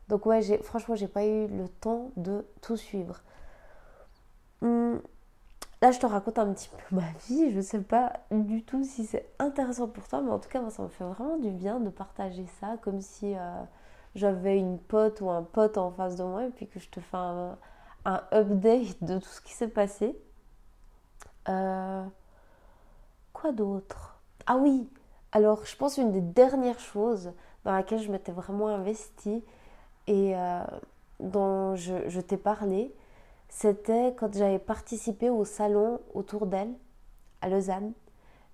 Donc 0.08 0.24
ouais, 0.26 0.40
franchement, 0.62 0.94
j'ai 0.94 1.08
pas 1.08 1.26
eu 1.26 1.46
le 1.48 1.68
temps 1.68 2.10
de 2.16 2.46
tout 2.62 2.76
suivre. 2.76 3.22
Hum, 4.62 5.00
là, 5.82 5.90
je 5.90 5.98
te 5.98 6.06
raconte 6.06 6.38
un 6.38 6.52
petit 6.52 6.70
peu 6.70 6.96
ma 6.96 7.10
vie. 7.26 7.52
Je 7.52 7.60
sais 7.60 7.80
pas 7.80 8.12
du 8.30 8.62
tout 8.62 8.84
si 8.84 9.04
c'est 9.04 9.28
intéressant 9.38 9.88
pour 9.88 10.08
toi, 10.08 10.22
mais 10.22 10.30
en 10.30 10.38
tout 10.38 10.48
cas, 10.48 10.60
moi, 10.60 10.70
ça 10.70 10.82
me 10.82 10.88
fait 10.88 11.04
vraiment 11.04 11.36
du 11.36 11.50
bien 11.50 11.80
de 11.80 11.90
partager 11.90 12.46
ça, 12.60 12.76
comme 12.82 13.00
si... 13.00 13.34
Euh, 13.34 13.62
j'avais 14.14 14.58
une 14.58 14.78
pote 14.78 15.20
ou 15.20 15.30
un 15.30 15.42
pote 15.42 15.78
en 15.78 15.90
face 15.90 16.16
de 16.16 16.24
moi 16.24 16.44
et 16.44 16.50
puis 16.50 16.66
que 16.66 16.80
je 16.80 16.88
te 16.88 17.00
fais 17.00 17.16
un, 17.16 17.58
update 18.32 19.02
de 19.02 19.18
tout 19.18 19.28
ce 19.28 19.40
qui 19.40 19.52
s'est 19.52 19.68
passé. 19.68 20.18
Euh, 21.48 22.04
quoi 23.32 23.52
d'autre? 23.52 24.18
Ah 24.46 24.56
oui, 24.56 24.88
alors 25.32 25.64
je 25.66 25.76
pense 25.76 25.98
une 25.98 26.12
des 26.12 26.22
dernières 26.22 26.80
choses 26.80 27.32
dans 27.64 27.72
laquelle 27.72 28.00
je 28.00 28.10
m'étais 28.10 28.32
vraiment 28.32 28.68
investie 28.68 29.44
et 30.06 30.34
euh, 30.34 30.62
dont 31.20 31.74
je, 31.74 32.08
je 32.08 32.20
t'ai 32.20 32.38
parlé, 32.38 32.94
c'était 33.48 34.14
quand 34.14 34.34
j'avais 34.34 34.58
participé 34.58 35.28
au 35.30 35.44
salon 35.44 36.00
autour 36.14 36.46
d'elle 36.46 36.72
à 37.40 37.48
Lausanne. 37.48 37.92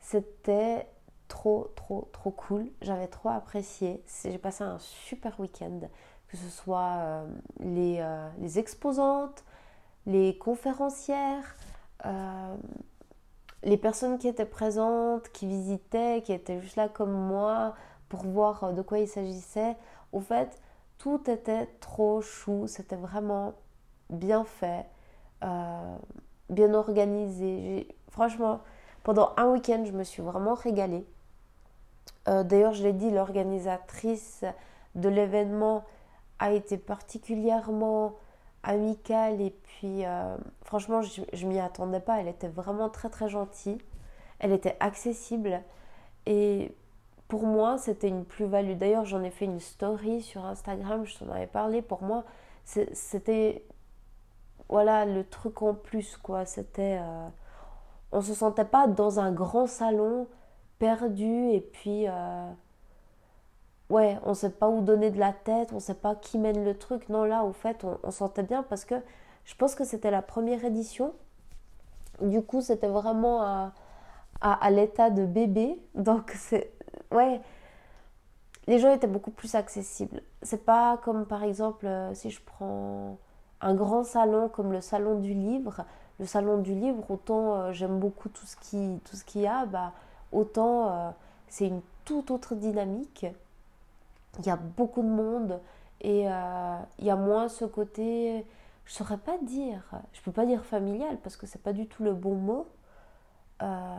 C'était 0.01 0.87
trop, 1.28 1.73
trop, 1.76 2.09
trop 2.12 2.31
cool. 2.31 2.66
J'avais 2.83 3.09
trop 3.09 3.28
apprécié. 3.28 4.02
J'ai 4.25 4.38
passé 4.38 4.64
un 4.64 4.78
super 4.78 5.38
week-end, 5.40 5.81
que 6.28 6.37
ce 6.37 6.49
soit 6.49 6.97
euh, 6.99 7.26
les, 7.61 7.99
euh, 8.00 8.28
les, 8.38 8.59
exposantes, 8.59 9.45
les 10.07 10.37
conférencières, 10.38 11.57
euh, 12.07 12.57
les 13.62 13.76
personnes 13.76 14.19
qui 14.19 14.28
étaient 14.28 14.45
présentes, 14.45 15.28
qui 15.31 15.47
visitaient, 15.47 16.23
qui 16.25 16.33
étaient 16.33 16.61
juste 16.61 16.76
là 16.76 16.88
comme 16.88 17.12
moi 17.12 17.75
pour 18.09 18.22
voir 18.25 18.72
de 18.72 18.83
quoi 18.83 18.99
il 18.99 19.09
s'agissait. 19.09 19.77
Au 20.12 20.20
fait, 20.20 20.61
tout 20.99 21.29
était 21.31 21.66
trop 21.81 22.20
chou. 22.20 22.66
C'était 22.68 22.96
vraiment 22.96 23.55
bien 24.11 24.44
fait, 24.44 24.87
bien 26.51 26.75
organisé. 26.75 27.88
Franchement, 28.11 28.61
pendant 29.03 29.33
un 29.37 29.49
week-end, 29.49 29.83
je 29.85 29.92
me 29.92 30.05
suis 30.05 30.22
vraiment 30.22 30.55
régalée. 30.55 31.07
Euh, 32.29 32.43
d'ailleurs, 32.43 32.73
je 32.73 32.83
l'ai 32.83 32.93
dit, 32.93 33.11
l'organisatrice 33.11 34.45
de 34.95 35.09
l'événement 35.09 35.85
a 36.39 36.53
été 36.53 36.79
particulièrement 36.79 38.15
amicale 38.63 39.41
et 39.41 39.51
puis 39.51 40.05
euh, 40.05 40.37
franchement, 40.63 41.03
je, 41.03 41.21
ne 41.21 41.49
m'y 41.49 41.61
attendais 41.61 42.01
pas. 42.01 42.21
Elle 42.21 42.29
était 42.29 42.49
vraiment 42.49 42.89
très 42.89 43.11
très 43.11 43.29
gentille. 43.29 43.79
Elle 44.39 44.53
était 44.53 44.77
accessible 44.81 45.61
et 46.27 46.75
pour 47.29 47.45
moi, 47.45 47.79
c'était 47.79 48.09
une 48.09 48.25
plus-value. 48.25 48.77
D'ailleurs, 48.77 49.05
j'en 49.05 49.23
ai 49.23 49.31
fait 49.31 49.45
une 49.45 49.61
story 49.61 50.23
sur 50.23 50.45
Instagram, 50.45 51.05
je 51.05 51.19
t'en 51.19 51.31
avais 51.31 51.47
parlé. 51.47 51.83
Pour 51.83 52.03
moi, 52.03 52.25
c'était 52.65 53.65
voilà 54.69 55.05
le 55.05 55.25
truc 55.25 55.63
en 55.63 55.75
plus 55.75 56.17
quoi. 56.17 56.47
C'était 56.47 56.99
euh, 57.01 57.29
on 58.13 58.23
se 58.23 58.35
sentait 58.35 58.65
pas 58.65 58.87
dans 58.87 59.21
un 59.21 59.33
grand 59.33 59.67
salon 59.67 60.27
perdu 60.85 61.49
et 61.49 61.61
puis 61.61 62.07
euh, 62.09 62.51
ouais 63.88 64.18
on 64.25 64.35
sait 64.35 64.51
pas 64.51 64.68
où 64.68 64.83
donner 64.83 65.11
de 65.11 65.18
la 65.18 65.33
tête 65.33 65.73
on 65.73 65.81
sait 65.81 65.94
pas 65.94 66.14
qui 66.14 66.38
mène 66.38 66.62
le 66.62 66.77
truc. 66.77 67.09
Non 67.09 67.25
là 67.25 67.42
au 67.44 67.53
fait 67.53 67.87
on, 68.03 68.11
sentait 68.11 68.42
bien 68.42 68.62
parce 68.62 68.85
que 68.85 68.97
je 69.47 69.55
pense 69.55 69.75
que 69.75 69.85
c'était 69.85 70.11
la 70.11 70.20
première 70.20 70.62
édition. 70.62 71.14
Du 72.20 72.42
coup 72.42 72.61
c'était 72.61 72.88
vraiment 72.88 73.40
à, 73.42 73.73
à, 74.42 74.70
l'état 74.70 75.09
de 75.09 75.25
bébé. 75.25 75.81
Donc 75.94 76.33
c'est 76.37 76.70
ouais 77.11 77.40
les 78.66 78.79
gens 78.79 78.92
étaient 78.92 79.07
beaucoup 79.07 79.31
plus 79.31 79.55
accessibles. 79.55 80.20
C'est 80.42 80.66
pas 80.66 80.99
comme 80.99 81.25
par 81.25 81.44
exemple 81.44 81.87
euh, 81.87 82.12
si 82.12 82.31
je 82.31 82.42
prends 82.44 83.16
un 83.62 83.75
grand 83.75 84.05
salon 84.05 84.51
comme 84.51 84.70
le 84.70 84.83
salon 84.83 85.18
du 85.18 85.33
livre. 85.33 85.87
Le 86.20 86.27
salon 86.27 86.59
du 86.59 86.75
livre 86.75 87.11
autant 87.11 87.55
euh, 87.55 87.73
j'aime 87.73 87.99
beaucoup 87.99 88.29
tout 88.29 88.44
ce 88.44 88.57
qui 88.57 89.01
tout 89.07 89.16
ce 89.16 89.25
qu'il 89.25 89.40
y 89.40 89.47
a 89.47 89.64
bah 89.64 89.94
autant 90.35 90.90
euh, 90.90 91.11
c'est 91.49 91.68
une 91.68 91.81
toute 92.05 92.31
autre 92.31 92.55
dynamique. 92.55 93.27
Il 94.38 94.47
y 94.47 94.51
a 94.51 94.57
beaucoup 94.57 95.03
de 95.03 95.09
monde 95.09 95.61
et 96.01 96.29
euh, 96.29 96.77
il 96.99 97.05
y 97.05 97.11
a 97.11 97.16
moins 97.16 97.49
ce 97.49 97.64
côté, 97.64 98.44
je 98.85 98.92
saurais 98.92 99.16
pas 99.16 99.38
dire, 99.38 99.83
je 100.12 100.20
peux 100.20 100.33
pas 100.33 100.44
dire 100.44 100.64
familial 100.64 101.18
parce 101.23 101.37
que 101.37 101.47
c'est 101.47 101.62
pas 101.62 101.73
du 101.73 101.87
tout 101.87 102.03
le 102.03 102.12
bon 102.12 102.35
mot, 102.35 102.66
euh, 103.62 103.97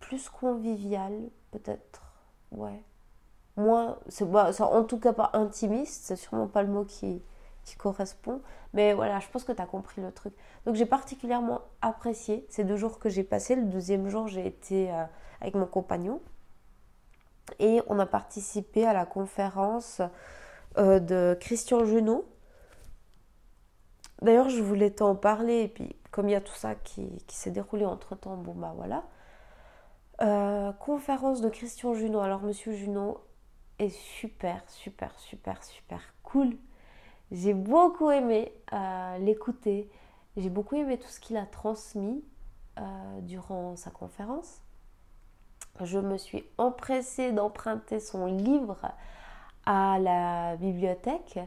plus 0.00 0.28
convivial 0.28 1.12
peut-être, 1.50 2.02
ouais. 2.52 2.82
Moins, 3.56 3.98
c'est 4.08 4.24
en 4.24 4.84
tout 4.84 4.98
cas 4.98 5.12
pas 5.12 5.30
intimiste, 5.34 6.04
c'est 6.04 6.16
sûrement 6.16 6.46
pas 6.46 6.62
le 6.62 6.68
mot 6.68 6.84
qui, 6.84 7.20
qui 7.64 7.76
correspond. 7.76 8.40
Mais 8.72 8.94
voilà, 8.94 9.20
je 9.20 9.28
pense 9.28 9.44
que 9.44 9.52
tu 9.52 9.60
as 9.60 9.66
compris 9.66 10.00
le 10.00 10.10
truc. 10.10 10.32
Donc 10.64 10.74
j'ai 10.74 10.86
particulièrement 10.86 11.60
apprécié 11.82 12.46
ces 12.48 12.64
deux 12.64 12.76
jours 12.76 12.98
que 12.98 13.10
j'ai 13.10 13.24
passés. 13.24 13.54
Le 13.54 13.64
deuxième 13.64 14.08
jour, 14.08 14.26
j'ai 14.26 14.46
été 14.46 14.90
avec 15.42 15.54
mon 15.54 15.66
compagnon. 15.66 16.20
Et 17.58 17.82
on 17.88 17.98
a 17.98 18.06
participé 18.06 18.86
à 18.86 18.92
la 18.92 19.04
conférence 19.04 20.00
euh, 20.78 21.00
de 21.00 21.36
Christian 21.40 21.84
Junot. 21.84 22.24
D'ailleurs, 24.22 24.48
je 24.48 24.62
voulais 24.62 24.90
t'en 24.90 25.16
parler, 25.16 25.62
et 25.62 25.68
puis 25.68 25.96
comme 26.12 26.28
il 26.28 26.32
y 26.32 26.36
a 26.36 26.40
tout 26.40 26.54
ça 26.54 26.76
qui, 26.76 27.10
s'est 27.28 27.50
déroulé 27.50 27.84
entre 27.84 28.14
temps, 28.14 28.36
bon 28.36 28.54
bah 28.54 28.72
voilà. 28.76 29.02
Euh, 30.20 30.72
conférence 30.72 31.40
de 31.40 31.48
Christian 31.48 31.94
Junot. 31.94 32.20
Alors, 32.20 32.42
monsieur 32.42 32.72
Junot 32.72 33.18
est 33.80 33.90
super, 33.90 34.62
super, 34.68 35.18
super, 35.18 35.62
super 35.64 36.14
cool. 36.22 36.56
J'ai 37.32 37.54
beaucoup 37.54 38.10
aimé 38.10 38.52
euh, 38.72 39.18
l'écouter. 39.18 39.90
J'ai 40.36 40.50
beaucoup 40.50 40.76
aimé 40.76 40.98
tout 40.98 41.08
ce 41.08 41.18
qu'il 41.18 41.36
a 41.36 41.46
transmis 41.46 42.24
durant 43.20 43.76
sa 43.76 43.90
conférence 43.90 44.62
je 45.80 45.98
me 45.98 46.18
suis 46.18 46.44
empressée 46.58 47.32
d'emprunter 47.32 48.00
son 48.00 48.26
livre 48.26 48.92
à 49.66 49.98
la 49.98 50.56
bibliothèque. 50.56 51.38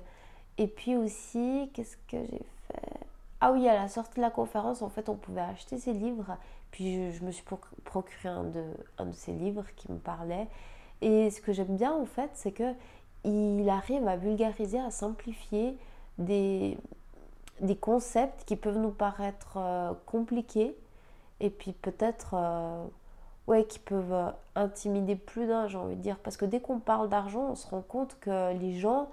Et 0.57 0.67
puis 0.67 0.95
aussi, 0.95 1.69
qu'est-ce 1.73 1.97
que 2.07 2.17
j'ai 2.17 2.45
fait? 2.67 2.99
Ah 3.41 3.51
oui, 3.51 3.67
à 3.67 3.75
la 3.75 3.87
sortie 3.87 4.15
de 4.15 4.21
la 4.21 4.31
conférence, 4.31 4.81
en 4.81 4.89
fait, 4.89 5.09
on 5.09 5.15
pouvait 5.15 5.41
acheter 5.41 5.77
ses 5.77 5.93
livres. 5.93 6.37
Puis 6.71 7.11
je, 7.13 7.23
me 7.23 7.31
suis 7.31 7.45
procuré 7.83 8.29
un 8.29 8.43
de, 8.43 8.63
un 8.97 9.05
de 9.05 9.13
ces 9.13 9.33
livres 9.33 9.65
qui 9.75 9.91
me 9.91 9.97
parlait. 9.97 10.47
Et 11.01 11.29
ce 11.29 11.41
que 11.41 11.53
j'aime 11.53 11.75
bien, 11.75 11.93
en 11.93 12.05
fait, 12.05 12.31
c'est 12.33 12.51
que 12.51 12.73
il 13.23 13.67
arrive 13.69 14.07
à 14.07 14.17
vulgariser, 14.17 14.79
à 14.79 14.91
simplifier 14.91 15.77
des, 16.17 16.77
des 17.59 17.75
concepts 17.75 18.45
qui 18.45 18.55
peuvent 18.55 18.77
nous 18.77 18.91
paraître 18.91 19.57
euh, 19.57 19.93
compliqués 20.05 20.75
et 21.39 21.49
puis 21.49 21.73
peut-être 21.73 22.33
euh, 22.33 22.85
ouais, 23.47 23.65
qui 23.65 23.79
peuvent 23.79 24.13
euh, 24.13 24.31
intimider 24.55 25.15
plus 25.15 25.47
d'un, 25.47 25.67
j'ai 25.67 25.77
envie 25.77 25.95
de 25.95 26.01
dire. 26.01 26.17
Parce 26.19 26.37
que 26.37 26.45
dès 26.45 26.59
qu'on 26.59 26.79
parle 26.79 27.09
d'argent, 27.09 27.49
on 27.51 27.55
se 27.55 27.67
rend 27.67 27.81
compte 27.81 28.17
que 28.19 28.53
les 28.53 28.73
gens, 28.77 29.09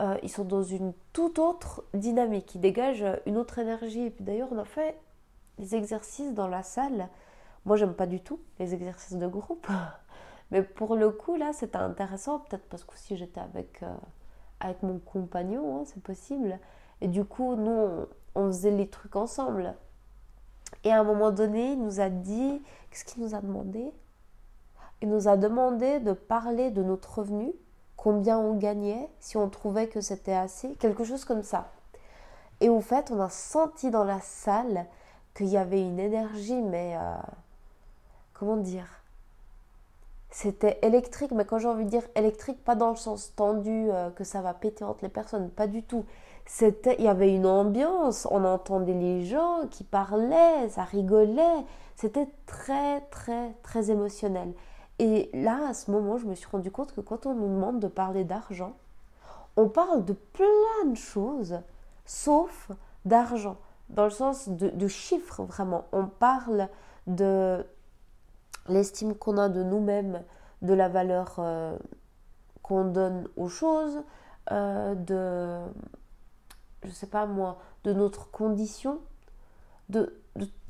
euh, 0.00 0.16
ils 0.22 0.30
sont 0.30 0.44
dans 0.44 0.62
une 0.62 0.92
toute 1.12 1.38
autre 1.38 1.84
dynamique, 1.94 2.54
ils 2.54 2.60
dégagent 2.60 3.06
une 3.26 3.36
autre 3.36 3.58
énergie. 3.58 4.06
Et 4.06 4.10
puis 4.10 4.24
d'ailleurs, 4.24 4.48
on 4.52 4.58
a 4.58 4.64
fait 4.64 4.98
des 5.58 5.74
exercices 5.74 6.34
dans 6.34 6.48
la 6.48 6.62
salle. 6.62 7.08
Moi, 7.64 7.76
j'aime 7.76 7.94
pas 7.94 8.06
du 8.06 8.20
tout 8.20 8.40
les 8.58 8.74
exercices 8.74 9.16
de 9.16 9.26
groupe. 9.26 9.66
Mais 10.50 10.62
pour 10.62 10.96
le 10.96 11.10
coup, 11.10 11.36
là, 11.36 11.52
c'était 11.52 11.78
intéressant, 11.78 12.40
peut-être 12.40 12.68
parce 12.68 12.84
que 12.84 12.96
si 12.96 13.16
j'étais 13.16 13.40
avec, 13.40 13.82
euh, 13.82 13.94
avec 14.60 14.82
mon 14.82 14.98
compagnon, 14.98 15.80
hein, 15.80 15.82
c'est 15.86 16.02
possible. 16.02 16.58
Et 17.00 17.08
du 17.08 17.24
coup, 17.24 17.56
nous, 17.56 17.70
on, 17.70 18.08
on, 18.34 18.46
faisait 18.48 18.70
les 18.70 18.88
trucs 18.88 19.16
ensemble. 19.16 19.74
Et 20.84 20.92
à 20.92 21.00
un 21.00 21.04
moment 21.04 21.30
donné, 21.30 21.72
il 21.72 21.82
nous 21.82 22.00
a 22.00 22.10
dit, 22.10 22.62
qu'est-ce 22.90 23.04
qu'il 23.04 23.22
nous 23.22 23.34
a 23.34 23.40
demandé? 23.40 23.92
Il 25.02 25.08
nous 25.08 25.28
a 25.28 25.36
demandé 25.36 26.00
de 26.00 26.12
parler 26.12 26.70
de 26.70 26.82
notre 26.82 27.18
revenu 27.18 27.52
combien 27.96 28.38
on 28.38 28.54
gagnait, 28.54 29.08
si 29.20 29.36
on 29.36 29.48
trouvait 29.48 29.88
que 29.88 30.00
c'était 30.00 30.34
assez, 30.34 30.74
quelque 30.74 31.04
chose 31.04 31.24
comme 31.24 31.42
ça. 31.42 31.70
Et 32.60 32.68
au 32.68 32.80
fait, 32.80 33.10
on 33.10 33.20
a 33.20 33.30
senti 33.30 33.90
dans 33.90 34.04
la 34.04 34.20
salle 34.20 34.86
qu'il 35.34 35.46
y 35.46 35.56
avait 35.56 35.80
une 35.80 35.98
énergie, 35.98 36.60
mais 36.60 36.96
euh, 36.96 37.14
comment 38.34 38.56
dire? 38.56 38.86
C'était 40.30 40.78
électrique, 40.82 41.30
mais 41.30 41.44
quand 41.44 41.58
j'ai 41.58 41.68
envie 41.68 41.84
de 41.84 41.90
dire 41.90 42.02
électrique, 42.14 42.62
pas 42.64 42.74
dans 42.74 42.90
le 42.90 42.96
sens 42.96 43.34
tendu 43.34 43.90
euh, 43.90 44.10
que 44.10 44.24
ça 44.24 44.42
va 44.42 44.52
péter 44.52 44.84
entre 44.84 45.02
les 45.02 45.08
personnes, 45.08 45.48
pas 45.48 45.66
du 45.66 45.82
tout. 45.82 46.04
Il 46.60 47.04
y 47.04 47.08
avait 47.08 47.34
une 47.34 47.46
ambiance, 47.46 48.28
on 48.30 48.44
entendait 48.44 48.94
les 48.94 49.24
gens 49.24 49.66
qui 49.70 49.82
parlaient, 49.82 50.68
ça 50.68 50.84
rigolait. 50.84 51.64
C'était 51.96 52.28
très, 52.46 53.00
très, 53.10 53.54
très 53.62 53.90
émotionnel. 53.90 54.52
Et 54.98 55.30
là, 55.32 55.68
à 55.68 55.74
ce 55.74 55.90
moment, 55.90 56.18
je 56.18 56.26
me 56.26 56.34
suis 56.34 56.46
rendu 56.46 56.70
compte 56.70 56.94
que 56.94 57.00
quand 57.00 57.26
on 57.26 57.34
nous 57.34 57.48
demande 57.48 57.80
de 57.80 57.88
parler 57.88 58.24
d'argent, 58.24 58.76
on 59.56 59.68
parle 59.68 60.04
de 60.04 60.12
plein 60.12 60.86
de 60.86 60.96
choses, 60.96 61.60
sauf 62.04 62.70
d'argent, 63.04 63.56
dans 63.88 64.04
le 64.04 64.10
sens 64.10 64.48
de, 64.48 64.88
chiffres 64.88 65.42
vraiment. 65.42 65.86
On 65.92 66.06
parle 66.06 66.68
de 67.06 67.64
l'estime 68.68 69.14
qu'on 69.14 69.38
a 69.38 69.48
de 69.48 69.62
nous-mêmes, 69.62 70.22
de 70.62 70.74
la 70.74 70.88
valeur 70.88 71.36
euh, 71.38 71.76
qu'on 72.62 72.84
donne 72.84 73.28
aux 73.36 73.48
choses, 73.48 74.02
euh, 74.52 74.94
de, 74.94 75.60
je 76.84 76.90
sais 76.90 77.06
pas 77.06 77.26
moi, 77.26 77.58
de 77.84 77.92
notre 77.92 78.30
condition, 78.30 79.00
de, 79.88 80.20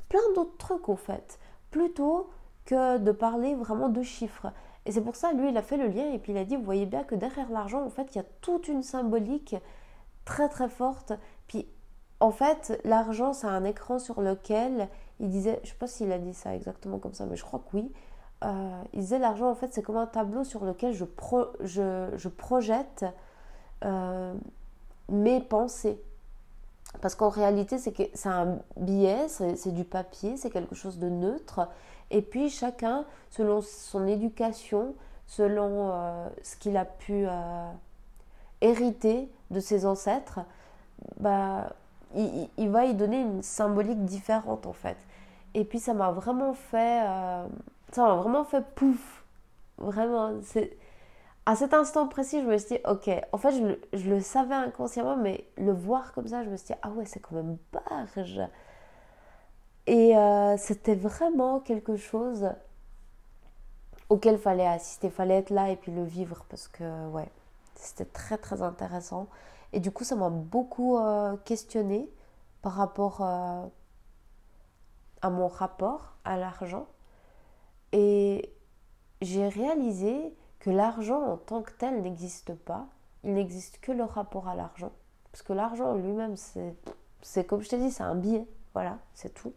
plein 0.09 0.33
d'autres 0.35 0.57
trucs 0.57 0.89
au 0.89 0.95
fait, 0.95 1.39
plutôt 1.71 2.29
que 2.65 2.97
de 2.97 3.11
parler 3.11 3.55
vraiment 3.55 3.89
de 3.89 4.01
chiffres. 4.01 4.51
Et 4.85 4.91
c'est 4.91 5.01
pour 5.01 5.15
ça, 5.15 5.33
lui, 5.33 5.49
il 5.49 5.57
a 5.57 5.61
fait 5.61 5.77
le 5.77 5.87
lien 5.87 6.11
et 6.11 6.19
puis 6.19 6.31
il 6.31 6.37
a 6.37 6.45
dit, 6.45 6.55
vous 6.55 6.63
voyez 6.63 6.85
bien 6.85 7.03
que 7.03 7.15
derrière 7.15 7.49
l'argent, 7.49 7.83
en 7.83 7.89
fait, 7.89 8.13
il 8.13 8.17
y 8.17 8.21
a 8.21 8.25
toute 8.41 8.67
une 8.67 8.83
symbolique 8.83 9.55
très 10.25 10.49
très 10.49 10.69
forte. 10.69 11.13
Puis, 11.47 11.67
en 12.19 12.31
fait, 12.31 12.79
l'argent, 12.83 13.33
c'est 13.33 13.47
un 13.47 13.63
écran 13.63 13.99
sur 13.99 14.21
lequel 14.21 14.89
il 15.19 15.29
disait, 15.29 15.59
je 15.63 15.69
sais 15.69 15.75
pas 15.75 15.87
s'il 15.87 16.11
a 16.11 16.19
dit 16.19 16.33
ça 16.33 16.55
exactement 16.55 16.99
comme 16.99 17.13
ça, 17.13 17.25
mais 17.25 17.35
je 17.35 17.43
crois 17.43 17.59
que 17.59 17.77
oui. 17.77 17.91
Euh, 18.43 18.81
il 18.93 18.99
disait, 19.01 19.19
l'argent, 19.19 19.49
en 19.49 19.55
fait, 19.55 19.73
c'est 19.73 19.81
comme 19.81 19.97
un 19.97 20.07
tableau 20.07 20.43
sur 20.43 20.65
lequel 20.65 20.93
je, 20.93 21.05
je, 21.61 22.11
je 22.15 22.29
projette 22.29 23.05
euh, 23.83 24.33
mes 25.09 25.41
pensées. 25.41 26.01
Parce 27.01 27.15
qu'en 27.15 27.29
réalité, 27.29 27.77
c'est, 27.77 27.91
que, 27.91 28.03
c'est 28.13 28.29
un 28.29 28.59
billet, 28.77 29.27
c'est, 29.27 29.55
c'est 29.55 29.71
du 29.71 29.83
papier, 29.83 30.37
c'est 30.37 30.49
quelque 30.49 30.75
chose 30.75 30.97
de 30.97 31.09
neutre. 31.09 31.67
Et 32.11 32.21
puis 32.21 32.49
chacun, 32.49 33.05
selon 33.29 33.61
son 33.61 34.07
éducation, 34.07 34.95
selon 35.27 35.91
euh, 35.91 36.27
ce 36.43 36.55
qu'il 36.55 36.77
a 36.77 36.85
pu 36.85 37.25
euh, 37.27 37.71
hériter 38.61 39.29
de 39.51 39.59
ses 39.59 39.85
ancêtres, 39.85 40.39
bah, 41.19 41.73
il, 42.15 42.69
va 42.69 42.85
y 42.85 42.93
donner 42.93 43.21
une 43.21 43.41
symbolique 43.41 44.05
différente 44.05 44.65
en 44.65 44.73
fait. 44.73 44.97
Et 45.53 45.65
puis 45.65 45.79
ça 45.79 45.93
m'a 45.93 46.11
vraiment 46.11 46.53
fait, 46.53 47.01
euh, 47.03 47.45
ça 47.91 48.03
m'a 48.03 48.15
vraiment 48.15 48.43
fait 48.43 48.63
pouf, 48.75 49.23
vraiment. 49.77 50.33
C'est 50.43 50.77
à 51.45 51.55
cet 51.55 51.73
instant 51.73 52.07
précis, 52.07 52.41
je 52.41 52.47
me 52.47 52.57
suis 52.57 52.75
dit, 52.75 52.81
ok, 52.85 53.09
en 53.31 53.37
fait, 53.37 53.77
je, 53.93 54.09
le 54.09 54.19
savais 54.19 54.55
inconsciemment, 54.55 55.15
mais 55.15 55.47
le 55.57 55.71
voir 55.71 56.11
comme 56.13 56.27
ça, 56.27 56.43
je 56.43 56.49
me 56.49 56.57
suis 56.57 56.67
dit, 56.67 56.79
ah 56.81 56.89
ouais, 56.89 57.05
c'est 57.05 57.19
quand 57.19 57.35
même 57.35 57.57
barge. 57.71 58.41
Et 59.87 60.17
euh, 60.17 60.57
c'était 60.57 60.95
vraiment 60.95 61.59
quelque 61.59 61.95
chose 61.95 62.49
auquel 64.09 64.37
fallait 64.39 64.67
assister, 64.67 65.09
fallait 65.09 65.37
être 65.37 65.51
là 65.51 65.69
et 65.69 65.75
puis 65.75 65.91
le 65.91 66.03
vivre 66.03 66.45
parce 66.49 66.67
que 66.67 67.07
ouais, 67.09 67.29
c'était 67.75 68.05
très 68.05 68.37
très 68.37 68.61
intéressant. 68.61 69.27
Et 69.73 69.79
du 69.79 69.91
coup, 69.91 70.03
ça 70.03 70.15
m'a 70.15 70.29
beaucoup 70.29 70.97
euh, 70.97 71.35
questionné 71.45 72.09
par 72.61 72.73
rapport 72.73 73.21
euh, 73.21 73.65
à 75.21 75.29
mon 75.29 75.47
rapport 75.47 76.15
à 76.23 76.37
l'argent. 76.37 76.87
Et 77.91 78.51
j'ai 79.21 79.47
réalisé 79.47 80.35
que 80.65 80.71
l'argent 80.71 81.21
en 81.21 81.37
tant 81.37 81.61
que 81.61 81.71
tel 81.73 82.01
n'existe 82.01 82.55
pas. 82.55 82.87
Il 83.23 83.35
n'existe 83.35 83.79
que 83.81 83.91
le 83.91 84.03
rapport 84.03 84.47
à 84.47 84.55
l'argent. 84.55 84.91
Parce 85.31 85.43
que 85.43 85.53
l'argent 85.53 85.93
lui-même, 85.93 86.35
c'est 87.21 87.45
comme 87.45 87.61
je 87.61 87.69
t'ai 87.69 87.77
dit, 87.77 87.91
c'est 87.91 88.01
un 88.01 88.15
billet. 88.15 88.47
Voilà, 88.73 88.97
c'est 89.13 89.31
tout. 89.31 89.53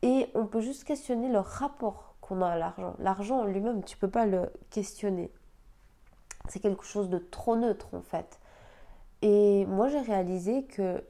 Et 0.00 0.30
on 0.34 0.46
peut 0.46 0.62
juste 0.62 0.84
questionner 0.84 1.28
le 1.28 1.38
rapport 1.38 2.14
qu'on 2.22 2.40
a 2.40 2.48
à 2.48 2.56
l'argent. 2.56 2.94
L'argent 2.98 3.40
en 3.40 3.44
lui-même, 3.44 3.84
tu 3.84 3.98
peux 3.98 4.08
pas 4.08 4.24
le 4.24 4.50
questionner. 4.70 5.30
C'est 6.48 6.60
quelque 6.60 6.84
chose 6.84 7.10
de 7.10 7.18
trop 7.18 7.54
neutre 7.54 7.92
en 7.92 8.00
fait. 8.00 8.40
Et 9.20 9.66
moi 9.66 9.88
j'ai 9.88 10.00
réalisé 10.00 10.64
que 10.64 11.04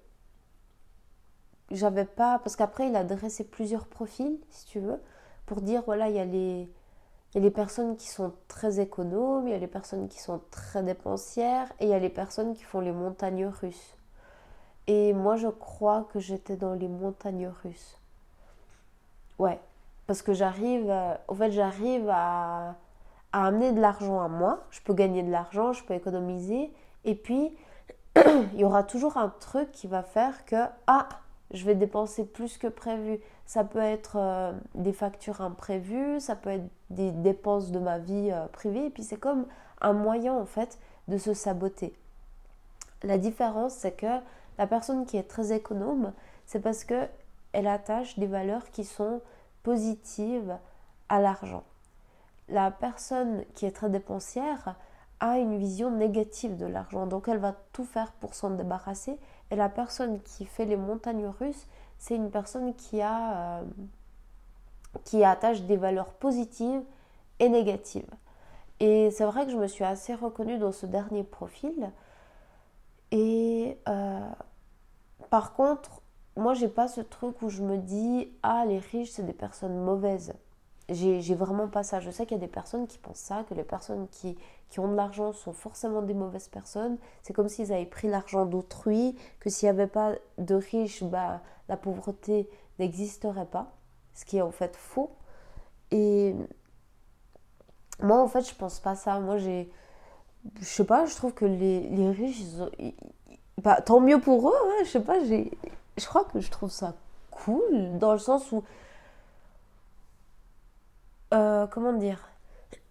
j'avais 1.71 2.07
pas. 2.07 2.41
Parce 2.41 2.57
qu'après 2.57 2.89
il 2.89 2.97
a 2.97 3.05
dressé 3.05 3.45
plusieurs 3.45 3.87
profils, 3.87 4.41
si 4.51 4.67
tu 4.67 4.81
veux, 4.81 5.01
pour 5.47 5.61
dire 5.61 5.83
voilà, 5.87 6.09
il 6.09 6.17
y 6.17 6.19
a 6.19 6.25
les. 6.25 6.69
Il 7.33 7.39
y 7.39 7.41
a 7.41 7.45
les 7.45 7.51
personnes 7.51 7.97
qui 7.97 8.09
sont 8.09 8.35
très 8.47 8.79
économes, 8.79 9.49
il 9.49 9.53
y 9.53 9.55
a 9.55 9.59
les 9.59 9.67
personnes 9.67 10.09
qui 10.09 10.21
sont 10.21 10.43
très 10.51 10.83
dépensières 10.83 11.73
et 11.81 11.87
il 11.87 11.89
y 11.89 11.95
a 11.95 11.99
les 11.99 12.11
personnes 12.11 12.55
qui 12.55 12.63
font 12.63 12.81
les 12.81 12.93
montagnes 12.93 13.47
russes. 13.47 13.97
Et 14.87 15.15
moi, 15.15 15.37
je 15.37 15.49
crois 15.49 16.09
que 16.13 16.21
j'étais 16.21 16.57
dans 16.57 16.75
les 16.75 16.89
montagnes 16.89 17.51
russes. 17.63 17.99
Ouais, 19.39 19.59
parce 20.07 20.21
que 20.21 20.35
j'arrive, 20.35 20.91
euh, 20.91 21.15
au 21.29 21.35
fait, 21.35 21.53
j'arrive 21.53 22.09
à, 22.11 22.77
amener 23.33 23.73
de 23.73 23.81
l'argent 23.81 24.21
à 24.21 24.29
moi. 24.29 24.65
Je 24.71 24.83
peux 24.83 24.93
gagner 24.93 25.23
de 25.23 25.31
l'argent, 25.31 25.73
je 25.73 25.83
peux 25.85 25.95
économiser. 25.95 26.71
Et 27.05 27.15
puis, 27.15 27.57
il 28.17 28.61
y 28.61 28.65
aura 28.65 28.83
toujours 28.83 29.17
un 29.17 29.31
truc 29.31 29.73
qui 29.73 29.87
va 29.87 30.03
faire 30.03 30.45
que, 30.45 30.67
ah, 30.87 31.09
je 31.53 31.65
vais 31.65 31.75
dépenser 31.75 32.25
plus 32.25 32.59
que 32.59 32.67
prévu. 32.67 33.21
Ça 33.47 33.65
peut 33.65 33.79
être 33.79 34.17
euh, 34.17 34.53
des 34.75 34.93
factures 34.93 35.41
imprévues, 35.41 36.21
ça 36.21 36.37
peut 36.37 36.51
être 36.51 36.69
des 36.91 37.11
dépenses 37.11 37.71
de 37.71 37.79
ma 37.79 37.99
vie 37.99 38.31
euh, 38.33 38.47
privée. 38.47 38.87
Et 38.87 38.91
puis, 38.91 39.03
c'est 39.03 39.19
comme 39.19 39.47
un 39.81 39.93
moyen, 39.93 40.35
en 40.35 40.47
fait, 40.47 40.79
de 41.09 41.19
se 41.19 41.35
saboter. 41.35 41.95
La 43.03 43.19
différence, 43.19 43.75
c'est 43.75 43.93
que 43.93 44.21
la 44.59 44.67
personne 44.67 45.07
qui 45.07 45.17
est 45.17 45.29
très 45.29 45.53
économe, 45.53 46.13
c'est 46.47 46.61
parce 46.61 46.85
que 46.85 47.07
elle 47.53 47.67
attache 47.67 48.19
des 48.19 48.27
valeurs 48.27 48.71
qui 48.71 48.85
sont 48.85 49.21
positives 49.63 50.57
à 51.09 51.21
l'argent. 51.21 51.65
La 52.49 52.71
personne 52.71 53.45
qui 53.55 53.67
est 53.67 53.73
très 53.73 53.91
dépensière 53.91 54.77
a 55.23 55.39
une 55.39 55.57
vision 55.57 55.93
négative 55.93 56.57
de 56.57 56.67
l'argent, 56.67 57.07
donc 57.07 57.29
elle 57.29 57.39
va 57.39 57.55
tout 57.73 57.85
faire 57.85 58.11
pour 58.13 58.35
s'en 58.35 58.51
débarrasser. 58.51 59.19
Et 59.53 59.57
la 59.57 59.69
personne 59.69 60.21
qui 60.21 60.45
fait 60.45 60.65
les 60.65 60.77
montagnes 60.77 61.29
russes, 61.29 61.69
c'est 61.99 62.17
une 62.17 62.31
personne 62.31 62.75
qui 62.75 63.01
a 63.01 63.61
euh, 63.61 63.65
qui 65.05 65.23
attache 65.23 65.63
des 65.63 65.77
valeurs 65.77 66.13
positives 66.15 66.83
et 67.39 67.49
négatives. 67.49 68.11
Et 68.81 69.13
c'est 69.13 69.25
vrai 69.25 69.47
que 69.47 69.53
je 69.53 69.57
me 69.57 69.69
suis 69.69 69.85
assez 69.85 70.13
reconnue 70.13 70.59
dans 70.59 70.73
ce 70.73 70.87
dernier 70.87 71.23
profil. 71.23 71.93
Et 73.13 73.79
euh, 73.89 74.29
par 75.31 75.53
contre, 75.53 76.03
moi, 76.37 76.55
j'ai 76.55 76.69
pas 76.69 76.89
ce 76.89 77.01
truc 77.01 77.43
où 77.43 77.49
je 77.49 77.63
me 77.63 77.79
dis 77.79 78.29
Ah, 78.43 78.65
les 78.67 78.81
riches, 78.81 79.11
c'est 79.13 79.23
des 79.23 79.33
personnes 79.33 79.79
mauvaises. 79.79 80.35
J'ai 80.93 81.35
vraiment 81.35 81.69
pas 81.69 81.83
ça. 81.83 82.01
Je 82.01 82.11
sais 82.11 82.27
qu'il 82.27 82.37
y 82.37 82.41
a 82.41 82.47
des 82.47 82.53
personnes 82.53 82.87
qui 82.87 82.99
pensent 82.99 83.19
ça, 83.19 83.45
que 83.49 83.55
les 83.55 83.65
personnes 83.65 84.09
qui, 84.11 84.37
qui 84.71 84.81
ont 84.81 84.89
de 84.89 84.95
l'argent 84.95 85.33
sont 85.33 85.53
forcément 85.53 86.03
des 86.03 86.15
mauvaises 86.15 86.49
personnes. 86.49 86.99
C'est 87.23 87.33
comme 87.33 87.49
s'ils 87.49 87.73
avaient 87.73 87.87
pris 87.87 88.09
l'argent 88.09 88.47
d'autrui, 88.47 89.17
que 89.41 89.51
s'il 89.51 89.67
n'y 89.67 89.71
avait 89.71 89.87
pas 89.87 90.15
de 90.39 90.55
riches, 90.55 91.03
bah, 91.05 91.41
la 91.69 91.77
pauvreté 91.77 92.49
n'existerait 92.79 93.47
pas. 93.47 93.73
Ce 94.15 94.25
qui 94.25 94.39
est 94.39 94.43
en 94.43 94.51
fait 94.51 94.77
faux. 94.77 95.11
Et 95.91 96.35
moi, 98.01 98.21
en 98.21 98.29
fait, 98.29 98.49
je 98.49 98.55
pense 98.55 98.81
pas 98.81 98.95
ça. 98.95 99.21
Moi, 99.21 99.39
j'ai. 99.39 99.71
Je 100.61 100.65
sais 100.65 100.85
pas, 100.85 101.07
je 101.07 101.15
trouve 101.15 101.35
que 101.35 101.45
les, 101.45 101.89
les 101.89 102.11
riches, 102.11 102.41
ils 102.41 102.95
bah, 103.63 103.81
tant 103.81 104.01
mieux 104.01 104.21
pour 104.21 104.49
eux, 104.49 104.85
je 104.85 104.89
sais 104.89 105.01
pas, 105.01 105.19
je 105.25 106.07
crois 106.07 106.25
que 106.25 106.41
je 106.41 106.51
trouve 106.51 106.71
ça 106.71 106.95
cool 107.31 107.99
dans 107.99 108.13
le 108.13 108.19
sens 108.19 108.51
où 108.53 108.65
euh, 111.33 111.67
comment 111.67 111.93
dire? 111.93 112.29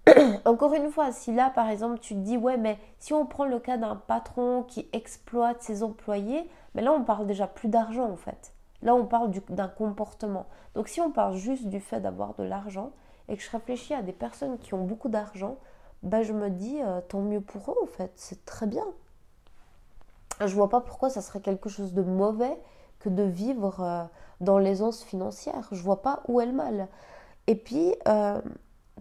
Encore 0.46 0.74
une 0.74 0.90
fois, 0.90 1.12
si 1.12 1.32
là, 1.32 1.52
par 1.52 1.70
exemple, 1.70 2.00
tu 2.00 2.16
te 2.16 2.20
dis, 2.20 2.38
ouais, 2.38 2.58
mais 2.58 2.80
si 3.00 3.14
on 3.14 3.26
prend 3.26 3.46
le 3.46 3.60
cas 3.60 3.78
d'un 3.78 3.96
patron 3.96 4.64
qui 4.64 4.88
exploite 4.94 5.62
ses 5.62 5.84
employés, 5.84 6.50
mais 6.74 6.82
là, 6.82 6.92
on 6.92 7.04
parle 7.04 7.28
déjà 7.28 7.48
plus 7.48 7.70
d'argent, 7.70 8.10
en 8.10 8.16
fait. 8.16 8.54
Là, 8.82 8.96
on 8.96 9.06
parle 9.06 9.32
d'un 9.50 9.68
comportement. 9.68 10.48
Donc, 10.74 10.88
si 10.88 11.02
on 11.02 11.12
parle 11.12 11.36
juste 11.36 11.68
du 11.68 11.80
fait 11.80 12.00
d'avoir 12.00 12.34
de 12.34 12.44
l'argent 12.44 12.92
et 13.30 13.38
que 13.38 13.44
je 13.44 13.52
réfléchis 13.52 13.94
à 13.94 14.02
des 14.02 14.14
personnes 14.14 14.58
qui 14.58 14.74
ont 14.74 14.84
beaucoup 14.84 15.10
d'argent, 15.10 15.58
ben, 16.02 16.24
je 16.24 16.34
me 16.34 16.50
dis, 16.50 16.82
euh, 16.82 17.00
tant 17.02 17.22
mieux 17.22 17.42
pour 17.42 17.72
eux, 17.72 17.78
en 17.84 17.88
fait. 17.88 18.12
C'est 18.16 18.44
très 18.46 18.66
bien. 18.66 18.86
Je 20.40 20.56
vois 20.56 20.70
pas 20.70 20.82
pourquoi 20.82 21.12
ça 21.12 21.22
serait 21.22 21.42
quelque 21.42 21.70
chose 21.70 21.94
de 21.94 22.02
mauvais 22.02 22.58
que 23.00 23.10
de 23.10 23.24
vivre 23.24 23.82
euh, 23.82 24.04
dans 24.40 24.58
l'aisance 24.58 25.04
financière. 25.04 25.68
Je 25.72 25.84
vois 25.84 26.02
pas 26.02 26.24
où 26.28 26.42
est 26.42 26.48
le 26.48 26.54
mal. 26.54 26.88
Et 27.48 27.56
puis, 27.56 27.96
euh, 28.08 28.42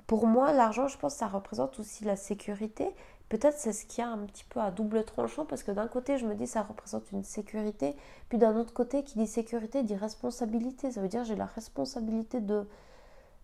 pour 0.07 0.27
moi, 0.27 0.53
l'argent, 0.53 0.89
je 0.89 0.99
pense, 0.99 1.15
ça 1.15 1.29
représente 1.29 1.79
aussi 1.79 2.05
la 2.05 2.17
sécurité. 2.17 2.95
Peut-être 3.29 3.57
c'est 3.57 3.73
ce 3.73 3.87
qui 3.87 4.03
a 4.03 4.09
un 4.09 4.27
petit 4.27 4.45
peu 4.45 4.61
à 4.61 4.73
double 4.73 5.05
tranchant 5.05 5.45
parce 5.45 5.63
que 5.63 5.71
d'un 5.71 5.87
côté, 5.87 6.19
je 6.19 6.27
me 6.27 6.35
dis 6.35 6.49
ça 6.49 6.63
représente 6.63 7.13
une 7.13 7.23
sécurité, 7.23 7.95
puis 8.29 8.39
d'un 8.39 8.57
autre 8.57 8.73
côté, 8.73 9.05
qui 9.05 9.19
dit 9.19 9.29
sécurité 9.29 9.85
dit 9.85 9.95
responsabilité. 9.95 10.91
Ça 10.91 11.01
veut 11.01 11.07
dire 11.07 11.23
j'ai 11.23 11.37
la 11.37 11.47
responsabilité 11.47 12.41
de 12.41 12.67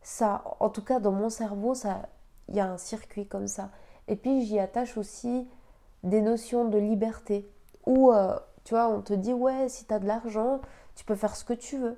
ça. 0.03 0.43
En 0.59 0.71
tout 0.71 0.83
cas, 0.83 0.99
dans 0.99 1.13
mon 1.13 1.31
cerveau, 1.31 1.75
ça, 1.75 2.09
il 2.49 2.57
y 2.57 2.61
a 2.61 2.67
un 2.67 2.79
circuit 2.79 3.29
comme 3.29 3.47
ça. 3.47 3.71
Et 4.09 4.17
puis 4.17 4.45
j'y 4.45 4.59
attache 4.59 4.97
aussi 4.97 5.49
des 6.03 6.21
notions 6.21 6.65
de 6.65 6.79
liberté. 6.79 7.49
Où, 7.87 8.13
euh, 8.13 8.37
tu 8.65 8.75
vois, 8.75 8.89
on 8.89 9.03
te 9.03 9.13
dit 9.13 9.33
ouais, 9.33 9.69
si 9.69 9.85
tu 9.87 9.95
as 9.95 10.01
de 10.01 10.07
l'argent, 10.07 10.61
tu 10.97 11.05
peux 11.05 11.15
faire 11.15 11.37
ce 11.37 11.45
que 11.45 11.53
tu 11.53 11.79
veux. 11.79 11.97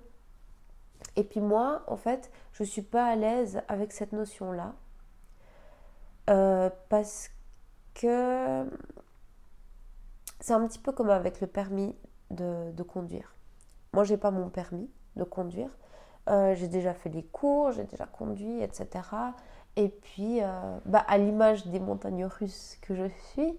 Et 1.16 1.24
puis 1.24 1.40
moi, 1.40 1.82
en 1.86 1.96
fait, 1.96 2.30
je 2.52 2.62
ne 2.62 2.68
suis 2.68 2.82
pas 2.82 3.06
à 3.06 3.16
l'aise 3.16 3.60
avec 3.68 3.92
cette 3.92 4.12
notion-là. 4.12 4.74
Euh, 6.30 6.70
parce 6.88 7.30
que 7.94 8.68
c'est 10.40 10.52
un 10.52 10.66
petit 10.66 10.78
peu 10.78 10.92
comme 10.92 11.10
avec 11.10 11.40
le 11.40 11.46
permis 11.46 11.96
de, 12.30 12.82
conduire. 12.82 13.34
Moi, 13.92 14.04
j'ai 14.04 14.16
pas 14.16 14.30
mon 14.30 14.48
permis 14.50 14.90
de 15.16 15.24
conduire. 15.24 15.70
Euh, 16.28 16.54
j'ai 16.54 16.68
déjà 16.68 16.92
fait 16.92 17.08
les 17.08 17.24
cours, 17.24 17.72
j'ai 17.72 17.84
déjà 17.84 18.06
conduit, 18.06 18.62
etc. 18.62 18.86
Et 19.76 19.88
puis, 19.88 20.42
euh, 20.42 20.78
bah, 20.84 21.04
à 21.08 21.16
l'image 21.16 21.66
des 21.66 21.80
montagnes 21.80 22.26
russes 22.26 22.76
que 22.82 22.94
je 22.94 23.08
suis, 23.30 23.56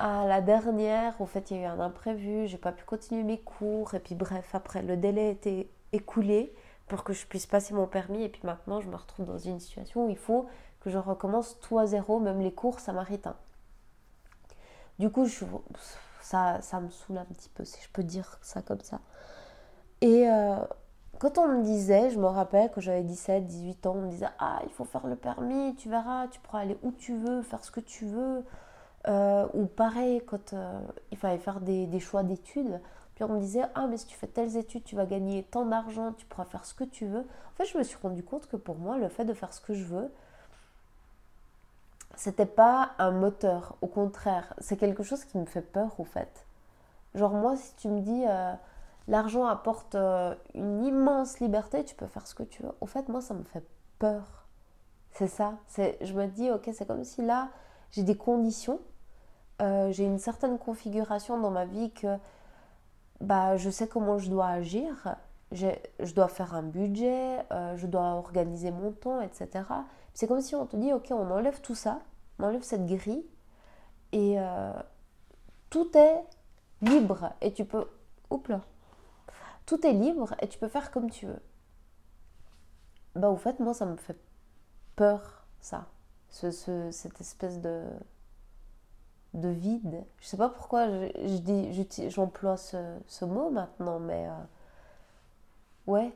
à 0.00 0.26
la 0.26 0.40
dernière, 0.40 1.20
au 1.20 1.26
fait, 1.26 1.50
il 1.50 1.58
y 1.58 1.60
a 1.60 1.62
eu 1.64 1.66
un 1.66 1.78
imprévu, 1.78 2.46
j'ai 2.46 2.56
pas 2.56 2.72
pu 2.72 2.84
continuer 2.84 3.22
mes 3.22 3.38
cours, 3.38 3.94
et 3.94 4.00
puis 4.00 4.14
bref, 4.14 4.54
après, 4.54 4.82
le 4.82 4.96
délai 4.96 5.30
était 5.30 5.68
écoulé 5.92 6.54
pour 6.88 7.04
que 7.04 7.12
je 7.12 7.26
puisse 7.26 7.46
passer 7.46 7.74
mon 7.74 7.86
permis, 7.86 8.22
et 8.22 8.30
puis 8.30 8.40
maintenant, 8.44 8.80
je 8.80 8.88
me 8.88 8.96
retrouve 8.96 9.26
dans 9.26 9.38
une 9.38 9.60
situation 9.60 10.06
où 10.06 10.08
il 10.08 10.16
faut 10.16 10.48
que 10.80 10.88
je 10.88 10.96
recommence 10.96 11.60
tout 11.60 11.78
à 11.78 11.86
zéro, 11.86 12.18
même 12.18 12.40
les 12.40 12.52
cours, 12.52 12.80
ça 12.80 12.94
m'arrête. 12.94 13.28
Du 14.98 15.10
coup, 15.10 15.26
je, 15.26 15.44
ça, 16.22 16.62
ça 16.62 16.80
me 16.80 16.88
saoule 16.88 17.18
un 17.18 17.26
petit 17.26 17.50
peu, 17.50 17.66
si 17.66 17.78
je 17.82 17.88
peux 17.92 18.02
dire 18.02 18.38
ça 18.40 18.62
comme 18.62 18.80
ça. 18.80 19.00
Et 20.00 20.30
euh, 20.30 20.56
quand 21.18 21.36
on 21.36 21.48
me 21.48 21.62
disait, 21.62 22.08
je 22.08 22.18
me 22.18 22.26
rappelle 22.26 22.70
que 22.70 22.80
j'avais 22.80 23.02
17, 23.02 23.46
18 23.46 23.86
ans, 23.86 23.96
on 23.96 24.02
me 24.02 24.10
disait 24.10 24.28
Ah, 24.38 24.60
il 24.64 24.72
faut 24.72 24.84
faire 24.84 25.06
le 25.06 25.16
permis, 25.16 25.74
tu 25.76 25.90
verras, 25.90 26.28
tu 26.28 26.40
pourras 26.40 26.60
aller 26.60 26.78
où 26.82 26.92
tu 26.92 27.14
veux, 27.18 27.42
faire 27.42 27.62
ce 27.62 27.70
que 27.70 27.80
tu 27.80 28.06
veux. 28.06 28.42
Euh, 29.08 29.46
ou 29.54 29.66
pareil, 29.66 30.22
quand 30.26 30.52
euh, 30.52 30.78
il 31.10 31.16
fallait 31.16 31.38
faire 31.38 31.60
des, 31.60 32.00
choix 32.00 32.22
d'études, 32.22 32.80
puis 33.14 33.24
on 33.24 33.28
me 33.28 33.40
disait 33.40 33.62
Ah, 33.74 33.86
mais 33.86 33.96
si 33.96 34.06
tu 34.06 34.16
fais 34.16 34.26
telles 34.26 34.56
études, 34.56 34.84
tu 34.84 34.96
vas 34.96 35.06
gagner 35.06 35.42
tant 35.44 35.64
d'argent, 35.64 36.12
tu 36.12 36.26
pourras 36.26 36.44
faire 36.44 36.64
ce 36.64 36.74
que 36.74 36.84
tu 36.84 37.06
veux. 37.06 37.20
En 37.20 37.56
fait, 37.56 37.64
je 37.64 37.78
me 37.78 37.82
suis 37.82 37.96
rendu 38.02 38.22
compte 38.22 38.46
que 38.46 38.56
pour 38.56 38.76
moi, 38.76 38.98
le 38.98 39.08
fait 39.08 39.24
de 39.24 39.32
faire 39.34 39.52
ce 39.52 39.60
que 39.60 39.74
je 39.74 39.84
veux, 39.84 40.12
c'était 42.16 42.46
pas 42.46 42.90
un 42.98 43.10
moteur. 43.10 43.76
Au 43.80 43.86
contraire, 43.86 44.54
c'est 44.58 44.76
quelque 44.76 45.02
chose 45.02 45.24
qui 45.24 45.38
me 45.38 45.46
fait 45.46 45.62
peur, 45.62 45.98
au 45.98 46.04
fait. 46.04 46.44
Genre, 47.14 47.32
moi, 47.32 47.56
si 47.56 47.74
tu 47.76 47.88
me 47.88 48.00
dis 48.00 48.24
euh, 48.28 48.52
l'argent 49.08 49.46
apporte 49.46 49.96
une 50.54 50.84
immense 50.84 51.40
liberté, 51.40 51.84
tu 51.84 51.94
peux 51.94 52.06
faire 52.06 52.26
ce 52.26 52.34
que 52.34 52.42
tu 52.42 52.62
veux. 52.62 52.72
Au 52.80 52.86
fait, 52.86 53.08
moi, 53.08 53.22
ça 53.22 53.34
me 53.34 53.44
fait 53.44 53.64
peur. 53.98 54.46
C'est 55.12 55.28
ça. 55.28 55.54
Je 55.76 56.12
me 56.12 56.26
dis, 56.26 56.50
ok, 56.50 56.70
c'est 56.72 56.86
comme 56.86 57.04
si 57.04 57.22
là, 57.22 57.48
j'ai 57.92 58.02
des 58.02 58.16
conditions, 58.16 58.80
euh, 59.60 59.92
j'ai 59.92 60.04
une 60.04 60.18
certaine 60.18 60.58
configuration 60.58 61.38
dans 61.38 61.50
ma 61.50 61.64
vie 61.64 61.90
que 61.90 62.16
bah, 63.20 63.56
je 63.56 63.68
sais 63.68 63.88
comment 63.88 64.18
je 64.18 64.30
dois 64.30 64.46
agir, 64.46 65.16
je 65.52 66.14
dois 66.14 66.28
faire 66.28 66.54
un 66.54 66.62
budget, 66.62 67.38
euh, 67.52 67.76
je 67.76 67.86
dois 67.86 68.14
organiser 68.14 68.70
mon 68.70 68.92
temps, 68.92 69.20
etc. 69.20 69.64
C'est 70.14 70.26
comme 70.26 70.40
si 70.40 70.54
on 70.54 70.66
te 70.66 70.76
dit, 70.76 70.92
ok, 70.92 71.08
on 71.10 71.30
enlève 71.30 71.60
tout 71.60 71.74
ça, 71.74 72.00
on 72.38 72.44
enlève 72.44 72.62
cette 72.62 72.86
grille, 72.86 73.24
et 74.12 74.36
euh, 74.38 74.72
tout 75.68 75.96
est 75.96 76.24
libre, 76.82 77.32
et 77.40 77.52
tu 77.52 77.64
peux... 77.64 77.86
Oups 78.30 78.48
là 78.48 78.60
Tout 79.66 79.84
est 79.86 79.92
libre, 79.92 80.34
et 80.40 80.48
tu 80.48 80.58
peux 80.58 80.68
faire 80.68 80.90
comme 80.90 81.10
tu 81.10 81.26
veux. 81.26 81.42
Bah, 83.16 83.28
au 83.28 83.36
fait, 83.36 83.58
moi, 83.58 83.74
ça 83.74 83.86
me 83.86 83.96
fait 83.96 84.18
peur, 84.96 85.44
ça 85.60 85.86
cette 86.30 87.20
espèce 87.20 87.60
de, 87.60 87.84
de 89.34 89.48
vide. 89.48 90.04
Je 90.20 90.26
sais 90.26 90.36
pas 90.36 90.48
pourquoi 90.48 90.88
je, 90.88 91.38
dis, 91.38 92.10
j'emploie 92.10 92.56
ce, 92.56 93.24
mot 93.24 93.50
maintenant, 93.50 93.98
mais 93.98 94.28
euh, 94.28 94.32
ouais. 95.86 96.12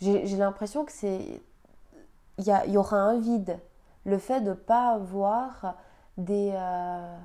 J'ai 0.00 0.36
l'impression 0.36 0.84
que 0.84 0.92
c'est. 0.92 1.42
Il 2.38 2.44
y, 2.44 2.70
y, 2.70 2.76
aura 2.76 2.98
un 2.98 3.18
vide. 3.18 3.58
Le 4.04 4.18
fait 4.18 4.40
de 4.40 4.50
ne 4.50 4.54
pas 4.54 4.90
avoir 4.94 5.76
des. 6.18 6.50
Euh, 6.52 7.18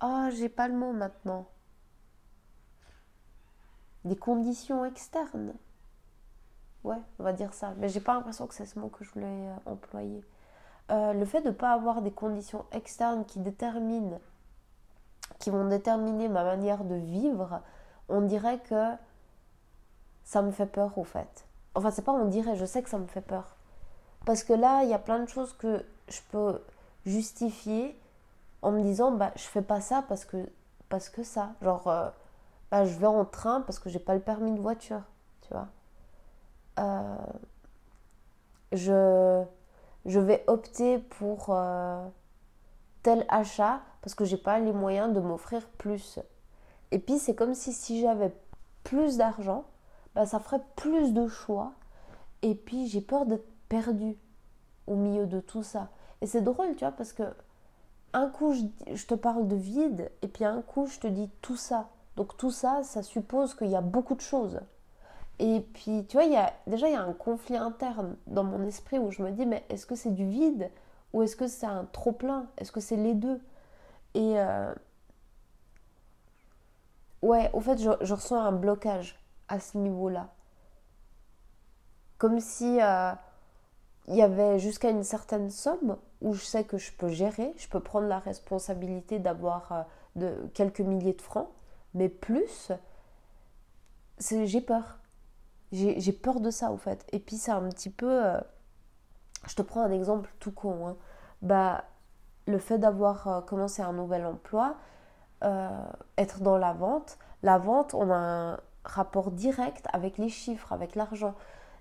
ah, 0.00 0.28
j'ai 0.30 0.48
pas 0.48 0.68
le 0.68 0.74
mot 0.74 0.92
maintenant. 0.92 1.46
Des 4.04 4.16
conditions 4.16 4.84
externes. 4.84 5.52
Ouais, 6.84 6.96
on 7.18 7.24
va 7.24 7.32
dire 7.32 7.52
ça. 7.52 7.74
Mais 7.78 7.88
j'ai 7.88 8.00
pas 8.00 8.14
l'impression 8.14 8.46
que 8.46 8.54
c'est 8.54 8.64
ce 8.64 8.78
mot 8.78 8.88
que 8.88 9.04
je 9.04 9.10
voulais 9.10 9.26
euh, 9.26 9.56
employer. 9.66 10.24
Euh, 10.90 11.12
le 11.12 11.24
fait 11.26 11.42
de 11.42 11.48
ne 11.48 11.52
pas 11.52 11.72
avoir 11.72 12.00
des 12.00 12.10
conditions 12.10 12.64
externes 12.72 13.24
qui 13.26 13.40
déterminent, 13.40 14.20
qui 15.38 15.50
vont 15.50 15.68
déterminer 15.68 16.28
ma 16.28 16.44
manière 16.44 16.84
de 16.84 16.94
vivre, 16.94 17.60
on 18.08 18.22
dirait 18.22 18.58
que 18.58 18.92
ça 20.24 20.40
me 20.42 20.50
fait 20.50 20.66
peur 20.66 20.96
au 20.96 21.04
fait. 21.04 21.46
Enfin, 21.74 21.90
c'est 21.90 22.02
pas 22.02 22.12
on 22.12 22.24
dirait, 22.26 22.56
je 22.56 22.64
sais 22.64 22.82
que 22.82 22.88
ça 22.88 22.98
me 22.98 23.06
fait 23.06 23.20
peur. 23.20 23.56
Parce 24.24 24.42
que 24.44 24.52
là, 24.52 24.82
il 24.82 24.90
y 24.90 24.94
a 24.94 24.98
plein 24.98 25.20
de 25.20 25.28
choses 25.28 25.52
que 25.52 25.84
je 26.08 26.20
peux 26.30 26.60
justifier 27.06 27.98
en 28.62 28.72
me 28.72 28.82
disant, 28.82 29.12
bah, 29.12 29.32
je 29.36 29.42
fais 29.42 29.62
pas 29.62 29.80
ça 29.80 30.02
parce 30.08 30.24
que, 30.24 30.48
parce 30.88 31.08
que 31.08 31.22
ça. 31.22 31.50
Genre, 31.62 31.86
euh, 31.88 32.08
bah, 32.70 32.84
je 32.84 32.98
vais 32.98 33.06
en 33.06 33.24
train 33.24 33.60
parce 33.60 33.78
que 33.78 33.90
j'ai 33.90 33.98
pas 33.98 34.14
le 34.14 34.20
permis 34.20 34.52
de 34.52 34.60
voiture, 34.60 35.02
tu 35.42 35.48
vois. 35.52 35.68
Euh, 36.78 37.16
je 38.72 39.44
je 40.06 40.20
vais 40.20 40.44
opter 40.46 40.98
pour 40.98 41.48
euh, 41.50 42.06
tel 43.02 43.24
achat 43.28 43.80
parce 44.02 44.14
que 44.14 44.24
j'ai 44.24 44.36
pas 44.36 44.58
les 44.58 44.72
moyens 44.72 45.12
de 45.12 45.20
m'offrir 45.20 45.66
plus. 45.78 46.18
Et 46.90 46.98
puis 46.98 47.18
c'est 47.18 47.34
comme 47.34 47.54
si 47.54 47.72
si 47.72 48.00
j'avais 48.00 48.32
plus 48.84 49.16
d'argent, 49.16 49.64
bah, 50.14 50.26
ça 50.26 50.40
ferait 50.40 50.62
plus 50.76 51.12
de 51.12 51.26
choix. 51.26 51.72
Et 52.42 52.54
puis 52.54 52.86
j'ai 52.86 53.00
peur 53.00 53.26
d'être 53.26 53.48
perdue 53.68 54.16
au 54.86 54.94
milieu 54.94 55.26
de 55.26 55.40
tout 55.40 55.62
ça. 55.62 55.88
Et 56.20 56.26
c'est 56.26 56.42
drôle, 56.42 56.74
tu 56.74 56.84
vois, 56.84 56.92
parce 56.92 57.12
que 57.12 57.24
un 58.14 58.28
coup 58.28 58.54
je, 58.54 58.94
je 58.94 59.06
te 59.06 59.14
parle 59.14 59.46
de 59.48 59.56
vide 59.56 60.10
et 60.22 60.28
puis 60.28 60.44
un 60.44 60.62
coup 60.62 60.86
je 60.86 60.98
te 60.98 61.06
dis 61.06 61.28
tout 61.42 61.56
ça. 61.56 61.90
Donc 62.16 62.36
tout 62.36 62.50
ça, 62.50 62.82
ça 62.82 63.02
suppose 63.02 63.54
qu'il 63.54 63.68
y 63.68 63.76
a 63.76 63.80
beaucoup 63.80 64.14
de 64.14 64.20
choses. 64.20 64.60
Et 65.38 65.60
puis, 65.60 66.04
tu 66.06 66.16
vois, 66.16 66.24
y 66.24 66.36
a, 66.36 66.52
déjà, 66.66 66.88
il 66.88 66.92
y 66.94 66.96
a 66.96 67.02
un 67.02 67.12
conflit 67.12 67.56
interne 67.56 68.16
dans 68.26 68.42
mon 68.44 68.66
esprit 68.66 68.98
où 68.98 69.10
je 69.10 69.22
me 69.22 69.30
dis, 69.30 69.46
mais 69.46 69.64
est-ce 69.68 69.86
que 69.86 69.94
c'est 69.94 70.10
du 70.10 70.28
vide 70.28 70.70
ou 71.12 71.22
est-ce 71.22 71.36
que 71.36 71.46
c'est 71.46 71.66
un 71.66 71.84
trop-plein? 71.92 72.46
Est-ce 72.56 72.72
que 72.72 72.80
c'est 72.80 72.96
les 72.96 73.14
deux? 73.14 73.40
Et 74.14 74.38
euh, 74.38 74.74
ouais, 77.22 77.50
au 77.52 77.60
fait, 77.60 77.78
je, 77.78 77.90
ressens 77.90 78.40
un 78.40 78.52
blocage 78.52 79.18
à 79.48 79.60
ce 79.60 79.78
niveau-là. 79.78 80.28
Comme 82.18 82.40
si 82.40 82.80
euh, 82.82 83.12
il 84.08 84.16
y 84.16 84.22
avait 84.22 84.58
jusqu'à 84.58 84.90
une 84.90 85.04
certaine 85.04 85.50
somme 85.50 85.98
où 86.20 86.34
je 86.34 86.44
sais 86.44 86.64
que 86.64 86.78
je 86.78 86.90
peux 86.92 87.08
gérer, 87.08 87.54
je 87.58 87.68
peux 87.68 87.80
prendre 87.80 88.08
la 88.08 88.18
responsabilité 88.18 89.20
d'avoir 89.20 89.70
euh, 89.70 89.82
de 90.16 90.50
quelques 90.52 90.80
milliers 90.80 91.12
de 91.12 91.22
francs, 91.22 91.48
mais 91.94 92.08
plus, 92.08 92.72
j'ai 94.18 94.60
peur 94.60 94.98
j'ai 95.72 96.12
peur 96.12 96.40
de 96.40 96.50
ça, 96.50 96.70
au 96.70 96.76
fait. 96.76 97.04
Et 97.12 97.18
puis, 97.18 97.36
c'est 97.36 97.50
un 97.50 97.68
petit 97.68 97.90
peu. 97.90 98.24
Euh, 98.26 98.40
je 99.46 99.54
te 99.54 99.62
prends 99.62 99.82
un 99.82 99.92
exemple 99.92 100.30
tout 100.40 100.52
con. 100.52 100.88
Hein. 100.88 100.96
Bah, 101.42 101.84
le 102.46 102.58
fait 102.58 102.78
d'avoir 102.78 103.28
euh, 103.28 103.40
commencé 103.42 103.82
un 103.82 103.92
nouvel 103.92 104.24
emploi, 104.26 104.76
euh, 105.44 105.68
être 106.16 106.40
dans 106.40 106.56
la 106.56 106.72
vente, 106.72 107.18
la 107.42 107.58
vente, 107.58 107.94
on 107.94 108.10
a 108.10 108.16
un 108.16 108.60
rapport 108.84 109.30
direct 109.30 109.86
avec 109.92 110.18
les 110.18 110.28
chiffres, 110.28 110.72
avec 110.72 110.94
l'argent. 110.94 111.34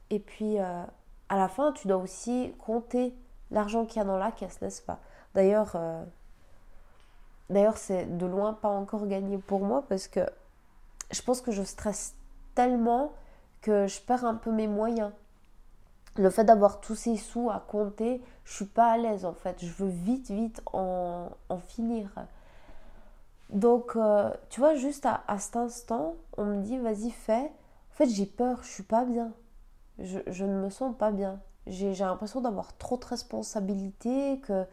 Et 0.09 0.19
puis, 0.19 0.57
à 0.59 0.87
la 1.29 1.47
fin, 1.47 1.71
tu 1.73 1.87
dois 1.87 1.97
aussi 1.97 2.53
compter 2.59 3.13
l'argent 3.51 3.85
qu'il 3.85 3.97
y 3.97 4.01
a 4.01 4.05
dans 4.05 4.17
la 4.17 4.31
caisse, 4.31 4.61
n'est-ce 4.61 4.81
pas? 4.81 4.99
D'ailleurs, 5.33 5.75
d'ailleurs, 7.49 7.77
c'est 7.77 8.05
de 8.17 8.25
loin 8.25 8.53
pas 8.53 8.69
encore 8.69 9.07
gagné 9.07 9.37
pour 9.37 9.61
moi 9.61 9.83
parce 9.89 10.07
que 10.07 10.21
je 11.11 11.21
pense 11.21 11.41
que 11.41 11.51
je 11.51 11.63
stresse 11.63 12.15
tellement 12.55 13.13
que 13.67 13.85
je 13.85 13.99
perds 13.99 14.23
un 14.23 14.35
peu 14.35 14.49
mes 14.49 14.67
moyens. 14.67 15.11
Le 16.15 16.29
fait 16.29 16.45
d'avoir 16.45 16.79
tous 16.79 16.95
ces 16.95 17.17
sous 17.17 17.49
à 17.49 17.59
compter, 17.67 18.21
je 18.45 18.53
suis 18.55 18.65
pas 18.65 18.93
à 18.93 18.97
l'aise 18.97 19.25
en 19.25 19.33
fait. 19.33 19.57
Je 19.59 19.73
veux 19.73 19.89
vite, 19.89 20.31
vite 20.31 20.61
en, 20.71 21.29
en 21.49 21.57
finir. 21.57 22.09
Donc, 23.49 23.97
euh, 23.97 24.31
tu 24.49 24.61
vois, 24.61 24.75
juste 24.75 25.05
à, 25.05 25.39
cet 25.39 25.57
instant, 25.57 26.15
on 26.37 26.45
me 26.45 26.61
dit, 26.63 26.77
vas-y, 26.77 27.11
fais. 27.11 27.51
En 27.91 27.95
fait, 27.95 28.07
j'ai 28.07 28.25
peur, 28.25 28.59
je 28.63 28.69
suis 28.69 28.83
pas 28.83 29.03
bien. 29.03 29.31
Je, 29.99 30.19
je 30.27 30.45
ne 30.45 30.61
me 30.61 30.69
sens 30.69 30.95
pas 30.97 31.11
bien. 31.11 31.39
J'ai 31.65 31.93
l'impression 31.93 32.39
d'avoir 32.39 32.77
trop 32.77 32.97
de 32.97 33.05
responsabilités, 33.05 34.39
que 34.39 34.65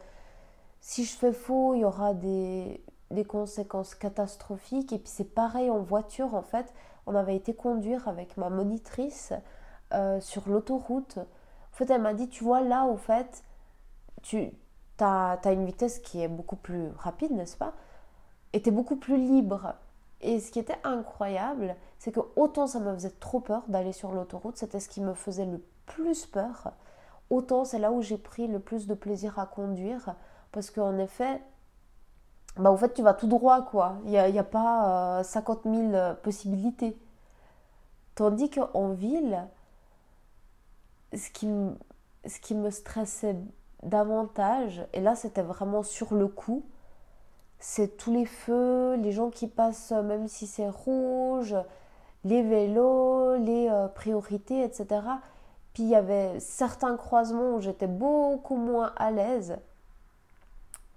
si 0.79 1.03
je 1.03 1.15
fais 1.17 1.33
faux, 1.33 1.73
il 1.73 1.81
y 1.81 1.85
aura 1.85 2.13
des, 2.13 2.81
des 3.11 3.25
conséquences 3.25 3.93
catastrophiques. 3.93 4.93
Et 4.93 4.99
puis 4.99 5.09
c'est 5.09 5.33
pareil 5.35 5.69
en 5.69 5.79
voiture, 5.79 6.33
en 6.33 6.41
fait. 6.41 6.73
On 7.05 7.15
avait 7.15 7.35
été 7.35 7.53
conduire 7.53 8.07
avec 8.07 8.37
ma 8.37 8.49
monitrice 8.49 9.33
euh, 9.93 10.19
sur 10.19 10.47
l'autoroute. 10.49 11.17
En 11.17 11.75
fait, 11.75 11.89
elle 11.89 12.01
m'a 12.01 12.13
dit, 12.13 12.29
tu 12.29 12.43
vois, 12.43 12.61
là, 12.61 12.85
au 12.85 12.97
fait, 12.97 13.43
tu 14.21 14.51
as, 14.99 15.39
as, 15.43 15.51
une 15.51 15.65
vitesse 15.65 15.99
qui 15.99 16.21
est 16.21 16.27
beaucoup 16.27 16.55
plus 16.55 16.89
rapide, 16.97 17.31
n'est-ce 17.31 17.57
pas? 17.57 17.73
Et 18.53 18.61
tu 18.61 18.69
es 18.69 18.71
beaucoup 18.71 18.95
plus 18.95 19.17
libre. 19.17 19.75
Et 20.21 20.39
ce 20.39 20.51
qui 20.51 20.59
était 20.59 20.79
incroyable, 20.83 21.75
c'est 21.99 22.11
que 22.11 22.21
autant 22.35 22.67
ça 22.67 22.79
me 22.79 22.93
faisait 22.93 23.11
trop 23.11 23.39
peur 23.39 23.63
d'aller 23.67 23.91
sur 23.91 24.11
l'autoroute, 24.11 24.57
c'était 24.57 24.79
ce 24.79 24.89
qui 24.89 25.01
me 25.01 25.13
faisait 25.13 25.45
le 25.45 25.61
plus 25.85 26.25
peur, 26.25 26.71
autant 27.29 27.65
c'est 27.65 27.79
là 27.79 27.91
où 27.91 28.01
j'ai 28.01 28.17
pris 28.17 28.47
le 28.47 28.59
plus 28.59 28.87
de 28.87 28.93
plaisir 28.93 29.37
à 29.39 29.45
conduire, 29.45 30.15
parce 30.51 30.71
qu'en 30.71 30.97
effet, 30.97 31.41
bah, 32.57 32.71
au 32.71 32.77
fait, 32.77 32.93
tu 32.93 33.01
vas 33.01 33.13
tout 33.13 33.27
droit, 33.27 33.63
quoi. 33.63 33.97
Il 34.05 34.11
n'y 34.11 34.17
a, 34.17 34.23
a, 34.23 34.43
pas 34.43 35.23
50 35.23 35.65
euh, 35.65 35.91
000 35.91 36.15
possibilités. 36.23 36.97
Tandis 38.15 38.49
qu'en 38.49 38.89
ville, 38.89 39.45
ce 41.13 41.29
qui, 41.31 41.47
ce 42.25 42.39
qui 42.39 42.55
me 42.55 42.69
stressait 42.69 43.35
davantage, 43.83 44.85
et 44.93 45.01
là 45.01 45.15
c'était 45.15 45.41
vraiment 45.41 45.83
sur 45.83 46.13
le 46.13 46.27
coup, 46.27 46.63
c'est 47.59 47.97
tous 47.97 48.11
les 48.11 48.25
feux, 48.25 48.95
les 48.95 49.11
gens 49.11 49.29
qui 49.29 49.47
passent 49.47 49.91
même 49.91 50.27
si 50.27 50.47
c'est 50.47 50.69
rouge, 50.69 51.55
les 52.23 52.41
vélos, 52.41 53.35
les 53.37 53.69
euh, 53.69 53.87
priorités, 53.87 54.63
etc. 54.63 55.01
Puis 55.73 55.83
il 55.83 55.89
y 55.89 55.95
avait 55.95 56.39
certains 56.39 56.95
croisements 56.95 57.55
où 57.55 57.61
j'étais 57.61 57.87
beaucoup 57.87 58.55
moins 58.55 58.93
à 58.95 59.11
l'aise 59.11 59.57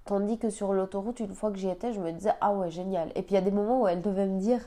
Tandis 0.09 0.39
que 0.39 0.49
sur 0.49 0.73
l'autoroute, 0.73 1.21
une 1.21 1.35
fois 1.35 1.51
que 1.51 1.59
j'y 1.59 1.69
étais, 1.69 1.93
je 1.93 2.01
me 2.01 2.13
disais 2.13 2.33
Ah 2.41 2.55
ouais, 2.55 2.71
génial. 2.71 3.11
Et 3.15 3.21
puis 3.21 3.33
il 3.33 3.35
y 3.35 3.37
a 3.37 3.43
des 3.43 3.51
moments 3.51 3.83
où 3.83 3.89
elle 3.89 4.01
devait 4.01 4.25
me 4.25 4.41
dire 4.41 4.65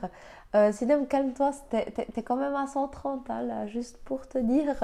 euh, 0.54 0.70
calme-toi, 1.08 1.50
t'es 1.68 2.22
quand 2.22 2.36
même 2.36 2.54
à 2.54 2.68
130 2.68 3.28
hein, 3.28 3.42
là, 3.42 3.66
juste 3.66 3.98
pour 4.04 4.28
te 4.28 4.38
dire. 4.38 4.76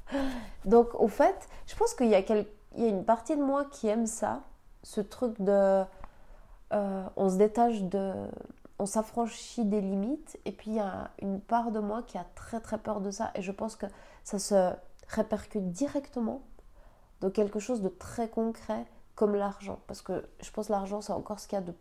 Donc 0.64 0.98
au 0.98 1.06
fait, 1.06 1.46
je 1.66 1.76
pense 1.76 1.92
qu'il 1.92 2.06
y, 2.06 2.14
a 2.14 2.20
y 2.20 2.32
a 2.32 2.88
une 2.88 3.04
partie 3.04 3.36
de 3.36 3.42
moi 3.42 3.66
qui 3.66 3.88
aime 3.88 4.06
ça, 4.06 4.40
ce 4.84 5.02
truc 5.02 5.38
de. 5.38 5.84
Euh, 6.72 7.04
on 7.16 7.28
se 7.28 7.36
détache 7.36 7.82
de. 7.82 8.14
On 8.78 8.86
s'affranchit 8.86 9.66
des 9.66 9.82
limites. 9.82 10.38
Et 10.46 10.52
puis 10.52 10.70
il 10.70 10.76
y 10.76 10.80
a 10.80 11.10
une 11.20 11.42
part 11.42 11.72
de 11.72 11.78
moi 11.78 12.04
qui 12.04 12.16
a 12.16 12.24
très 12.34 12.60
très 12.60 12.78
peur 12.78 13.02
de 13.02 13.10
ça. 13.10 13.32
Et 13.34 13.42
je 13.42 13.52
pense 13.52 13.76
que 13.76 13.84
ça 14.24 14.38
se 14.38 14.70
répercute 15.08 15.70
directement 15.72 16.40
dans 17.20 17.28
quelque 17.28 17.58
chose 17.58 17.82
de 17.82 17.90
très 17.90 18.30
concret 18.30 18.86
l'argent. 19.26 19.80
Parce 19.86 20.02
que 20.02 20.28
je 20.40 20.50
pense 20.50 20.68
l'argent, 20.68 21.00
c'est 21.00 21.12
encore 21.12 21.40
ce 21.40 21.48
qu'il 21.48 21.56
y 21.58 21.62
a 21.62 21.64
de 21.64 21.74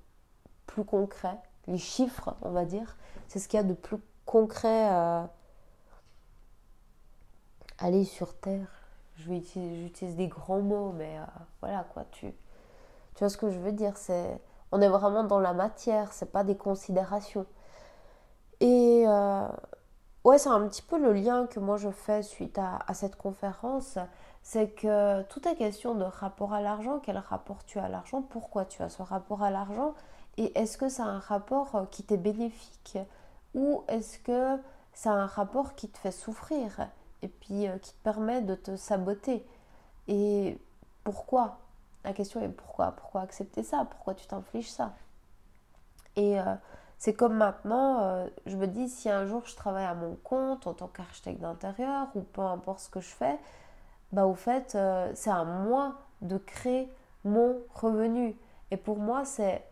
plus 0.66 0.84
concret. 0.84 1.38
Les 1.68 1.78
chiffres, 1.78 2.36
on 2.42 2.52
va 2.52 2.66
dire, 2.66 2.98
c'est 3.28 3.40
ce 3.40 3.48
qu'il 3.48 3.58
y 3.58 3.60
a 3.60 3.66
de 3.66 3.74
plus 3.74 3.98
concret 4.26 4.88
à 4.88 5.30
aller 7.78 8.06
sur 8.06 8.36
Terre. 8.36 8.68
J'utilise 9.16 10.16
des 10.16 10.28
grands 10.28 10.62
mots, 10.62 10.94
mais 10.94 11.18
euh, 11.18 11.24
voilà 11.62 11.84
quoi, 11.94 12.06
tu, 12.12 12.32
tu 13.16 13.20
vois 13.20 13.30
ce 13.30 13.38
que 13.38 13.50
je 13.50 13.60
veux 13.60 13.74
dire. 13.74 13.98
C'est, 13.98 14.42
on 14.72 14.82
est 14.82 14.88
vraiment 14.88 15.24
dans 15.24 15.40
la 15.40 15.54
matière, 15.54 16.14
c'est 16.14 16.32
pas 16.32 16.44
des 16.44 16.56
considérations. 16.56 17.46
Et 18.62 19.04
euh, 19.08 19.48
ouais, 20.24 20.38
c'est 20.38 20.50
un 20.50 20.68
petit 20.68 20.82
peu 20.82 20.98
le 20.98 21.14
lien 21.14 21.48
que 21.48 21.60
moi 21.60 21.78
je 21.78 21.90
fais 21.90 22.24
suite 22.24 22.58
à 22.58 22.94
cette 22.94 23.16
conférence 23.16 23.98
c'est 24.52 24.70
que 24.70 25.22
tout 25.30 25.48
est 25.48 25.56
question 25.56 25.94
de 25.94 26.04
rapport 26.04 26.54
à 26.54 26.62
l'argent. 26.62 27.00
Quel 27.04 27.20
rapport 27.20 27.64
tu 27.66 27.78
as 27.78 27.84
à 27.84 27.88
l'argent 27.88 28.24
Pourquoi 28.24 28.66
tu 28.66 28.82
as 28.82 28.90
ce 28.90 29.04
rapport 29.04 29.44
à 29.44 29.52
l'argent 29.52 29.94
Et 30.38 30.58
est-ce 30.58 30.76
que 30.76 30.90
c'est 30.90 31.04
un 31.04 31.20
rapport 31.20 31.76
euh, 31.76 31.86
qui 31.92 32.02
t'est 32.02 32.18
bénéfique 32.18 32.98
Ou 33.54 33.84
est-ce 33.88 34.18
que 34.18 34.60
c'est 34.92 35.10
un 35.10 35.28
rapport 35.28 35.76
qui 35.76 35.88
te 35.88 36.00
fait 36.00 36.10
souffrir 36.10 36.90
et 37.22 37.28
puis 37.28 37.68
euh, 37.68 37.78
qui 37.78 37.94
te 37.94 38.04
permet 38.04 38.42
de 38.42 38.56
te 38.56 38.76
saboter. 38.76 39.46
Et 40.08 40.58
pourquoi? 41.04 41.60
La 42.04 42.14
question 42.14 42.42
est 42.42 42.50
pourquoi? 42.50 42.94
Pourquoi 42.94 43.22
accepter 43.22 43.62
ça? 43.62 43.86
Pourquoi 43.88 44.16
tu 44.16 44.26
t'infliges 44.26 44.72
ça? 44.72 44.96
Et 46.16 46.40
euh, 46.40 46.56
c'est 46.98 47.14
comme 47.14 47.36
maintenant, 47.36 48.26
je 48.48 48.58
me 48.58 48.66
dis 48.66 48.90
si 48.90 49.12
un 49.12 49.28
jour 49.28 49.44
je 49.46 49.56
travaille 49.56 49.86
à 49.86 49.94
mon 49.94 50.16
compte 50.16 50.66
en 50.66 50.74
tant 50.74 50.88
qu'architecte 50.88 51.40
d'intérieur 51.40 52.08
ou 52.16 52.22
peu 52.22 52.42
importe 52.42 52.80
ce 52.80 52.90
que 52.90 53.00
je 53.00 53.10
fais, 53.10 53.38
bah 54.12 54.26
au 54.26 54.34
fait, 54.34 54.76
euh, 54.76 55.12
c'est 55.16 55.30
à 55.30 55.44
moi 55.44 56.00
de 56.22 56.38
créer 56.38 56.90
mon 57.24 57.60
revenu. 57.74 58.36
Et 58.72 58.78
pour 58.78 58.98
moi, 58.98 59.26
c'est 59.26 59.64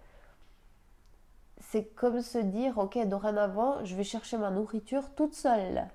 c'est 1.59 1.83
comme 1.83 2.21
se 2.21 2.37
dire, 2.37 2.77
ok, 2.77 2.97
dorénavant, 3.07 3.83
je 3.83 3.95
vais 3.95 4.03
chercher 4.03 4.37
ma 4.37 4.51
nourriture 4.51 5.13
toute 5.15 5.33
seule. 5.33 5.87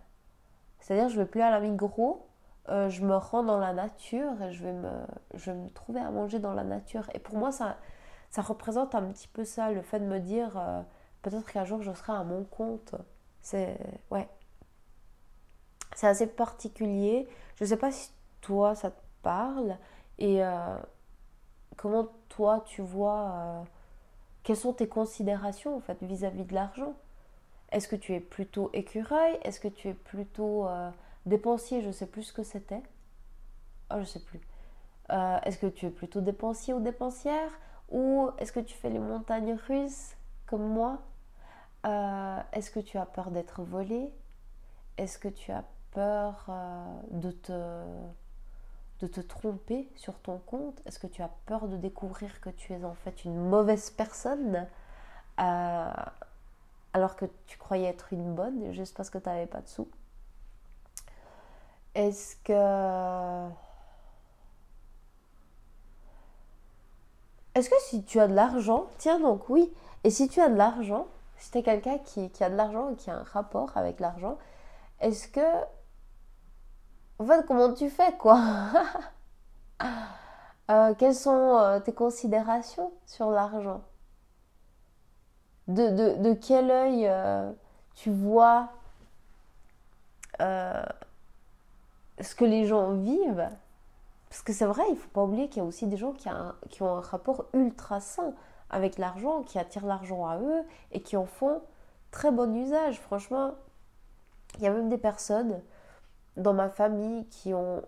C'est-à-dire, 0.81 1.09
je 1.09 1.19
vais 1.19 1.27
plus 1.27 1.41
à 1.41 1.51
la 1.51 1.61
migros, 1.61 2.27
euh, 2.69 2.89
je 2.89 3.03
me 3.05 3.17
rends 3.17 3.43
dans 3.43 3.59
la 3.59 3.73
nature 3.73 4.41
et 4.43 4.53
je 4.53 4.65
vais, 4.65 4.73
me, 4.73 4.91
je 5.35 5.51
me 5.51 5.71
trouver 5.71 6.01
à 6.01 6.11
manger 6.11 6.41
dans 6.41 6.53
la 6.53 6.65
nature. 6.65 7.09
Et 7.15 7.19
pour 7.21 7.37
moi, 7.37 7.53
ça, 7.53 7.79
ça 8.31 8.43
représente 8.43 8.95
un 8.95 9.03
petit 9.13 9.29
peu 9.29 9.45
ça, 9.45 9.71
le 9.71 9.83
fait 9.83 10.01
de 10.01 10.05
me 10.05 10.19
dire, 10.19 10.57
euh, 10.59 10.83
peut-être 11.23 11.51
qu'un 11.51 11.65
jour, 11.65 11.83
je 11.83 11.93
serai 11.93 12.13
à 12.13 12.25
mon 12.25 12.45
compte. 12.45 12.95
C'est, 13.41 13.79
ouais. 14.11 14.29
Assez 16.03 16.27
particulier. 16.27 17.29
Je 17.57 17.65
sais 17.65 17.77
pas 17.77 17.93
si 17.93 18.11
toi 18.43 18.75
ça 18.75 18.91
te 18.91 19.01
parle 19.23 19.79
et 20.19 20.45
euh, 20.45 20.77
comment 21.77 22.09
toi 22.29 22.63
tu 22.67 22.83
vois 22.83 23.31
euh, 23.31 23.63
quelles 24.43 24.57
sont 24.57 24.75
tes 24.75 24.89
considérations 24.89 25.77
en 25.77 25.81
fait 25.81 26.03
vis-à-vis 26.03 26.45
de 26.45 26.55
l'argent? 26.55 26.95
Est-ce 27.71 27.89
que 27.89 27.97
tu 27.97 28.13
es 28.13 28.21
plutôt 28.21 28.69
écureuil? 28.75 29.39
Est-ce 29.43 29.59
que 29.59 29.69
tu 29.69 29.89
es 29.89 29.95
plutôt 29.95 30.69
euh, 30.69 30.91
dépensier? 31.25 31.81
Je 31.81 31.91
sais 31.91 32.07
plus 32.07 32.25
ce 32.25 32.33
que 32.33 32.43
c'était. 32.43 32.83
Oh 33.91 33.97
je 33.99 34.05
sais 34.05 34.21
plus. 34.21 34.41
Est-ce 35.45 35.59
que 35.59 35.67
tu 35.67 35.87
es 35.87 35.91
plutôt 35.91 36.23
dépensier 36.23 36.73
ou 36.73 36.81
dépensière? 36.81 37.51
Ou 37.91 38.31
est-ce 38.39 38.51
que 38.51 38.61
tu 38.61 38.75
fais 38.75 38.89
les 38.89 38.99
montagnes 38.99 39.59
russes 39.69 40.17
comme 40.47 40.67
moi? 40.67 41.01
Est-ce 41.85 42.71
que 42.71 42.81
tu 42.81 42.97
as 42.97 43.05
peur 43.05 43.31
d'être 43.31 43.63
volé? 43.63 44.11
Est-ce 44.97 45.19
que 45.19 45.29
tu 45.29 45.53
as 45.53 45.65
peur 45.91 46.51
de 47.11 47.31
te 47.31 47.53
de 49.03 49.09
te 49.09 49.21
tromper 49.21 49.89
sur 49.97 50.19
ton 50.21 50.39
compte 50.39 50.81
Est-ce 50.87 50.99
que 50.99 51.09
tu 51.09 51.23
as 51.23 51.31
peur 51.47 51.67
de 51.67 51.77
découvrir 51.77 52.41
que 52.41 52.51
tu 52.51 52.73
es 52.73 52.85
en 52.85 52.95
fait 52.95 53.25
une 53.25 53.37
mauvaise 53.37 53.91
personne 53.91 54.69
euh, 55.41 55.91
alors 56.93 57.17
que 57.17 57.27
tu 57.47 57.59
croyais 57.59 57.89
être 57.89 58.13
une 58.13 58.35
bonne 58.35 58.73
juste 58.73 58.97
parce 58.97 59.11
que 59.11 59.19
tu 59.19 59.29
n'avais 59.29 59.47
pas 59.47 59.61
de 59.61 59.69
sous? 59.69 59.89
Est-ce 61.95 62.37
que... 62.45 63.49
Est-ce 67.55 67.69
que 67.69 67.81
si 67.81 68.05
tu 68.05 68.19
as 68.19 68.29
de 68.29 68.35
l'argent, 68.35 68.87
tiens 68.97 69.21
donc 69.21 69.51
oui, 69.51 69.71
et 70.05 70.11
si 70.11 70.29
tu 70.29 70.41
as 70.41 70.49
de 70.49 70.55
l'argent, 70.55 71.07
si 71.37 71.51
tu 71.51 71.59
es 71.59 71.63
quelqu'un 71.63 71.99
qui, 71.99 72.31
qui 72.31 72.45
a 72.45 72.49
de 72.49 72.55
l'argent 72.55 72.91
et 72.91 72.97
qui 72.97 73.11
a 73.11 73.17
un 73.17 73.25
rapport 73.25 73.77
avec 73.77 74.01
l'argent, 74.01 74.39
est-ce 75.01 75.29
que 75.29 75.41
en 77.23 77.25
fait, 77.27 77.47
comment 77.47 77.73
tu 77.73 77.89
fais, 77.89 78.13
quoi? 78.19 78.41
Euh, 80.71 80.95
Quelles 80.97 81.15
sont 81.15 81.59
euh, 81.59 81.81
tes 81.81 81.93
considérations 81.93 82.93
sur 83.05 83.31
l'argent? 83.31 83.83
De, 85.67 86.33
quel 86.35 86.71
œil 86.71 87.09
euh, 87.09 87.51
tu 87.97 88.11
vois 88.11 88.71
ce 90.39 92.35
que 92.37 92.45
les 92.45 92.65
gens 92.65 92.93
vivent? 92.93 93.51
Parce 94.31 94.43
que 94.43 94.53
c'est 94.53 94.65
vrai, 94.65 94.85
il 94.89 94.95
ne 94.95 94.99
faut 94.99 95.11
pas 95.11 95.25
oublier 95.25 95.49
qu'il 95.49 95.63
y 95.63 95.65
a 95.65 95.69
aussi 95.69 95.89
des 95.89 95.97
gens 95.97 96.13
qui, 96.13 96.29
qui 96.71 96.83
ont 96.83 96.97
un 96.97 97.01
rapport 97.01 97.47
ultra 97.53 98.01
sain 98.01 98.33
avec 98.71 98.99
l'argent, 98.99 99.43
qui 99.43 99.59
attirent 99.59 99.85
l'argent 99.85 100.27
à 100.27 100.39
eux 100.39 100.63
et 100.93 101.03
qui 101.03 101.17
en 101.17 101.27
font 101.27 101.61
très 102.13 102.31
bon 102.31 102.55
usage. 102.55 103.01
Franchement, 103.01 103.53
il 104.59 104.63
y 104.63 104.69
a 104.69 104.71
même 104.71 104.89
des 104.89 104.99
personnes 104.99 105.61
dans 106.37 106.55
ma 106.55 106.69
famille 106.69 107.27
qui 107.29 107.55
ont 107.55 107.83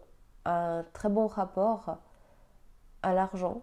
un 0.45 0.85
très 0.93 1.09
bon 1.09 1.27
rapport 1.27 1.99
à 3.03 3.15
l'argent. 3.15 3.63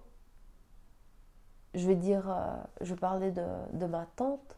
Je 1.74 1.88
vais 1.88 1.96
dire, 1.96 2.30
euh, 2.30 2.56
je 2.82 2.94
parler 2.96 3.32
de, 3.32 3.46
de 3.74 3.86
ma 3.86 4.06
tante. 4.16 4.58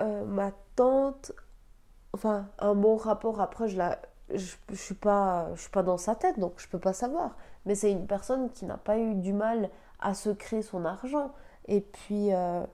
Euh, 0.00 0.24
ma 0.24 0.52
tante, 0.76 1.32
enfin, 2.12 2.46
un 2.58 2.74
bon 2.74 2.96
rapport. 2.96 3.40
Après, 3.40 3.68
je 3.68 3.76
la, 3.76 3.98
je, 4.32 4.54
suis 4.74 4.94
pas, 4.94 5.48
suis 5.56 5.70
pas 5.70 5.82
dans 5.82 5.96
sa 5.96 6.14
tête, 6.14 6.38
donc 6.38 6.54
je 6.58 6.68
peux 6.68 6.78
pas 6.78 6.92
savoir. 6.92 7.36
Mais 7.66 7.74
c'est 7.74 7.90
une 7.90 8.06
personne 8.06 8.50
qui 8.50 8.64
n'a 8.64 8.76
pas 8.76 8.98
eu 8.98 9.14
du 9.14 9.32
mal 9.32 9.70
à 10.00 10.14
se 10.14 10.30
créer 10.30 10.62
son 10.62 10.84
argent. 10.84 11.32
Et 11.66 11.80
puis, 11.80 12.32
euh, 12.32 12.64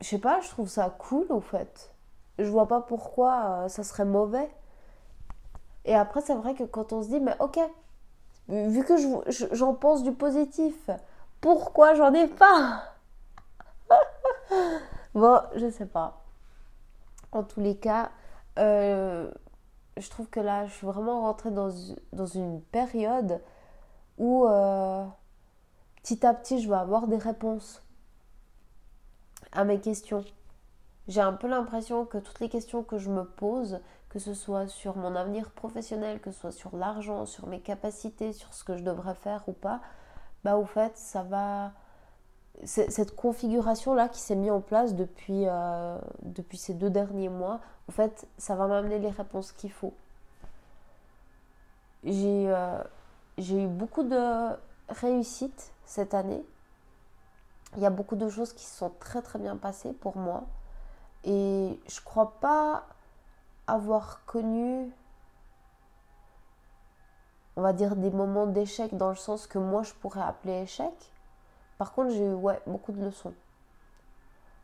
je 0.00 0.06
sais 0.06 0.18
pas, 0.18 0.40
je 0.40 0.48
trouve 0.48 0.68
ça 0.68 0.94
cool 0.98 1.26
au 1.30 1.40
fait. 1.40 1.92
Je 2.38 2.48
vois 2.48 2.68
pas 2.68 2.80
pourquoi 2.80 3.64
euh, 3.64 3.68
ça 3.68 3.82
serait 3.82 4.04
mauvais. 4.04 4.48
Et 5.84 5.94
après, 5.94 6.20
c'est 6.20 6.34
vrai 6.34 6.54
que 6.54 6.64
quand 6.64 6.92
on 6.92 7.02
se 7.02 7.08
dit, 7.08 7.20
mais 7.20 7.34
ok, 7.40 7.58
vu 8.48 8.84
que 8.84 8.94
j'en 9.52 9.74
pense 9.74 10.02
du 10.02 10.12
positif, 10.12 10.90
pourquoi 11.40 11.94
j'en 11.94 12.12
ai 12.12 12.28
pas? 12.28 12.82
Bon, 15.14 15.40
je 15.56 15.68
sais 15.70 15.86
pas. 15.86 16.22
En 17.32 17.42
tous 17.42 17.60
les 17.60 17.76
cas, 17.76 18.10
euh, 18.58 19.30
je 19.96 20.08
trouve 20.10 20.28
que 20.28 20.38
là, 20.38 20.66
je 20.66 20.72
suis 20.72 20.86
vraiment 20.86 21.22
rentrée 21.22 21.50
dans, 21.50 21.70
dans 22.12 22.26
une 22.26 22.60
période 22.62 23.40
où 24.18 24.46
euh, 24.46 25.04
petit 26.02 26.24
à 26.24 26.34
petit, 26.34 26.60
je 26.60 26.68
vais 26.68 26.76
avoir 26.76 27.08
des 27.08 27.16
réponses 27.16 27.82
à 29.52 29.64
mes 29.64 29.80
questions. 29.80 30.24
J'ai 31.08 31.20
un 31.20 31.32
peu 31.32 31.48
l'impression 31.48 32.04
que 32.04 32.18
toutes 32.18 32.40
les 32.40 32.48
questions 32.48 32.82
que 32.82 32.98
je 32.98 33.10
me 33.10 33.24
pose, 33.24 33.80
que 34.10 34.18
ce 34.18 34.34
soit 34.34 34.68
sur 34.68 34.96
mon 34.96 35.16
avenir 35.16 35.50
professionnel, 35.50 36.20
que 36.20 36.30
ce 36.30 36.40
soit 36.40 36.52
sur 36.52 36.76
l'argent, 36.76 37.26
sur 37.26 37.46
mes 37.46 37.60
capacités, 37.60 38.32
sur 38.32 38.52
ce 38.54 38.64
que 38.64 38.76
je 38.76 38.82
devrais 38.82 39.14
faire 39.14 39.48
ou 39.48 39.52
pas, 39.52 39.80
bah 40.44 40.56
au 40.56 40.64
fait, 40.64 40.96
ça 40.96 41.22
va 41.22 41.72
cette 42.64 43.14
configuration-là 43.14 44.08
qui 44.08 44.20
s'est 44.20 44.34
mise 44.34 44.50
en 44.50 44.60
place 44.60 44.94
depuis, 44.94 45.44
euh, 45.46 45.96
depuis 46.22 46.58
ces 46.58 46.74
deux 46.74 46.90
derniers 46.90 47.28
mois, 47.28 47.60
en 47.88 47.92
fait, 47.92 48.26
ça 48.36 48.56
va 48.56 48.66
m'amener 48.66 48.98
les 48.98 49.10
réponses 49.10 49.52
qu'il 49.52 49.70
faut. 49.70 49.94
J'ai 52.04 52.48
euh, 52.48 52.82
eu 53.38 53.66
beaucoup 53.66 54.02
de 54.02 54.50
réussite 54.88 55.72
cette 55.84 56.14
année. 56.14 56.44
Il 57.76 57.82
y 57.82 57.86
a 57.86 57.90
beaucoup 57.90 58.16
de 58.16 58.28
choses 58.28 58.52
qui 58.52 58.64
se 58.64 58.76
sont 58.76 58.92
très 58.98 59.22
très 59.22 59.38
bien 59.38 59.56
passées 59.56 59.92
pour 59.92 60.16
moi. 60.16 60.44
Et 61.24 61.80
je 61.88 62.00
crois 62.00 62.38
pas 62.40 62.86
avoir 63.66 64.24
connu, 64.24 64.90
on 67.56 67.62
va 67.62 67.72
dire, 67.72 67.96
des 67.96 68.10
moments 68.10 68.46
d'échec 68.46 68.96
dans 68.96 69.10
le 69.10 69.16
sens 69.16 69.46
que 69.46 69.58
moi 69.58 69.82
je 69.82 69.92
pourrais 69.94 70.22
appeler 70.22 70.62
échec 70.62 71.12
par 71.78 71.92
contre, 71.92 72.10
j'ai 72.10 72.24
eu 72.24 72.34
ouais, 72.34 72.60
beaucoup 72.66 72.92
de 72.92 73.00
leçons. 73.00 73.32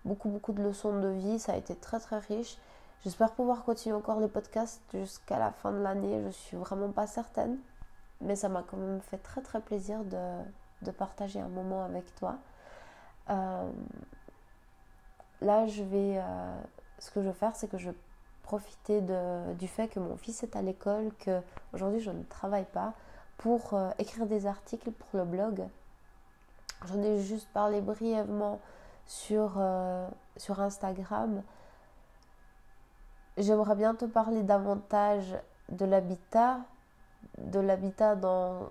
Beaucoup, 0.05 0.29
beaucoup 0.29 0.53
de 0.53 0.63
leçons 0.63 0.99
de 0.99 1.09
vie. 1.09 1.39
Ça 1.39 1.53
a 1.53 1.57
été 1.57 1.77
très, 1.77 2.01
très 2.01 2.19
riche. 2.19 2.59
J'espère 3.05 3.33
pouvoir 3.33 3.65
continuer 3.65 3.95
encore 3.95 4.21
les 4.21 4.29
podcasts 4.29 4.83
jusqu'à 4.93 5.39
la 5.39 5.53
fin 5.53 5.71
de 5.71 5.79
l'année. 5.79 6.23
Je 6.27 6.31
suis 6.31 6.57
vraiment 6.57 6.91
pas 6.91 7.07
certaine. 7.07 7.59
Mais 8.21 8.35
ça 8.35 8.49
m'a 8.49 8.63
quand 8.63 8.77
même 8.77 9.01
fait 9.01 9.19
très, 9.19 9.43
très 9.43 9.61
plaisir 9.61 10.01
de, 10.05 10.91
partager 10.91 11.41
un 11.41 11.49
moment 11.49 11.85
avec 11.85 12.15
toi. 12.17 12.37
Euh, 13.31 13.71
là, 15.41 15.67
je 15.67 15.83
vais. 15.83 16.19
Euh, 16.19 16.61
ce 16.99 17.11
que 17.11 17.23
je 17.23 17.29
vais 17.29 17.35
faire, 17.35 17.55
c'est 17.57 17.69
que 17.69 17.79
je 17.79 17.91
vais 17.91 17.97
profiter 18.43 19.01
du 19.59 19.69
fait 19.69 19.89
que 19.89 19.99
mon 19.99 20.17
fils 20.17 20.43
est 20.43 20.55
à 20.55 20.63
l'école, 20.63 21.11
que 21.19 21.41
aujourd'hui 21.73 22.01
je 22.01 22.11
ne 22.11 22.23
travaille 22.25 22.67
pas, 22.67 22.93
pour 23.39 23.75
euh, 23.75 23.91
écrire 23.99 24.27
des 24.27 24.47
articles 24.47 24.91
pour 24.91 25.09
le 25.19 25.25
blog 25.25 25.67
J'en 26.87 27.03
ai 27.03 27.21
juste 27.21 27.49
parlé 27.55 27.81
brièvement 27.81 28.61
sur, 29.07 29.53
sur 30.37 30.61
Instagram. 30.61 31.43
J'aimerais 33.39 33.75
bien 33.75 33.95
te 33.95 34.05
parler 34.05 34.43
davantage 34.43 35.35
de 35.71 35.87
l'habitat, 35.87 36.59
de 37.39 37.59
l'habitat 37.59 38.17
dans, 38.17 38.71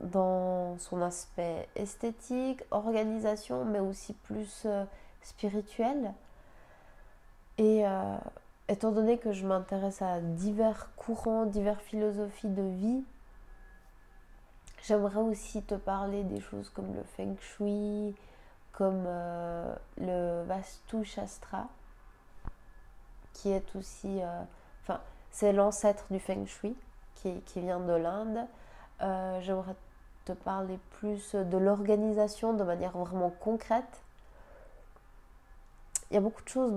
dans 0.00 0.78
son 0.78 1.02
aspect 1.02 1.68
esthétique, 1.76 2.62
organisation, 2.70 3.64
mais 3.64 3.80
aussi 3.80 4.14
plus 4.14 4.62
euh, 4.66 4.84
spirituel. 5.22 6.12
Et 7.58 7.86
euh, 7.86 8.16
étant 8.68 8.92
donné 8.92 9.18
que 9.18 9.32
je 9.32 9.46
m'intéresse 9.46 10.02
à 10.02 10.20
divers 10.20 10.88
courants, 10.96 11.46
diverses 11.46 11.82
philosophies 11.82 12.48
de 12.48 12.62
vie, 12.62 13.04
J'aimerais 14.82 15.20
aussi 15.20 15.62
te 15.62 15.74
parler 15.74 16.24
des 16.24 16.40
choses 16.40 16.70
comme 16.70 16.94
le 16.94 17.02
feng 17.02 17.36
shui, 17.38 18.14
comme 18.72 19.04
euh, 19.06 19.74
le 19.98 20.42
Vastu 20.44 21.04
Shastra, 21.04 21.68
qui 23.34 23.50
est 23.50 23.76
aussi. 23.76 24.20
Enfin, 24.82 25.00
c'est 25.30 25.52
l'ancêtre 25.52 26.06
du 26.10 26.18
feng 26.18 26.46
shui, 26.46 26.74
qui, 27.16 27.40
qui 27.42 27.60
vient 27.60 27.80
de 27.80 27.92
l'Inde. 27.92 28.46
Euh, 29.02 29.40
j'aimerais 29.42 29.76
te 30.24 30.32
parler 30.32 30.78
plus 30.98 31.34
de 31.34 31.56
l'organisation 31.56 32.52
de 32.52 32.64
manière 32.64 32.96
vraiment 32.96 33.30
concrète. 33.30 34.02
Il 36.10 36.14
y 36.14 36.16
a 36.16 36.20
beaucoup 36.20 36.42
de 36.42 36.48
choses 36.48 36.72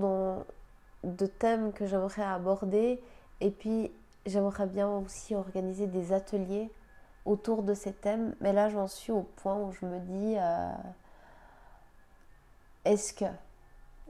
de 1.02 1.26
thèmes 1.26 1.72
que 1.72 1.86
j'aimerais 1.86 2.22
aborder. 2.22 3.02
Et 3.40 3.50
puis, 3.50 3.90
j'aimerais 4.26 4.66
bien 4.66 4.88
aussi 4.88 5.34
organiser 5.34 5.86
des 5.86 6.12
ateliers 6.12 6.70
autour 7.24 7.62
de 7.62 7.74
ces 7.74 7.92
thèmes. 7.92 8.34
Mais 8.40 8.52
là, 8.52 8.68
j'en 8.68 8.86
suis 8.86 9.12
au 9.12 9.22
point 9.22 9.56
où 9.56 9.72
je 9.72 9.86
me 9.86 9.98
dis, 10.00 10.36
euh, 10.38 10.72
est-ce 12.84 13.12
que, 13.12 13.24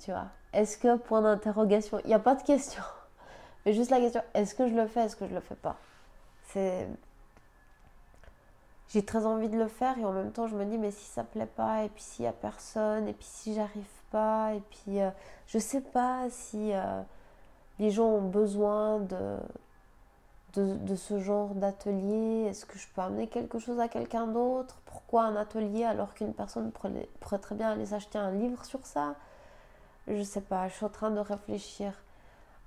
tu 0.01 0.11
vois, 0.11 0.27
est-ce 0.53 0.79
que, 0.79 0.97
point 0.97 1.23
d'interrogation, 1.23 2.01
il 2.05 2.09
n'y 2.09 2.15
a 2.15 2.19
pas 2.19 2.35
de 2.35 2.43
question, 2.43 2.83
mais 3.67 3.73
juste 3.73 3.91
la 3.91 4.01
question, 4.01 4.23
est-ce 4.35 4.55
que 4.55 4.69
je 4.69 4.75
le 4.75 4.87
fais, 4.87 5.05
est-ce 5.05 5.17
que 5.17 5.27
je 5.27 5.35
le 5.35 5.41
fais 5.41 5.57
pas? 5.57 5.77
C'est... 6.49 6.89
J'ai 8.89 9.05
très 9.05 9.27
envie 9.27 9.49
de 9.49 9.59
le 9.59 9.69
faire 9.69 9.99
et 9.99 10.05
en 10.05 10.13
même 10.13 10.31
temps 10.31 10.47
je 10.47 10.55
me 10.57 10.65
dis 10.65 10.79
mais 10.79 10.91
si 10.91 11.05
ça 11.05 11.25
plaît 11.25 11.47
pas 11.47 11.85
et 11.85 11.89
puis 11.89 12.03
s'il 12.03 12.25
y 12.25 12.29
a 12.29 12.33
personne 12.33 13.09
et 13.09 13.13
puis 13.13 13.27
si 13.29 13.55
j'arrive 13.55 13.85
pas 14.11 14.55
et 14.55 14.61
puis 14.71 15.01
euh, 15.01 15.11
je 15.47 15.59
sais 15.59 15.81
pas 15.81 16.29
si 16.31 16.73
euh, 16.73 17.03
les 17.79 17.91
gens 17.91 18.07
ont 18.07 18.29
besoin 18.29 19.01
de, 19.01 19.39
de, 20.61 20.97
ce 20.97 21.19
genre 21.21 21.55
d'atelier. 21.55 22.47
Est-ce 22.49 22.67
que 22.67 22.79
je 22.79 22.87
peux 22.95 23.01
amener 23.01 23.29
quelque 23.29 23.59
chose 23.59 23.81
à 23.81 23.89
quelqu'un 23.89 24.27
d'autre? 24.27 24.81
Pourquoi 24.87 25.25
un 25.25 25.37
atelier 25.37 25.85
alors 25.85 26.15
qu'une 26.15 26.35
personne 26.35 26.71
pourrait, 26.71 27.39
très 27.39 27.55
bien 27.55 27.71
aller 27.73 27.87
s'acheter 27.87 28.19
un 28.19 28.31
livre 28.31 28.65
sur 28.65 28.87
ça? 28.87 29.17
Je 30.07 30.23
sais 30.23 30.41
pas, 30.41 30.69
je 30.69 30.75
suis 30.75 30.85
en 30.85 30.91
train 30.91 31.11
de 31.11 31.21
réfléchir. 31.21 31.93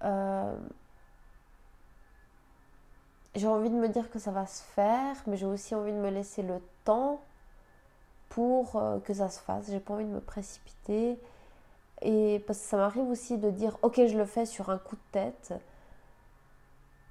Euh, 0.04 0.56
j'ai 3.38 3.48
envie 3.48 3.70
de 3.70 3.76
me 3.76 3.88
dire 3.88 4.10
que 4.10 4.20
ça 4.20 4.32
va 4.32 4.46
se 4.46 4.62
faire, 4.64 5.16
mais 5.28 5.38
j'ai 5.38 5.46
aussi 5.46 5.76
envie 5.76 5.92
de 5.92 5.98
me 5.98 6.10
laisser 6.10 6.44
le 6.44 6.62
temps 6.84 7.22
pour 8.30 8.76
euh, 8.76 9.00
que 9.00 9.14
ça 9.14 9.30
se 9.30 9.40
fasse. 9.40 9.70
J'ai 9.70 9.80
pas 9.80 9.94
envie 9.94 10.06
de 10.06 10.10
me 10.10 10.22
précipiter. 10.22 11.20
Et 12.02 12.44
parce 12.46 12.60
que 12.60 12.66
ça 12.66 12.78
m'arrive 12.78 13.10
aussi 13.10 13.38
de 13.38 13.50
dire 13.50 13.78
ok 13.82 14.06
je 14.06 14.18
le 14.18 14.26
fais 14.26 14.46
sur 14.46 14.70
un 14.70 14.78
coup 14.78 14.96
de 14.96 15.12
tête 15.12 15.54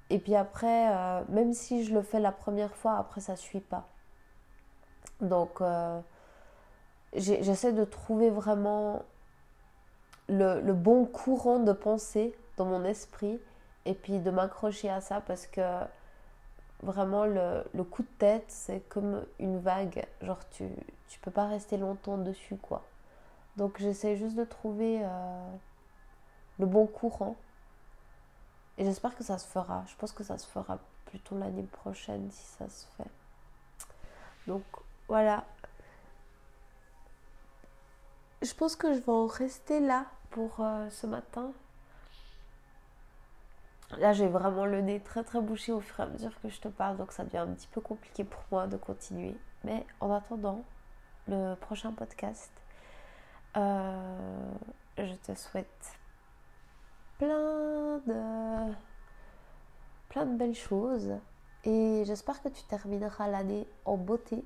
et 0.09 0.19
puis 0.19 0.35
après, 0.35 0.89
euh, 0.89 1.23
même 1.29 1.53
si 1.53 1.83
je 1.83 1.93
le 1.93 2.01
fais 2.01 2.19
la 2.19 2.31
première 2.31 2.73
fois, 2.75 2.97
après 2.97 3.21
ça 3.21 3.33
ne 3.33 3.37
suit 3.37 3.59
pas. 3.59 3.87
Donc 5.19 5.61
euh, 5.61 5.99
j'essaie 7.13 7.73
de 7.73 7.83
trouver 7.83 8.29
vraiment 8.29 9.03
le, 10.29 10.73
bon 10.73 11.05
courant 11.05 11.59
de 11.59 11.73
pensée 11.73 12.37
dans 12.57 12.65
mon 12.65 12.83
esprit 12.85 13.39
et 13.85 13.93
puis 13.93 14.19
de 14.19 14.29
m'accrocher 14.29 14.89
à 14.89 15.01
ça 15.01 15.21
parce 15.21 15.47
que 15.47 15.61
vraiment 16.83 17.25
le, 17.25 17.63
coup 17.83 18.03
de 18.03 18.07
tête 18.19 18.45
c'est 18.47 18.81
comme 18.89 19.25
une 19.39 19.59
vague. 19.59 20.05
Genre 20.21 20.39
tu 20.49 20.63
ne 20.63 20.69
peux 21.21 21.31
pas 21.31 21.47
rester 21.47 21.77
longtemps 21.77 22.17
dessus 22.17 22.57
quoi. 22.57 22.83
Donc 23.57 23.79
j'essaie 23.79 24.15
juste 24.17 24.35
de 24.35 24.43
trouver 24.43 24.99
euh, 25.03 25.51
le 26.59 26.65
bon 26.65 26.85
courant 26.85 27.35
et 28.77 28.85
j'espère 28.85 29.15
que 29.15 29.23
ça 29.23 29.37
se 29.37 29.47
fera. 29.47 29.83
Je 29.87 29.95
pense 29.95 30.11
que 30.11 30.23
ça 30.23 30.37
se 30.37 30.47
fera 30.47 30.79
plutôt 31.05 31.37
l'année 31.37 31.63
prochaine 31.63 32.29
si 32.31 32.45
ça 32.45 32.69
se 32.69 32.85
fait. 32.97 33.09
Donc 34.45 34.63
voilà. 35.07 35.45
Je 38.41 38.53
pense 38.53 38.75
que 38.75 38.93
je 38.93 38.99
vais 38.99 39.11
en 39.11 39.25
rester 39.25 39.79
là 39.79 40.05
pour 40.29 40.59
euh, 40.59 40.89
ce 40.91 41.07
matin. 41.07 41.51
Là, 43.91 44.11
j'ai 44.11 44.27
vraiment 44.27 44.65
le 44.65 44.81
nez 44.81 44.99
très 44.99 45.23
très 45.23 45.39
bouché 45.39 45.71
au 45.71 45.79
fur 45.79 45.99
et 46.01 46.03
à 46.03 46.07
mesure 46.07 46.39
que 46.41 46.49
je 46.49 46.59
te 46.59 46.67
parle, 46.67 46.97
donc 46.97 47.13
ça 47.13 47.23
devient 47.23 47.37
un 47.37 47.53
petit 47.53 47.67
peu 47.67 47.79
compliqué 47.79 48.23
pour 48.25 48.43
moi 48.51 48.67
de 48.67 48.75
continuer. 48.75 49.35
Mais 49.63 49.85
en 50.01 50.11
attendant 50.13 50.63
le 51.27 51.55
prochain 51.55 51.93
podcast, 51.93 52.51
euh, 53.55 54.51
je 54.97 55.13
te 55.13 55.33
souhaite 55.35 55.97
plein 57.17 57.99
de 58.05 58.73
plein 60.09 60.25
de 60.25 60.37
belles 60.37 60.55
choses 60.55 61.11
et 61.63 62.03
j'espère 62.05 62.41
que 62.41 62.49
tu 62.49 62.63
termineras 62.63 63.27
l'année 63.27 63.67
en 63.85 63.97
beauté. 63.97 64.43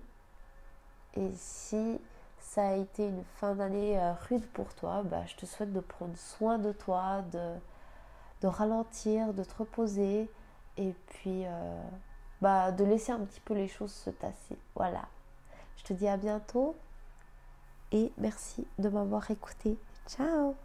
Et 1.15 1.31
si 1.33 1.99
ça 2.39 2.69
a 2.69 2.73
été 2.75 3.07
une 3.07 3.23
fin 3.35 3.55
d'année 3.55 3.99
euh, 3.99 4.13
rude 4.29 4.45
pour 4.47 4.73
toi, 4.75 5.03
bah, 5.03 5.25
je 5.25 5.35
te 5.35 5.45
souhaite 5.45 5.73
de 5.73 5.79
prendre 5.79 6.17
soin 6.17 6.57
de 6.57 6.71
toi, 6.71 7.21
de, 7.31 7.55
de 8.41 8.47
ralentir, 8.47 9.33
de 9.33 9.43
te 9.43 9.55
reposer 9.57 10.29
et 10.77 10.93
puis 11.07 11.45
euh, 11.45 11.83
bah, 12.41 12.71
de 12.71 12.83
laisser 12.83 13.11
un 13.11 13.19
petit 13.19 13.41
peu 13.41 13.53
les 13.53 13.67
choses 13.67 13.93
se 13.93 14.09
tasser. 14.09 14.57
Voilà. 14.75 15.07
Je 15.77 15.83
te 15.83 15.93
dis 15.93 16.07
à 16.07 16.17
bientôt 16.17 16.75
et 17.91 18.11
merci 18.17 18.67
de 18.79 18.89
m'avoir 18.89 19.29
écouté. 19.31 19.77
Ciao 20.07 20.55